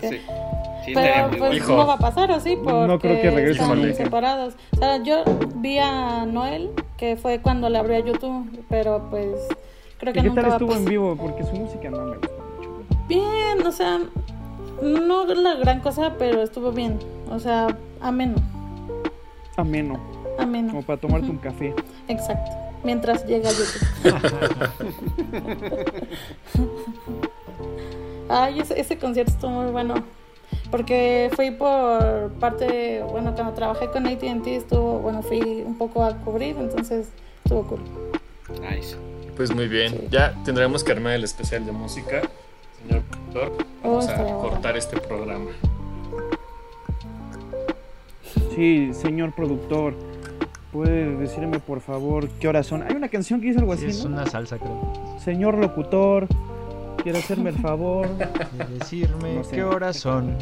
Sí. 0.00 0.20
Sí, 0.84 0.92
estaría 0.92 1.26
Pero 1.30 1.38
pues. 1.38 1.56
Hijo. 1.56 1.76
no 1.76 1.86
va 1.86 1.94
a 1.94 1.98
pasar, 1.98 2.30
¿o 2.30 2.40
sí? 2.40 2.56
Porque 2.56 2.86
No 2.86 2.98
creo 2.98 3.20
que 3.20 3.50
están 3.50 3.94
separados. 3.94 4.54
O 4.72 4.76
sea, 4.76 5.02
yo 5.02 5.24
vi 5.56 5.78
a 5.78 6.24
Noel, 6.24 6.70
que 6.96 7.16
fue 7.16 7.40
cuando 7.40 7.68
le 7.68 7.78
abrió 7.78 7.96
a 7.96 8.00
YouTube, 8.00 8.64
pero 8.68 9.08
pues 9.10 9.34
creo 9.98 10.12
¿Y 10.12 10.14
que 10.14 10.22
qué 10.22 10.28
nunca 10.28 10.42
tal 10.42 10.50
va 10.50 10.54
a 10.54 10.56
estuvo 10.56 10.72
en 10.72 10.78
pasar. 10.78 10.90
vivo? 10.90 11.16
Porque 11.16 11.42
su 11.44 11.52
música 11.54 11.90
no 11.90 11.98
me 12.04 12.16
gusta 12.16 12.28
mucho. 12.56 12.70
güey. 12.70 12.84
Bien, 13.08 13.66
o 13.66 13.72
sea, 13.72 13.98
no 14.82 15.24
la 15.26 15.54
gran 15.54 15.80
cosa, 15.80 16.14
pero 16.18 16.42
estuvo 16.42 16.72
bien. 16.72 16.98
O 17.30 17.38
sea, 17.38 17.68
ameno, 18.00 18.36
Ameno, 19.56 19.98
ameno. 20.38 20.68
como 20.70 20.82
para 20.82 21.00
tomarte 21.00 21.28
un 21.30 21.38
café. 21.38 21.74
Exacto. 22.08 22.50
Mientras 22.84 23.26
llega 23.26 23.50
YouTube. 23.50 24.14
Ay, 28.28 28.60
ese, 28.60 28.78
ese 28.80 28.98
concierto 28.98 29.32
estuvo 29.32 29.50
muy 29.50 29.70
bueno. 29.72 29.94
Porque 30.70 31.30
fui 31.34 31.50
por 31.50 32.30
parte, 32.34 33.02
bueno, 33.10 33.34
cuando 33.34 33.52
trabajé 33.54 33.88
con 33.90 34.06
ATT 34.06 34.46
estuvo, 34.48 34.98
bueno, 34.98 35.22
fui 35.22 35.40
un 35.66 35.76
poco 35.78 36.04
a 36.04 36.14
cubrir, 36.18 36.56
entonces 36.58 37.08
estuvo 37.44 37.64
cool. 37.66 37.80
Nice. 38.60 38.96
Pues 39.36 39.54
muy 39.54 39.66
bien, 39.68 39.92
Sí. 39.92 40.08
ya 40.10 40.34
tendremos 40.44 40.84
que 40.84 40.92
armar 40.92 41.14
el 41.14 41.24
especial 41.24 41.64
de 41.64 41.72
música, 41.72 42.22
señor 42.82 43.02
doctor. 43.32 43.52
Oh, 43.82 43.88
Vamos 43.96 44.08
a 44.08 44.16
cortar 44.38 44.76
este 44.76 44.98
programa. 45.00 45.50
Sí, 48.54 48.90
señor 48.92 49.32
productor. 49.32 49.94
¿Puede 50.72 51.16
decirme 51.16 51.60
por 51.60 51.80
favor 51.80 52.28
qué 52.40 52.48
horas 52.48 52.66
son? 52.66 52.82
Hay 52.82 52.94
una 52.94 53.08
canción 53.08 53.40
que 53.40 53.46
dice 53.48 53.58
algo 53.60 53.74
Sí, 53.76 53.86
así, 53.86 53.98
es 54.00 54.04
¿no? 54.04 54.16
una 54.16 54.26
salsa, 54.26 54.58
creo. 54.58 54.92
Señor 55.18 55.56
locutor, 55.56 56.26
quiere 57.02 57.18
hacerme 57.18 57.50
el 57.50 57.56
favor. 57.62 58.06
De 58.18 58.26
decirme 58.78 59.36
No 59.36 59.44
sé. 59.44 59.56
qué 59.56 59.64
horas 59.64 59.96
son. 59.96 60.36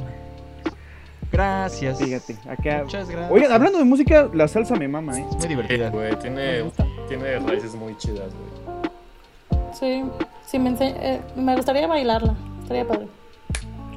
Gracias. 1.30 1.99
Fíjate, 2.03 2.37
acá. 2.49 2.82
Muchas 2.84 3.09
gracias. 3.09 3.30
Oigan, 3.30 3.53
hablando 3.53 3.78
de 3.78 3.84
música, 3.84 4.28
la 4.32 4.49
salsa 4.49 4.74
me 4.74 4.89
mama, 4.89 5.18
¿eh? 5.18 5.26
Es 5.30 5.37
muy 5.37 5.49
divertida. 5.49 5.91
güey, 5.91 6.16
tiene, 6.18 6.64
tiene 7.09 7.39
raíces 7.41 7.74
muy 7.74 7.97
chidas, 7.99 8.30
güey. 8.32 9.70
Sí, 9.78 10.03
sí, 10.47 10.59
me, 10.59 10.74
eh, 10.80 11.20
me 11.37 11.55
gustaría 11.55 11.87
bailarla, 11.87 12.34
estaría 12.66 12.86
padre. 12.86 13.06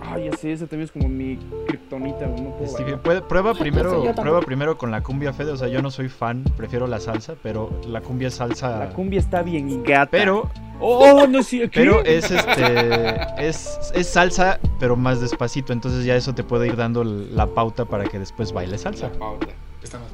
Ay, 0.01 0.29
ya 0.31 0.37
sé, 0.37 0.53
esa 0.53 0.65
también 0.65 0.85
es 0.85 0.91
como 0.91 1.09
mi 1.09 1.37
kriptonita, 1.67 2.25
güey, 2.25 2.41
no 2.41 2.51
puedo 2.57 2.71
bailar. 2.71 3.01
puede- 3.01 3.21
prueba 3.21 3.53
Sí, 3.55 3.59
primero, 3.59 4.03
prueba 4.15 4.39
primero 4.41 4.77
con 4.77 4.91
la 4.91 5.01
cumbia 5.03 5.33
Fede, 5.33 5.51
o 5.51 5.57
sea, 5.57 5.67
yo 5.67 5.81
no 5.81 5.91
soy 5.91 6.07
fan, 6.07 6.43
prefiero 6.55 6.87
la 6.87 6.99
salsa, 6.99 7.35
pero 7.43 7.69
la 7.85 7.99
cumbia 8.01 8.29
es 8.29 8.35
salsa. 8.35 8.79
La 8.79 8.89
cumbia 8.89 9.19
está 9.19 9.41
bien 9.41 9.83
gata. 9.83 10.09
pero, 10.11 10.49
Oh, 10.81 11.27
no 11.27 11.43
sé. 11.43 11.69
¿qué? 11.69 11.81
pero 11.81 12.03
es 12.05 12.31
este, 12.31 13.45
es, 13.45 13.91
es 13.93 14.07
salsa, 14.07 14.59
pero 14.79 14.95
más 14.95 15.19
despacito, 15.19 15.73
entonces 15.73 16.05
ya 16.05 16.15
eso 16.15 16.33
te 16.33 16.43
puede 16.45 16.67
ir 16.67 16.77
dando 16.77 17.03
la 17.03 17.47
pauta 17.47 17.83
para 17.83 18.05
que 18.05 18.17
después 18.19 18.53
bailes 18.53 18.81
salsa. 18.81 19.09
La 19.09 19.19
pauta. 19.19 19.47
Estamos 19.83 20.07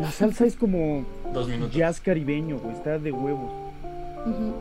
La 0.00 0.10
salsa 0.12 0.46
es 0.46 0.54
como 0.56 1.04
dos 1.32 1.48
minutos. 1.48 1.74
jazz 1.74 2.00
caribeño, 2.00 2.58
güey, 2.58 2.74
está 2.76 2.98
de 2.98 3.10
huevos. 3.10 3.50
Ujú. 4.24 4.54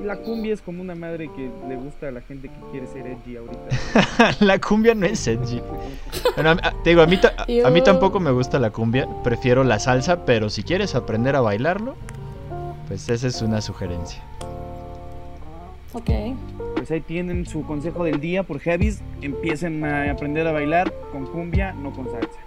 Y 0.00 0.04
la 0.04 0.16
cumbia 0.16 0.52
es 0.52 0.60
como 0.62 0.82
una 0.82 0.94
madre 0.94 1.30
que 1.34 1.50
le 1.68 1.76
gusta 1.76 2.08
a 2.08 2.10
la 2.10 2.20
gente 2.20 2.48
que 2.48 2.70
quiere 2.70 2.86
ser 2.86 3.06
edgy 3.06 3.36
ahorita. 3.36 4.36
la 4.44 4.58
cumbia 4.60 4.94
no 4.94 5.06
es 5.06 5.26
edgy. 5.26 5.62
Bueno, 6.34 6.50
a- 6.50 6.68
a- 6.68 6.82
te 6.82 6.90
digo, 6.90 7.02
a 7.02 7.06
mí, 7.06 7.16
ta- 7.18 7.34
a 7.64 7.70
mí 7.70 7.82
tampoco 7.82 8.20
me 8.20 8.30
gusta 8.30 8.58
la 8.58 8.70
cumbia, 8.70 9.08
prefiero 9.24 9.64
la 9.64 9.78
salsa, 9.78 10.24
pero 10.26 10.50
si 10.50 10.62
quieres 10.62 10.94
aprender 10.94 11.34
a 11.36 11.40
bailarlo, 11.40 11.94
pues 12.88 13.08
esa 13.08 13.26
es 13.26 13.40
una 13.42 13.60
sugerencia. 13.62 14.22
Ok. 15.92 16.10
Pues 16.76 16.90
ahí 16.90 17.00
tienen 17.00 17.46
su 17.46 17.64
consejo 17.64 18.04
del 18.04 18.20
día 18.20 18.42
por 18.42 18.60
Javis. 18.60 19.00
Empiecen 19.22 19.82
a 19.84 20.10
aprender 20.12 20.46
a 20.46 20.52
bailar 20.52 20.92
con 21.10 21.24
cumbia, 21.26 21.72
no 21.72 21.90
con 21.92 22.06
salsa. 22.10 22.38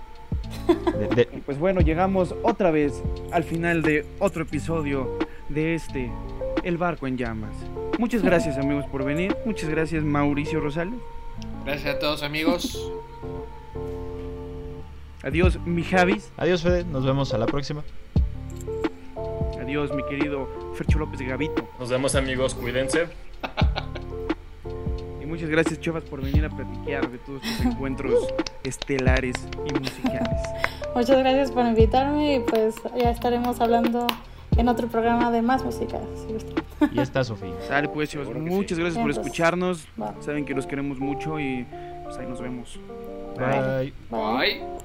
De- 0.99 1.07
de- 1.15 1.29
Y 1.35 1.39
pues 1.41 1.57
bueno, 1.57 1.81
llegamos 1.81 2.35
otra 2.43 2.69
vez 2.69 3.01
al 3.31 3.43
final 3.43 3.81
de 3.81 4.05
otro 4.19 4.43
episodio 4.43 5.17
de 5.49 5.73
este, 5.75 6.11
El 6.63 6.77
Barco 6.77 7.07
en 7.07 7.17
Llamas. 7.17 7.55
Muchas 7.97 8.21
gracias 8.21 8.57
amigos 8.57 8.85
por 8.85 9.03
venir. 9.03 9.35
Muchas 9.45 9.69
gracias 9.69 10.03
Mauricio 10.03 10.59
Rosales. 10.59 10.99
Gracias 11.65 11.95
a 11.95 11.99
todos, 11.99 12.23
amigos. 12.23 12.91
Adiós 15.23 15.59
mi 15.65 15.83
Javis. 15.83 16.31
Adiós, 16.37 16.63
Fede, 16.63 16.83
nos 16.85 17.05
vemos 17.05 17.33
a 17.33 17.37
la 17.37 17.45
próxima. 17.45 17.83
Adiós 19.61 19.93
mi 19.93 20.03
querido 20.05 20.47
Fercho 20.75 20.97
López 20.99 21.19
de 21.19 21.25
Gavito. 21.25 21.67
Nos 21.79 21.89
vemos, 21.89 22.15
amigos. 22.15 22.55
Cuídense. 22.55 23.07
Y 25.21 25.25
muchas 25.25 25.49
gracias 25.49 25.79
Chavas 25.79 26.03
por 26.03 26.21
venir 26.21 26.45
a 26.45 26.49
platicar 26.49 27.09
de 27.09 27.17
todos 27.19 27.43
estos 27.43 27.65
encuentros 27.65 28.33
estelares 28.63 29.35
y 29.65 29.73
musicales. 29.73 30.41
Muchas 30.95 31.19
gracias 31.19 31.51
por 31.51 31.65
invitarme 31.65 32.35
y 32.35 32.39
pues 32.39 32.75
ya 32.97 33.11
estaremos 33.11 33.59
hablando 33.61 34.07
en 34.59 34.67
otro 34.67 34.87
programa 34.87 35.31
de 35.31 35.41
más 35.41 35.63
música. 35.63 35.99
si. 36.27 36.89
Y 36.91 36.99
está 36.99 37.23
Sofía. 37.23 37.53
Sale 37.67 37.87
pues 37.89 38.15
muchas 38.15 38.77
sí. 38.77 38.83
gracias 38.83 39.01
por 39.01 39.11
escucharnos. 39.11 39.87
Va. 39.99 40.13
Saben 40.19 40.45
que 40.45 40.53
los 40.53 40.67
queremos 40.67 40.99
mucho 40.99 41.39
y 41.39 41.65
pues 42.03 42.17
ahí 42.17 42.27
nos 42.27 42.41
vemos. 42.41 42.79
Bye. 43.37 43.93
Bye. 44.09 44.59
Bye. 44.59 44.79